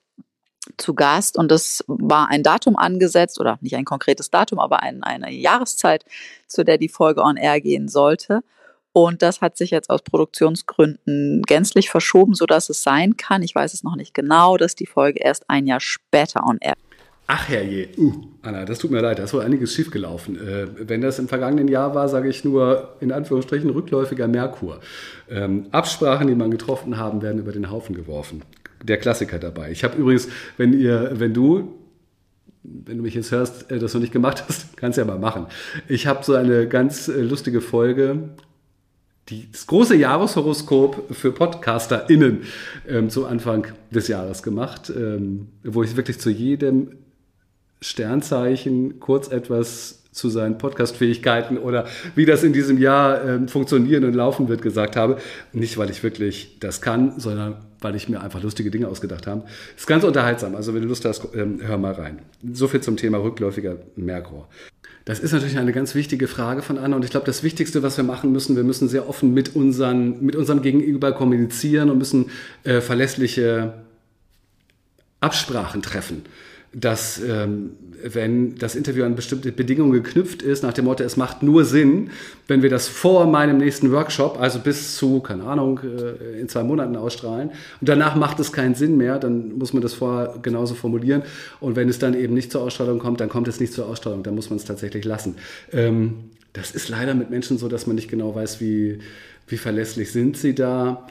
zu 0.76 0.94
Gast 0.94 1.36
und 1.36 1.50
es 1.52 1.84
war 1.86 2.28
ein 2.28 2.42
Datum 2.42 2.76
angesetzt 2.76 3.40
oder 3.40 3.58
nicht 3.60 3.76
ein 3.76 3.84
konkretes 3.84 4.30
Datum, 4.30 4.58
aber 4.58 4.82
ein, 4.82 5.02
eine 5.02 5.30
Jahreszeit, 5.30 6.04
zu 6.46 6.64
der 6.64 6.78
die 6.78 6.88
Folge 6.88 7.22
on 7.22 7.36
air 7.36 7.60
gehen 7.60 7.88
sollte. 7.88 8.42
Und 8.92 9.22
das 9.22 9.40
hat 9.40 9.56
sich 9.56 9.70
jetzt 9.70 9.88
aus 9.88 10.02
Produktionsgründen 10.02 11.42
gänzlich 11.42 11.90
verschoben, 11.90 12.34
sodass 12.34 12.68
es 12.70 12.82
sein 12.82 13.16
kann, 13.16 13.42
ich 13.42 13.54
weiß 13.54 13.72
es 13.72 13.84
noch 13.84 13.94
nicht 13.94 14.14
genau, 14.14 14.56
dass 14.56 14.74
die 14.74 14.86
Folge 14.86 15.20
erst 15.20 15.48
ein 15.48 15.66
Jahr 15.66 15.80
später 15.80 16.44
on 16.44 16.58
air 16.60 16.74
Ach 17.32 17.48
herrje, 17.48 17.90
uh, 17.96 18.12
Anna, 18.42 18.64
das 18.64 18.80
tut 18.80 18.90
mir 18.90 19.00
leid, 19.00 19.20
da 19.20 19.22
ist 19.22 19.32
wohl 19.32 19.42
einiges 19.42 19.72
schiefgelaufen. 19.72 20.34
Äh, 20.34 20.66
wenn 20.88 21.00
das 21.00 21.20
im 21.20 21.28
vergangenen 21.28 21.68
Jahr 21.68 21.94
war, 21.94 22.08
sage 22.08 22.28
ich 22.28 22.42
nur 22.42 22.96
in 22.98 23.12
Anführungsstrichen 23.12 23.70
rückläufiger 23.70 24.26
Merkur. 24.26 24.80
Ähm, 25.30 25.66
Absprachen, 25.70 26.26
die 26.26 26.34
man 26.34 26.50
getroffen 26.50 26.96
haben, 26.96 27.22
werden 27.22 27.38
über 27.38 27.52
den 27.52 27.70
Haufen 27.70 27.94
geworfen. 27.94 28.42
Der 28.83 28.97
Klassiker 28.97 29.39
dabei. 29.39 29.70
Ich 29.70 29.85
habe 29.85 29.99
übrigens, 29.99 30.28
wenn 30.57 30.72
ihr, 30.72 31.12
wenn 31.14 31.35
du 31.35 31.76
wenn 32.62 32.99
du 32.99 33.03
mich 33.03 33.14
jetzt 33.14 33.31
hörst, 33.31 33.70
äh, 33.70 33.78
das 33.78 33.95
noch 33.95 34.01
nicht 34.01 34.12
gemacht 34.12 34.45
hast, 34.49 34.76
kannst 34.76 34.99
du 34.99 35.03
ja 35.03 35.07
mal 35.07 35.18
machen. 35.18 35.47
Ich 35.89 36.07
habe 36.07 36.24
so 36.24 36.35
eine 36.35 36.68
ganz 36.68 37.09
äh, 37.09 37.20
lustige 37.20 37.61
Folge, 37.61 38.31
das 39.53 39.66
große 39.66 39.95
Jahreshoroskop 39.95 41.14
für 41.14 41.31
PodcasterInnen 41.31 42.43
ähm, 42.89 43.11
zum 43.11 43.26
Anfang 43.26 43.68
des 43.91 44.09
Jahres 44.09 44.43
gemacht, 44.43 44.93
ähm, 44.95 45.49
wo 45.62 45.85
ich 45.85 45.97
wirklich 45.97 46.18
zu 46.18 46.31
jedem 46.31 46.97
Sternzeichen 47.81 49.01
kurz 49.01 49.28
etwas 49.28 50.01
zu 50.12 50.28
seinen 50.28 50.59
Podcast-Fähigkeiten 50.59 51.57
oder 51.57 51.87
wie 52.14 52.26
das 52.26 52.43
in 52.43 52.53
diesem 52.53 52.78
Jahr 52.78 53.24
äh, 53.24 53.49
funktionieren 53.49 54.05
und 54.05 54.14
laufen 54.14 54.49
wird 54.49 54.61
gesagt 54.61 54.97
habe. 54.97 55.18
Nicht, 55.53 55.78
weil 55.78 55.91
ich 55.91 56.03
wirklich 56.03 56.59
das 56.61 56.81
kann, 56.81 57.18
sondern 57.18 57.57
weil 57.81 57.95
ich 57.95 58.09
mir 58.09 58.20
einfach 58.20 58.43
lustige 58.43 58.70
Dinge 58.70 58.89
ausgedacht 58.89 59.26
habe. 59.26 59.45
Ist 59.76 59.87
ganz 59.87 60.05
unterhaltsam. 60.05 60.57
Also 60.57 60.74
wenn 60.74 60.83
du 60.83 60.89
Lust 60.89 61.05
hast, 61.05 61.24
äh, 61.35 61.47
hör 61.61 61.78
mal 61.78 61.93
rein. 61.93 62.20
So 62.53 62.66
viel 62.66 62.81
zum 62.81 62.97
Thema 62.97 63.18
rückläufiger 63.18 63.76
Merkur. 63.97 64.49
Das 65.05 65.20
ist 65.20 65.33
natürlich 65.33 65.59
eine 65.59 65.72
ganz 65.72 65.95
wichtige 65.95 66.28
Frage 66.28 66.62
von 66.62 66.76
Anna 66.76 66.97
und 66.97 67.05
ich 67.05 67.11
glaube, 67.11 67.26
das 67.26 67.43
Wichtigste, 67.43 67.83
was 67.83 67.97
wir 67.97 68.05
machen 68.05 68.33
müssen, 68.33 68.57
wir 68.57 68.64
müssen 68.64 68.89
sehr 68.89 69.09
offen 69.09 69.33
mit, 69.33 69.57
unseren, 69.57 70.22
mit 70.24 70.37
unserem 70.37 70.61
Gegenüber 70.61 71.12
kommunizieren 71.12 71.89
und 71.89 71.99
müssen 71.99 72.31
äh, 72.64 72.81
verlässliche 72.81 73.74
Absprachen 75.20 75.83
treffen 75.83 76.24
dass 76.72 77.20
ähm, 77.20 77.70
wenn 78.02 78.54
das 78.54 78.76
Interview 78.76 79.04
an 79.04 79.16
bestimmte 79.16 79.50
Bedingungen 79.50 79.92
geknüpft 79.92 80.42
ist, 80.42 80.62
nach 80.62 80.72
dem 80.72 80.84
Motto, 80.84 81.02
es 81.02 81.16
macht 81.16 81.42
nur 81.42 81.64
Sinn, 81.64 82.10
wenn 82.46 82.62
wir 82.62 82.70
das 82.70 82.88
vor 82.88 83.26
meinem 83.26 83.58
nächsten 83.58 83.90
Workshop, 83.90 84.40
also 84.40 84.60
bis 84.60 84.96
zu, 84.96 85.20
keine 85.20 85.44
Ahnung, 85.44 85.80
äh, 85.82 86.40
in 86.40 86.48
zwei 86.48 86.62
Monaten 86.62 86.96
ausstrahlen 86.96 87.50
und 87.80 87.88
danach 87.88 88.14
macht 88.14 88.38
es 88.38 88.52
keinen 88.52 88.74
Sinn 88.74 88.96
mehr, 88.96 89.18
dann 89.18 89.58
muss 89.58 89.72
man 89.72 89.82
das 89.82 89.94
vorher 89.94 90.38
genauso 90.42 90.74
formulieren 90.74 91.22
und 91.58 91.74
wenn 91.76 91.88
es 91.88 91.98
dann 91.98 92.14
eben 92.14 92.34
nicht 92.34 92.52
zur 92.52 92.62
Ausstrahlung 92.62 93.00
kommt, 93.00 93.20
dann 93.20 93.28
kommt 93.28 93.48
es 93.48 93.58
nicht 93.58 93.72
zur 93.72 93.86
Ausstrahlung, 93.86 94.22
dann 94.22 94.34
muss 94.36 94.48
man 94.50 94.58
es 94.58 94.64
tatsächlich 94.64 95.04
lassen. 95.04 95.36
Ähm, 95.72 96.30
das 96.52 96.70
ist 96.70 96.88
leider 96.88 97.14
mit 97.14 97.30
Menschen 97.30 97.58
so, 97.58 97.68
dass 97.68 97.86
man 97.86 97.96
nicht 97.96 98.08
genau 98.08 98.34
weiß, 98.34 98.60
wie, 98.60 99.00
wie 99.48 99.56
verlässlich 99.56 100.12
sind 100.12 100.36
sie 100.36 100.54
da. 100.54 101.06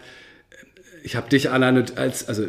Ich 1.04 1.16
habe 1.16 1.30
dich, 1.30 1.50
Anna, 1.50 1.86
als, 1.96 2.28
also 2.28 2.48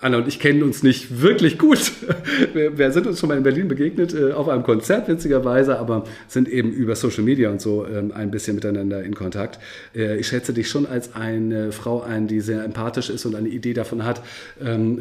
Anna 0.00 0.18
und 0.18 0.28
ich 0.28 0.38
kennen 0.38 0.62
uns 0.62 0.82
nicht 0.82 1.20
wirklich 1.20 1.58
gut. 1.58 1.92
Wir, 2.52 2.78
wir 2.78 2.92
sind 2.92 3.06
uns 3.06 3.20
schon 3.20 3.28
mal 3.28 3.36
in 3.36 3.42
Berlin 3.42 3.68
begegnet, 3.68 4.14
äh, 4.14 4.32
auf 4.32 4.48
einem 4.48 4.62
Konzert 4.62 5.08
witzigerweise, 5.08 5.78
aber 5.78 6.04
sind 6.28 6.48
eben 6.48 6.72
über 6.72 6.94
Social 6.94 7.24
Media 7.24 7.50
und 7.50 7.60
so 7.60 7.86
ähm, 7.86 8.12
ein 8.12 8.30
bisschen 8.30 8.54
miteinander 8.54 9.02
in 9.02 9.14
Kontakt. 9.14 9.58
Äh, 9.94 10.18
ich 10.18 10.28
schätze 10.28 10.52
dich 10.52 10.68
schon 10.68 10.86
als 10.86 11.14
eine 11.14 11.72
Frau 11.72 12.02
ein, 12.02 12.26
die 12.26 12.40
sehr 12.40 12.64
empathisch 12.64 13.10
ist 13.10 13.26
und 13.26 13.34
eine 13.34 13.48
Idee 13.48 13.74
davon 13.74 14.04
hat, 14.04 14.22
ähm, 14.62 15.00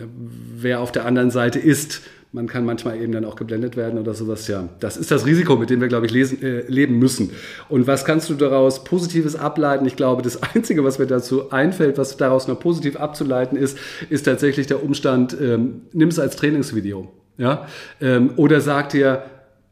wer 0.56 0.82
auf 0.82 0.92
der 0.92 1.06
anderen 1.06 1.32
Seite 1.32 1.60
ist 1.60 2.02
man 2.32 2.48
kann 2.48 2.66
manchmal 2.66 3.02
eben 3.02 3.14
dann 3.14 3.26
auch 3.26 3.36
geblendet 3.36 3.78
werden 3.78 4.00
oder 4.00 4.14
sowas. 4.14 4.48
Ja, 4.48 4.68
das 4.80 4.98
ist 4.98 5.12
das 5.12 5.26
Risiko, 5.26 5.56
mit 5.56 5.70
dem 5.70 5.82
wir, 5.82 5.88
glaube 5.88 6.06
ich, 6.06 6.12
lesen, 6.12 6.42
äh, 6.44 6.62
leben 6.68 7.00
müssen. 7.00 7.32
Und 7.70 7.88
was 7.88 8.06
kannst 8.06 8.30
du 8.30 8.36
daraus 8.36 8.84
Positives 8.84 9.36
ableiten? 9.36 9.86
Ich 9.86 9.96
glaube, 9.96 10.22
das 10.22 10.42
Einzige, 10.56 10.84
was 10.84 11.00
mir 11.00 11.08
dazu 11.08 11.52
einfällt, 11.52 11.98
was 11.98 12.18
daraus 12.18 12.48
noch 12.48 12.60
positiv 12.60 12.98
abzuleiten 12.98 13.58
ist, 13.58 13.78
ist 14.10 14.24
tatsächlich 14.24 14.68
der 14.68 14.84
Umstand, 14.84 15.36
ähm, 15.40 15.82
nimm 15.94 16.10
es 16.10 16.20
als 16.20 16.36
Trainingsvideo. 16.36 17.12
Ja? 17.38 17.68
Ähm, 18.02 18.32
oder 18.36 18.62
sag 18.62 18.90
dir, 18.90 19.24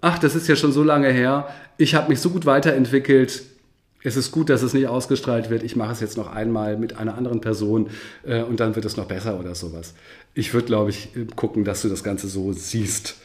ach, 0.02 0.20
das 0.20 0.36
ist 0.36 0.48
ja 0.48 0.56
schon 0.56 0.72
so 0.72 0.84
lange 0.84 1.10
her, 1.10 1.48
ich 1.78 1.94
habe 1.96 2.10
mich 2.10 2.22
so 2.22 2.30
gut 2.30 2.46
weiterentwickelt, 2.46 3.44
es 4.06 4.16
ist 4.16 4.32
gut, 4.32 4.50
dass 4.50 4.62
es 4.62 4.74
nicht 4.74 4.88
ausgestrahlt 4.88 5.50
wird. 5.50 5.64
Ich 5.64 5.76
mache 5.76 5.92
es 5.92 6.00
jetzt 6.00 6.16
noch 6.16 6.32
einmal 6.32 6.78
mit 6.78 6.98
einer 6.98 7.18
anderen 7.18 7.42
Person 7.42 7.90
äh, 8.24 8.44
und 8.44 8.60
dann 8.60 8.76
wird 8.76 8.86
es 8.86 8.98
noch 8.98 9.06
besser 9.06 9.40
oder 9.40 9.56
sowas. 9.56 9.96
Ich 10.36 10.54
würde, 10.54 10.68
glaube 10.68 10.90
ich, 10.90 11.10
gucken, 11.36 11.64
dass 11.64 11.82
du 11.82 11.90
das 11.90 12.04
Ganze 12.04 12.28
so 12.28 12.52
siehst. 12.54 13.16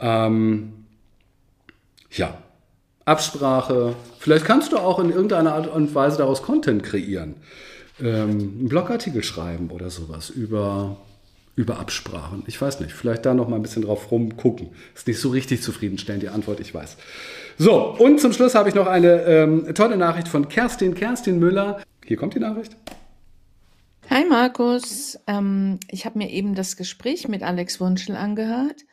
Ähm, 0.00 0.72
ja, 2.10 2.36
Absprache. 3.04 3.94
Vielleicht 4.18 4.44
kannst 4.44 4.72
du 4.72 4.76
auch 4.76 4.98
in 4.98 5.10
irgendeiner 5.10 5.54
Art 5.54 5.68
und 5.68 5.94
Weise 5.94 6.18
daraus 6.18 6.42
Content 6.42 6.82
kreieren. 6.82 7.36
Ähm, 8.00 8.30
einen 8.30 8.68
Blogartikel 8.68 9.22
schreiben 9.22 9.70
oder 9.70 9.88
sowas 9.88 10.30
über, 10.30 10.98
über 11.56 11.78
Absprachen. 11.78 12.42
Ich 12.46 12.60
weiß 12.60 12.80
nicht. 12.80 12.92
Vielleicht 12.92 13.24
da 13.24 13.34
noch 13.34 13.48
mal 13.48 13.56
ein 13.56 13.62
bisschen 13.62 13.82
drauf 13.82 14.10
rumgucken. 14.10 14.70
Ist 14.94 15.06
nicht 15.06 15.20
so 15.20 15.30
richtig 15.30 15.62
zufriedenstellend, 15.62 16.22
die 16.22 16.28
Antwort, 16.28 16.60
ich 16.60 16.74
weiß. 16.74 16.96
So, 17.56 17.94
und 17.96 18.20
zum 18.20 18.32
Schluss 18.32 18.54
habe 18.54 18.68
ich 18.68 18.74
noch 18.74 18.86
eine 18.86 19.22
ähm, 19.22 19.74
tolle 19.74 19.96
Nachricht 19.96 20.28
von 20.28 20.48
Kerstin, 20.48 20.94
Kerstin 20.94 21.38
Müller. 21.38 21.80
Hier 22.04 22.16
kommt 22.16 22.34
die 22.34 22.40
Nachricht. 22.40 22.76
Hi 24.10 24.24
Markus, 24.24 25.18
ähm, 25.26 25.78
ich 25.90 26.06
habe 26.06 26.16
mir 26.16 26.30
eben 26.30 26.54
das 26.54 26.78
Gespräch 26.78 27.28
mit 27.28 27.42
Alex 27.42 27.78
Wunschel 27.78 28.16
angehört 28.16 28.86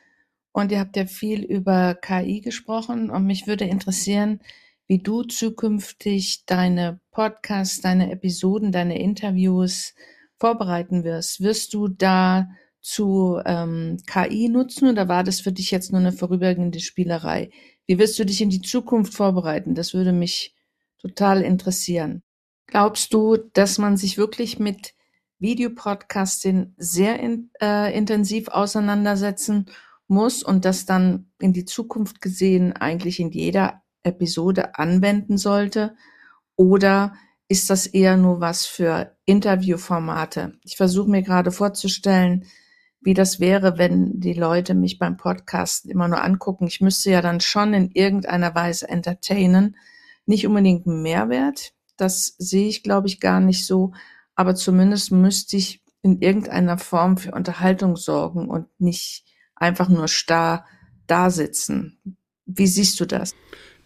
und 0.52 0.74
ihr 0.74 0.80
habt 0.80 0.98
ja 0.98 1.06
viel 1.06 1.42
über 1.42 1.96
KI 1.96 2.42
gesprochen 2.42 3.10
und 3.10 3.26
mich 3.26 3.48
würde 3.48 3.64
interessieren, 3.64 4.42
wie 4.88 4.98
du 4.98 5.24
zukünftig 5.24 6.46
deine 6.46 7.00
Podcasts, 7.12 7.80
deine 7.80 8.12
Episoden, 8.12 8.74
deine 8.74 9.00
Interviews 9.00 9.94
vorbereiten 10.38 11.06
wirst. 11.06 11.40
Wirst 11.40 11.74
du 11.74 11.88
da 11.88 12.50
zu 12.82 13.40
ähm, 13.46 13.96
KI 14.08 14.50
nutzen 14.50 14.90
oder 14.90 15.08
war 15.08 15.24
das 15.24 15.40
für 15.40 15.54
dich 15.54 15.72
jetzt 15.72 15.94
nur 15.94 16.02
eine 16.02 16.12
vorübergehende 16.12 16.82
Spielerei? 16.82 17.52
Wie 17.88 17.98
wirst 18.00 18.20
du 18.20 18.26
dich 18.26 18.42
in 18.42 18.50
die 18.50 18.62
Zukunft 18.62 19.14
vorbereiten? 19.14 19.76
Das 19.76 19.94
würde 19.94 20.12
mich 20.12 20.54
total 20.98 21.42
interessieren. 21.42 22.22
Glaubst 22.68 23.14
du, 23.14 23.38
dass 23.54 23.78
man 23.78 23.96
sich 23.96 24.18
wirklich 24.18 24.60
mit 24.60 24.95
Videopodcasting 25.40 26.74
sehr 26.78 27.20
in, 27.20 27.52
äh, 27.62 27.96
intensiv 27.98 28.48
auseinandersetzen 28.48 29.68
muss 30.08 30.44
und 30.44 30.66
das 30.66 30.86
dann 30.86 31.32
in 31.40 31.54
die 31.54 31.66
Zukunft 31.66 32.22
gesehen 32.22 32.74
eigentlich 32.74 33.20
in 33.20 33.32
jeder 33.32 33.82
Episode 34.04 34.78
anwenden 34.78 35.38
sollte? 35.38 35.96
Oder 36.56 37.16
ist 37.48 37.70
das 37.70 37.86
eher 37.86 38.18
nur 38.18 38.40
was 38.40 38.66
für 38.66 39.16
Interviewformate? 39.26 40.58
Ich 40.64 40.78
versuche 40.78 41.10
mir 41.10 41.22
gerade 41.22 41.52
vorzustellen, 41.52 42.46
wie 43.02 43.14
das 43.14 43.40
wäre, 43.40 43.78
wenn 43.78 44.20
die 44.20 44.34
Leute 44.34 44.74
mich 44.74 44.98
beim 44.98 45.16
Podcast 45.16 45.86
immer 45.86 46.08
nur 46.08 46.24
angucken. 46.24 46.66
Ich 46.66 46.82
müsste 46.82 47.12
ja 47.12 47.22
dann 47.22 47.40
schon 47.40 47.74
in 47.74 47.92
irgendeiner 47.92 48.56
Weise 48.56 48.90
entertainen. 48.90 49.78
Nicht 50.26 50.48
unbedingt 50.48 50.88
Mehrwert. 50.88 51.74
Das 51.98 52.36
sehe 52.40 52.68
ich, 52.68 52.82
glaube 52.82 53.08
ich, 53.08 53.20
gar 53.20 53.40
nicht 53.40 53.66
so. 53.66 53.94
Aber 54.36 54.56
zumindest 54.56 55.12
müsste 55.12 55.58
ich 55.58 55.84
in 56.02 56.22
irgendeiner 56.22 56.78
Form 56.78 57.18
für 57.18 57.32
Unterhaltung 57.32 57.96
sorgen 57.96 58.50
und 58.50 58.68
nicht 58.80 59.26
einfach 59.56 59.90
nur 59.90 60.08
starr 60.08 60.66
da 61.08 61.30
sitzen. 61.30 62.00
Wie 62.46 62.68
siehst 62.68 63.00
du 63.00 63.06
das? 63.06 63.32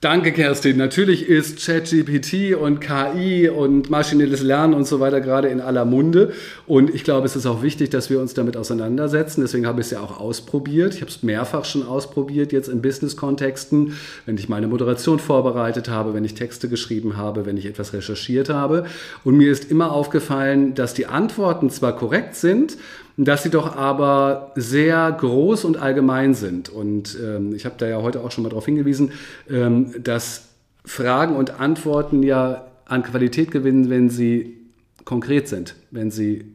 Danke, 0.02 0.32
Kerstin. 0.32 0.78
Natürlich 0.78 1.28
ist 1.28 1.66
ChatGPT 1.66 2.56
und 2.56 2.80
KI 2.80 3.50
und 3.50 3.90
maschinelles 3.90 4.42
Lernen 4.42 4.74
und 4.74 4.88
so 4.88 5.02
weiter 5.02 5.20
gerade 5.20 5.50
in 5.50 5.60
aller 5.60 5.84
Munde. 5.84 6.32
Und 6.68 6.96
ich 6.96 7.04
glaube, 7.04 7.26
es 7.26 7.36
ist 7.36 7.46
auch 7.46 7.64
wichtig, 7.64 7.90
dass 7.90 8.10
wir 8.10 8.22
uns 8.22 8.34
damit 8.34 8.56
auseinandersetzen. 8.56 9.42
Deswegen 9.42 9.68
habe 9.68 9.82
ich 9.82 9.88
es 9.88 9.92
ja 9.92 10.00
auch 10.00 10.18
ausprobiert. 10.18 10.94
Ich 10.94 11.02
habe 11.02 11.12
es 11.12 11.22
mehrfach 11.22 11.66
schon 11.66 11.86
ausprobiert, 11.86 12.54
jetzt 12.54 12.70
in 12.70 12.82
Business-Kontexten, 12.82 13.98
wenn 14.26 14.38
ich 14.38 14.48
meine 14.48 14.70
Moderation 14.70 15.20
vorbereitet 15.20 15.90
habe, 15.90 16.14
wenn 16.14 16.24
ich 16.24 16.34
Texte 16.34 16.70
geschrieben 16.70 17.18
habe, 17.18 17.46
wenn 17.46 17.58
ich 17.58 17.66
etwas 17.66 17.92
recherchiert 17.92 18.48
habe. 18.48 18.86
Und 19.26 19.36
mir 19.36 19.52
ist 19.52 19.70
immer 19.70 19.92
aufgefallen, 19.92 20.76
dass 20.76 20.94
die 20.94 21.08
Antworten 21.08 21.70
zwar 21.70 21.94
korrekt 21.98 22.36
sind, 22.36 22.78
dass 23.26 23.44
sie 23.44 23.50
doch 23.50 23.76
aber 23.76 24.54
sehr 24.56 25.12
groß 25.12 25.66
und 25.66 25.78
allgemein 25.78 26.34
sind. 26.34 26.70
Und 26.70 27.18
ähm, 27.22 27.54
ich 27.54 27.66
habe 27.66 27.76
da 27.78 27.88
ja 27.88 28.02
heute 28.02 28.22
auch 28.22 28.32
schon 28.32 28.44
mal 28.44 28.50
darauf 28.50 28.66
hingewiesen, 28.66 29.12
ähm, 29.50 29.94
dass 30.02 30.48
Fragen 30.86 31.36
und 31.36 31.60
Antworten 31.60 32.24
ja 32.24 32.68
an 32.86 33.04
Qualität 33.04 33.52
gewinnen, 33.52 33.90
wenn 33.90 34.10
sie 34.10 34.58
konkret 35.04 35.48
sind, 35.48 35.76
wenn 35.92 36.12
sie 36.12 36.46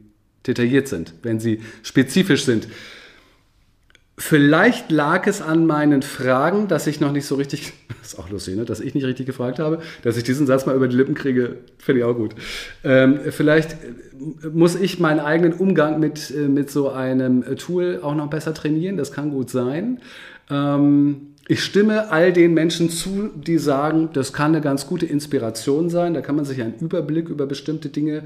detailliert 0.47 0.87
sind, 0.87 1.13
wenn 1.21 1.39
sie 1.39 1.61
spezifisch 1.83 2.45
sind. 2.45 2.67
Vielleicht 4.17 4.91
lag 4.91 5.27
es 5.27 5.41
an 5.41 5.65
meinen 5.65 6.01
Fragen, 6.01 6.69
dass 6.69 6.87
ich 6.87 7.01
noch 7.01 7.11
nicht 7.11 7.25
so 7.25 7.35
richtig, 7.35 7.73
das 8.01 8.13
ist 8.13 8.19
auch 8.19 8.29
lustig, 8.29 8.55
ne? 8.55 8.63
dass 8.63 8.79
ich 8.79 8.95
nicht 8.95 9.05
richtig 9.05 9.25
gefragt 9.25 9.59
habe, 9.59 9.79
dass 10.03 10.15
ich 10.15 10.23
diesen 10.23 10.47
Satz 10.47 10.65
mal 10.65 10.75
über 10.75 10.87
die 10.87 10.95
Lippen 10.95 11.15
kriege, 11.15 11.57
finde 11.77 11.99
ich 11.99 12.05
auch 12.05 12.13
gut. 12.13 12.33
Ähm, 12.85 13.19
vielleicht 13.29 13.73
äh, 13.73 14.47
muss 14.53 14.75
ich 14.75 14.99
meinen 14.99 15.19
eigenen 15.19 15.51
Umgang 15.53 15.99
mit, 15.99 16.31
äh, 16.31 16.47
mit 16.47 16.71
so 16.71 16.89
einem 16.89 17.57
Tool 17.57 17.99
auch 18.01 18.15
noch 18.15 18.29
besser 18.29 18.53
trainieren, 18.53 18.95
das 18.95 19.11
kann 19.11 19.31
gut 19.31 19.49
sein. 19.49 19.99
Ähm, 20.49 21.33
ich 21.47 21.63
stimme 21.63 22.11
all 22.11 22.33
den 22.33 22.55
Menschen 22.55 22.89
zu, 22.89 23.29
die 23.35 23.59
sagen, 23.59 24.09
das 24.13 24.33
kann 24.33 24.53
eine 24.53 24.61
ganz 24.61 24.87
gute 24.87 25.05
Inspiration 25.05 25.91
sein. 25.91 26.15
Da 26.15 26.21
kann 26.21 26.35
man 26.35 26.43
sich 26.43 26.59
einen 26.59 26.73
Überblick 26.79 27.29
über 27.29 27.45
bestimmte 27.45 27.89
Dinge 27.89 28.23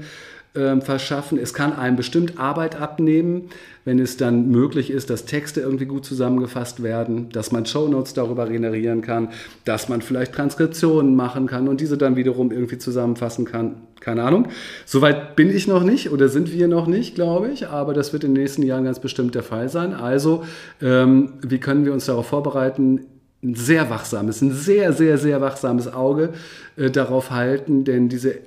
äh, 0.54 0.80
verschaffen. 0.80 1.38
Es 1.38 1.54
kann 1.54 1.72
einem 1.72 1.96
bestimmt 1.96 2.38
Arbeit 2.38 2.80
abnehmen, 2.80 3.50
wenn 3.84 3.98
es 3.98 4.16
dann 4.16 4.50
möglich 4.50 4.90
ist, 4.90 5.10
dass 5.10 5.24
Texte 5.24 5.60
irgendwie 5.60 5.86
gut 5.86 6.04
zusammengefasst 6.04 6.82
werden, 6.82 7.30
dass 7.30 7.50
man 7.52 7.66
Shownotes 7.66 8.14
darüber 8.14 8.48
generieren 8.48 9.00
kann, 9.00 9.30
dass 9.64 9.88
man 9.88 10.02
vielleicht 10.02 10.34
Transkriptionen 10.34 11.14
machen 11.14 11.46
kann 11.46 11.68
und 11.68 11.80
diese 11.80 11.96
dann 11.96 12.16
wiederum 12.16 12.50
irgendwie 12.52 12.78
zusammenfassen 12.78 13.44
kann. 13.44 13.76
Keine 14.00 14.22
Ahnung. 14.22 14.48
Soweit 14.86 15.36
bin 15.36 15.54
ich 15.54 15.66
noch 15.66 15.82
nicht 15.82 16.10
oder 16.10 16.28
sind 16.28 16.52
wir 16.52 16.68
noch 16.68 16.86
nicht, 16.86 17.14
glaube 17.14 17.48
ich, 17.48 17.68
aber 17.68 17.94
das 17.94 18.12
wird 18.12 18.24
in 18.24 18.34
den 18.34 18.42
nächsten 18.42 18.62
Jahren 18.62 18.84
ganz 18.84 18.98
bestimmt 18.98 19.34
der 19.34 19.42
Fall 19.42 19.68
sein. 19.68 19.92
Also, 19.92 20.44
ähm, 20.80 21.34
wie 21.42 21.58
können 21.58 21.84
wir 21.84 21.92
uns 21.92 22.06
darauf 22.06 22.26
vorbereiten, 22.26 23.06
ein 23.42 23.54
sehr 23.54 23.88
wachsames, 23.88 24.42
ein 24.42 24.52
sehr, 24.52 24.92
sehr, 24.92 25.16
sehr 25.16 25.40
wachsames 25.40 25.92
Auge 25.92 26.30
äh, 26.76 26.90
darauf 26.90 27.30
halten, 27.30 27.84
denn 27.84 28.08
diese 28.08 28.38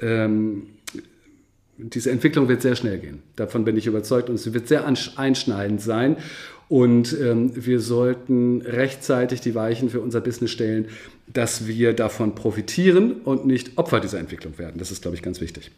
ähm, 0.00 0.66
diese 1.82 2.10
Entwicklung 2.10 2.48
wird 2.48 2.62
sehr 2.62 2.76
schnell 2.76 2.98
gehen. 2.98 3.22
Davon 3.36 3.64
bin 3.64 3.76
ich 3.76 3.86
überzeugt 3.86 4.30
und 4.30 4.38
sie 4.38 4.54
wird 4.54 4.68
sehr 4.68 4.86
einschneidend 4.86 5.80
sein. 5.80 6.16
Und 6.68 7.14
ähm, 7.20 7.52
wir 7.54 7.80
sollten 7.80 8.62
rechtzeitig 8.62 9.40
die 9.42 9.54
Weichen 9.54 9.90
für 9.90 10.00
unser 10.00 10.20
Business 10.20 10.50
stellen, 10.50 10.86
dass 11.26 11.66
wir 11.66 11.92
davon 11.92 12.34
profitieren 12.34 13.20
und 13.24 13.46
nicht 13.46 13.76
Opfer 13.76 14.00
dieser 14.00 14.18
Entwicklung 14.18 14.58
werden. 14.58 14.78
Das 14.78 14.90
ist, 14.90 15.02
glaube 15.02 15.16
ich, 15.16 15.22
ganz 15.22 15.40
wichtig. 15.40 15.70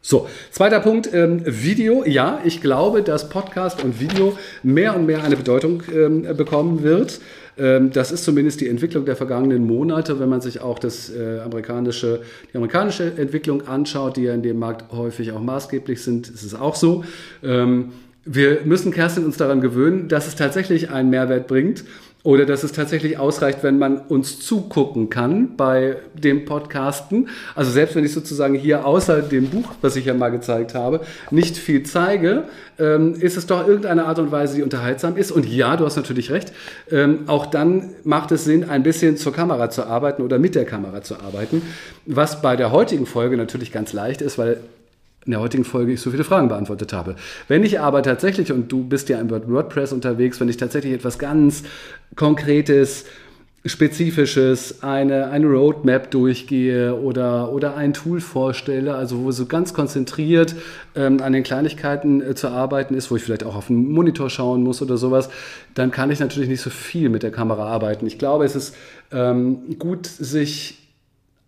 So, 0.00 0.28
zweiter 0.50 0.80
Punkt, 0.80 1.12
ähm, 1.12 1.42
Video. 1.44 2.04
Ja, 2.06 2.40
ich 2.44 2.60
glaube, 2.60 3.02
dass 3.02 3.28
Podcast 3.28 3.82
und 3.84 4.00
Video 4.00 4.38
mehr 4.62 4.96
und 4.96 5.06
mehr 5.06 5.24
eine 5.24 5.36
Bedeutung 5.36 5.82
ähm, 5.92 6.22
bekommen 6.36 6.82
wird. 6.82 7.20
Ähm, 7.58 7.90
das 7.90 8.12
ist 8.12 8.24
zumindest 8.24 8.60
die 8.60 8.68
Entwicklung 8.68 9.04
der 9.04 9.16
vergangenen 9.16 9.66
Monate, 9.66 10.20
wenn 10.20 10.28
man 10.28 10.40
sich 10.40 10.60
auch 10.60 10.78
das, 10.78 11.10
äh, 11.10 11.40
amerikanische, 11.40 12.20
die 12.52 12.56
amerikanische 12.56 13.12
Entwicklung 13.16 13.66
anschaut, 13.66 14.16
die 14.16 14.22
ja 14.22 14.34
in 14.34 14.42
dem 14.42 14.58
Markt 14.58 14.92
häufig 14.92 15.32
auch 15.32 15.40
maßgeblich 15.40 16.02
sind, 16.02 16.28
ist 16.28 16.44
es 16.44 16.54
auch 16.54 16.74
so. 16.76 17.04
Ähm, 17.42 17.92
wir 18.24 18.60
müssen, 18.64 18.92
Kerstin, 18.92 19.24
uns 19.24 19.38
daran 19.38 19.60
gewöhnen, 19.60 20.08
dass 20.08 20.26
es 20.28 20.36
tatsächlich 20.36 20.90
einen 20.90 21.10
Mehrwert 21.10 21.46
bringt 21.46 21.84
oder 22.28 22.44
dass 22.44 22.62
es 22.62 22.72
tatsächlich 22.72 23.18
ausreicht, 23.18 23.62
wenn 23.62 23.78
man 23.78 23.96
uns 23.96 24.38
zugucken 24.38 25.08
kann 25.08 25.56
bei 25.56 25.96
dem 26.12 26.44
Podcasten. 26.44 27.30
Also 27.54 27.70
selbst 27.70 27.96
wenn 27.96 28.04
ich 28.04 28.12
sozusagen 28.12 28.54
hier 28.54 28.84
außer 28.84 29.22
dem 29.22 29.48
Buch, 29.48 29.72
was 29.80 29.96
ich 29.96 30.04
ja 30.04 30.12
mal 30.12 30.28
gezeigt 30.28 30.74
habe, 30.74 31.00
nicht 31.30 31.56
viel 31.56 31.84
zeige, 31.84 32.44
ähm, 32.78 33.14
ist 33.14 33.38
es 33.38 33.46
doch 33.46 33.66
irgendeine 33.66 34.04
Art 34.04 34.18
und 34.18 34.30
Weise, 34.30 34.56
die 34.56 34.62
unterhaltsam 34.62 35.16
ist. 35.16 35.32
Und 35.32 35.46
ja, 35.46 35.78
du 35.78 35.86
hast 35.86 35.96
natürlich 35.96 36.30
recht, 36.30 36.52
ähm, 36.90 37.20
auch 37.28 37.46
dann 37.46 37.94
macht 38.04 38.30
es 38.30 38.44
Sinn, 38.44 38.68
ein 38.68 38.82
bisschen 38.82 39.16
zur 39.16 39.32
Kamera 39.32 39.70
zu 39.70 39.86
arbeiten 39.86 40.20
oder 40.20 40.38
mit 40.38 40.54
der 40.54 40.66
Kamera 40.66 41.00
zu 41.00 41.14
arbeiten, 41.14 41.62
was 42.04 42.42
bei 42.42 42.56
der 42.56 42.72
heutigen 42.72 43.06
Folge 43.06 43.38
natürlich 43.38 43.72
ganz 43.72 43.94
leicht 43.94 44.20
ist, 44.20 44.36
weil 44.36 44.58
in 45.28 45.32
der 45.32 45.40
heutigen 45.40 45.64
Folge 45.64 45.92
ich 45.92 46.00
so 46.00 46.10
viele 46.10 46.24
Fragen 46.24 46.48
beantwortet 46.48 46.94
habe. 46.94 47.14
Wenn 47.48 47.62
ich 47.62 47.80
aber 47.80 48.02
tatsächlich, 48.02 48.50
und 48.50 48.72
du 48.72 48.82
bist 48.82 49.10
ja 49.10 49.20
im 49.20 49.28
WordPress 49.28 49.92
unterwegs, 49.92 50.40
wenn 50.40 50.48
ich 50.48 50.56
tatsächlich 50.56 50.94
etwas 50.94 51.18
ganz 51.18 51.64
Konkretes, 52.16 53.04
Spezifisches, 53.66 54.82
eine, 54.82 55.28
eine 55.28 55.46
Roadmap 55.48 56.10
durchgehe 56.10 56.94
oder, 56.94 57.52
oder 57.52 57.76
ein 57.76 57.92
Tool 57.92 58.22
vorstelle, 58.22 58.94
also 58.94 59.22
wo 59.22 59.30
so 59.30 59.44
ganz 59.44 59.74
konzentriert 59.74 60.54
ähm, 60.96 61.20
an 61.20 61.34
den 61.34 61.42
Kleinigkeiten 61.42 62.22
äh, 62.22 62.34
zu 62.34 62.48
arbeiten 62.48 62.94
ist, 62.94 63.10
wo 63.10 63.16
ich 63.16 63.22
vielleicht 63.22 63.44
auch 63.44 63.54
auf 63.54 63.66
den 63.66 63.92
Monitor 63.92 64.30
schauen 64.30 64.62
muss 64.62 64.80
oder 64.80 64.96
sowas, 64.96 65.28
dann 65.74 65.90
kann 65.90 66.10
ich 66.10 66.20
natürlich 66.20 66.48
nicht 66.48 66.62
so 66.62 66.70
viel 66.70 67.10
mit 67.10 67.22
der 67.22 67.32
Kamera 67.32 67.66
arbeiten. 67.66 68.06
Ich 68.06 68.18
glaube, 68.18 68.46
es 68.46 68.56
ist 68.56 68.74
ähm, 69.12 69.78
gut, 69.78 70.06
sich 70.06 70.87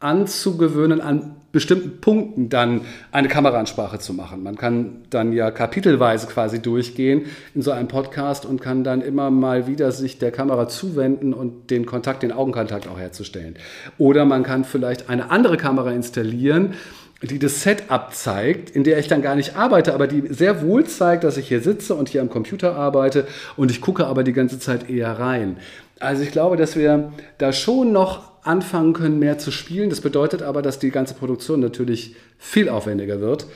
anzugewöhnen, 0.00 1.00
an 1.00 1.36
bestimmten 1.52 2.00
Punkten 2.00 2.48
dann 2.48 2.82
eine 3.12 3.28
Kameraansprache 3.28 3.98
zu 3.98 4.14
machen. 4.14 4.42
Man 4.42 4.56
kann 4.56 5.02
dann 5.10 5.32
ja 5.32 5.50
kapitelweise 5.50 6.26
quasi 6.26 6.62
durchgehen 6.62 7.26
in 7.54 7.62
so 7.62 7.72
einem 7.72 7.88
Podcast 7.88 8.46
und 8.46 8.60
kann 8.60 8.84
dann 8.84 9.02
immer 9.02 9.30
mal 9.30 9.66
wieder 9.66 9.90
sich 9.92 10.18
der 10.18 10.30
Kamera 10.30 10.68
zuwenden 10.68 11.34
und 11.34 11.70
den 11.70 11.86
Kontakt, 11.86 12.22
den 12.22 12.32
Augenkontakt 12.32 12.86
auch 12.88 12.98
herzustellen. 12.98 13.56
Oder 13.98 14.24
man 14.24 14.42
kann 14.42 14.64
vielleicht 14.64 15.10
eine 15.10 15.30
andere 15.30 15.56
Kamera 15.56 15.90
installieren, 15.90 16.74
die 17.22 17.38
das 17.38 17.62
Setup 17.62 18.14
zeigt, 18.14 18.70
in 18.70 18.84
der 18.84 18.98
ich 18.98 19.08
dann 19.08 19.20
gar 19.20 19.34
nicht 19.34 19.56
arbeite, 19.56 19.92
aber 19.92 20.06
die 20.06 20.22
sehr 20.32 20.62
wohl 20.62 20.84
zeigt, 20.84 21.24
dass 21.24 21.36
ich 21.36 21.48
hier 21.48 21.60
sitze 21.60 21.94
und 21.94 22.08
hier 22.08 22.22
am 22.22 22.30
Computer 22.30 22.76
arbeite 22.76 23.26
und 23.56 23.70
ich 23.70 23.80
gucke 23.82 24.06
aber 24.06 24.24
die 24.24 24.32
ganze 24.32 24.58
Zeit 24.58 24.88
eher 24.88 25.18
rein. 25.18 25.58
Also 26.00 26.22
ich 26.22 26.32
glaube, 26.32 26.56
dass 26.56 26.76
wir 26.76 27.12
da 27.38 27.52
schon 27.52 27.92
noch 27.92 28.30
anfangen 28.42 28.94
können, 28.94 29.18
mehr 29.18 29.38
zu 29.38 29.50
spielen. 29.50 29.90
Das 29.90 30.00
bedeutet 30.00 30.42
aber, 30.42 30.62
dass 30.62 30.78
die 30.78 30.90
ganze 30.90 31.14
Produktion 31.14 31.60
natürlich 31.60 32.16
viel 32.38 32.68
aufwendiger 32.70 33.20
wird. 33.20 33.46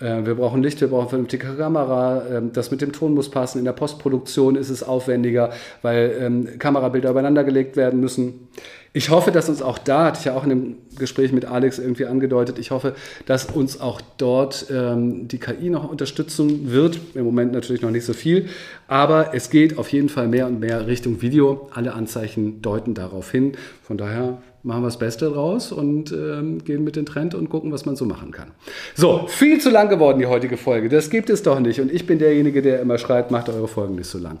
Äh, 0.00 0.26
wir 0.26 0.34
brauchen 0.34 0.62
Licht, 0.62 0.80
wir 0.82 0.88
brauchen 0.88 1.08
vernünftige 1.08 1.46
Kamera. 1.56 2.22
Ähm, 2.30 2.52
das 2.52 2.70
mit 2.70 2.82
dem 2.82 2.92
Ton 2.92 3.14
muss 3.14 3.30
passen. 3.30 3.58
In 3.58 3.64
der 3.64 3.72
Postproduktion 3.72 4.54
ist 4.54 4.68
es 4.68 4.82
aufwendiger, 4.82 5.52
weil 5.82 6.14
ähm, 6.20 6.58
Kamerabilder 6.58 7.10
übereinander 7.10 7.42
gelegt 7.42 7.76
werden 7.76 8.00
müssen. 8.00 8.48
Ich 8.96 9.10
hoffe, 9.10 9.32
dass 9.32 9.48
uns 9.48 9.60
auch 9.60 9.76
da, 9.76 10.04
hatte 10.04 10.20
ich 10.20 10.26
ja 10.26 10.36
auch 10.36 10.44
in 10.44 10.50
dem 10.50 10.76
Gespräch 10.96 11.32
mit 11.32 11.46
Alex 11.46 11.80
irgendwie 11.80 12.06
angedeutet, 12.06 12.60
ich 12.60 12.70
hoffe, 12.70 12.94
dass 13.26 13.46
uns 13.46 13.80
auch 13.80 14.00
dort 14.18 14.66
ähm, 14.70 15.26
die 15.26 15.38
KI 15.38 15.68
noch 15.68 15.90
unterstützen 15.90 16.70
wird. 16.70 17.00
Im 17.14 17.24
Moment 17.24 17.52
natürlich 17.52 17.82
noch 17.82 17.90
nicht 17.90 18.04
so 18.04 18.12
viel, 18.12 18.48
aber 18.86 19.34
es 19.34 19.50
geht 19.50 19.78
auf 19.78 19.90
jeden 19.90 20.08
Fall 20.08 20.28
mehr 20.28 20.46
und 20.46 20.60
mehr 20.60 20.86
Richtung 20.86 21.22
Video. 21.22 21.68
Alle 21.74 21.92
Anzeichen 21.92 22.62
deuten 22.62 22.94
darauf 22.94 23.32
hin. 23.32 23.54
Von 23.82 23.98
daher 23.98 24.38
machen 24.62 24.82
wir 24.82 24.86
das 24.86 25.00
Beste 25.00 25.28
draus 25.28 25.72
und 25.72 26.12
ähm, 26.12 26.62
gehen 26.62 26.84
mit 26.84 26.94
dem 26.94 27.04
Trend 27.04 27.34
und 27.34 27.50
gucken, 27.50 27.72
was 27.72 27.86
man 27.86 27.96
so 27.96 28.04
machen 28.04 28.30
kann. 28.30 28.52
So, 28.94 29.26
viel 29.26 29.60
zu 29.60 29.70
lang 29.70 29.88
geworden 29.88 30.20
die 30.20 30.26
heutige 30.26 30.56
Folge. 30.56 30.88
Das 30.88 31.10
gibt 31.10 31.30
es 31.30 31.42
doch 31.42 31.58
nicht. 31.58 31.80
Und 31.80 31.92
ich 31.92 32.06
bin 32.06 32.20
derjenige, 32.20 32.62
der 32.62 32.80
immer 32.80 32.98
schreit, 32.98 33.32
macht 33.32 33.48
eure 33.48 33.66
Folgen 33.66 33.96
nicht 33.96 34.08
so 34.08 34.18
lang. 34.18 34.38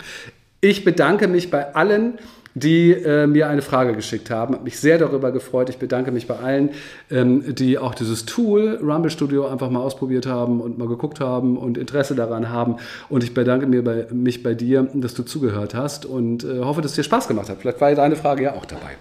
Ich 0.60 0.84
bedanke 0.84 1.26
mich 1.26 1.50
bei 1.50 1.74
allen, 1.74 2.18
die 2.54 2.92
äh, 2.92 3.26
mir 3.26 3.48
eine 3.48 3.62
Frage 3.62 3.94
geschickt 3.94 4.30
haben. 4.30 4.54
Habe 4.54 4.64
mich 4.64 4.78
sehr 4.78 4.98
darüber 4.98 5.32
gefreut. 5.32 5.68
Ich 5.70 5.78
bedanke 5.78 6.12
mich 6.12 6.26
bei 6.26 6.36
allen, 6.36 6.70
ähm, 7.10 7.54
die 7.54 7.78
auch 7.78 7.94
dieses 7.94 8.26
Tool 8.26 8.78
Rumble 8.82 9.10
Studio 9.10 9.46
einfach 9.46 9.70
mal 9.70 9.80
ausprobiert 9.80 10.26
haben 10.26 10.60
und 10.60 10.78
mal 10.78 10.88
geguckt 10.88 11.20
haben 11.20 11.58
und 11.58 11.76
Interesse 11.76 12.14
daran 12.14 12.50
haben. 12.50 12.76
Und 13.08 13.24
ich 13.24 13.34
bedanke 13.34 13.66
mir 13.66 13.82
bei, 13.82 14.06
mich 14.12 14.42
bei 14.42 14.54
dir, 14.54 14.88
dass 14.94 15.14
du 15.14 15.24
zugehört 15.24 15.74
hast 15.74 16.06
und 16.06 16.44
äh, 16.44 16.60
hoffe, 16.60 16.80
dass 16.80 16.92
es 16.92 16.96
dir 16.96 17.04
Spaß 17.04 17.26
gemacht 17.28 17.48
hat. 17.48 17.58
Vielleicht 17.60 17.80
war 17.80 17.92
deine 17.94 18.16
Frage 18.16 18.44
ja 18.44 18.54
auch 18.54 18.64
dabei. 18.64 18.96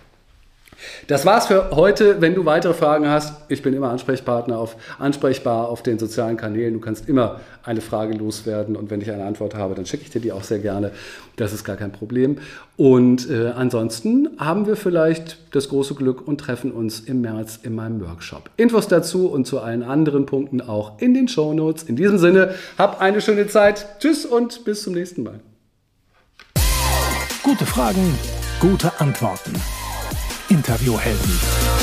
Das 1.08 1.26
war's 1.26 1.48
für 1.48 1.72
heute. 1.72 2.22
Wenn 2.22 2.36
du 2.36 2.46
weitere 2.46 2.74
Fragen 2.74 3.08
hast, 3.10 3.34
ich 3.50 3.62
bin 3.62 3.74
immer 3.74 3.90
Ansprechpartner 3.90 4.58
auf, 4.58 4.76
ansprechbar 5.00 5.70
auf 5.70 5.84
den 5.84 6.00
sozialen 6.00 6.38
Kanälen. 6.38 6.74
Du 6.74 6.80
kannst 6.80 7.10
immer 7.10 7.40
eine 7.64 7.82
Frage 7.82 8.14
loswerden 8.14 8.76
und 8.76 8.90
wenn 8.90 9.02
ich 9.02 9.12
eine 9.12 9.26
Antwort 9.26 9.56
habe, 9.56 9.76
dann 9.76 9.86
schicke 9.86 10.04
ich 10.04 10.10
dir 10.10 10.22
die 10.22 10.32
auch 10.32 10.44
sehr 10.44 10.60
gerne. 10.60 10.92
Das 11.36 11.54
ist 11.54 11.64
gar 11.64 11.76
kein 11.76 11.92
Problem. 11.92 12.38
Und 12.78 13.30
äh, 13.30 13.52
ansonsten 13.56 14.30
haben 14.38 14.68
wir 14.68 14.76
vielleicht 14.76 15.38
das 15.56 15.70
große 15.70 15.96
Glück 15.96 16.28
und 16.28 16.40
treffen 16.40 16.72
uns 16.72 17.00
im 17.00 17.22
März 17.22 17.60
in 17.64 17.76
meinem 17.76 18.02
Workshop. 18.02 18.50
Infos 18.58 18.88
dazu 18.88 19.28
und 19.28 19.46
zu 19.46 19.60
allen 19.60 19.84
anderen 19.84 20.26
Punkten 20.26 20.62
auch 20.62 21.00
in 21.00 21.14
den 21.14 21.28
Show 21.28 21.54
Notes. 21.54 21.84
In 21.84 21.96
diesem 21.96 22.18
Sinne, 22.18 22.54
hab 22.78 23.02
eine 23.02 23.22
schöne 23.22 23.48
Zeit. 23.48 24.00
Tschüss 24.00 24.26
und 24.26 24.66
bis 24.66 24.84
zum 24.84 24.94
nächsten 24.94 25.24
Mal. 25.24 25.40
Gute 27.44 27.66
Fragen, 27.66 28.18
gute 28.60 28.92
Antworten. 29.00 29.54
Interviewhelden. 30.54 31.83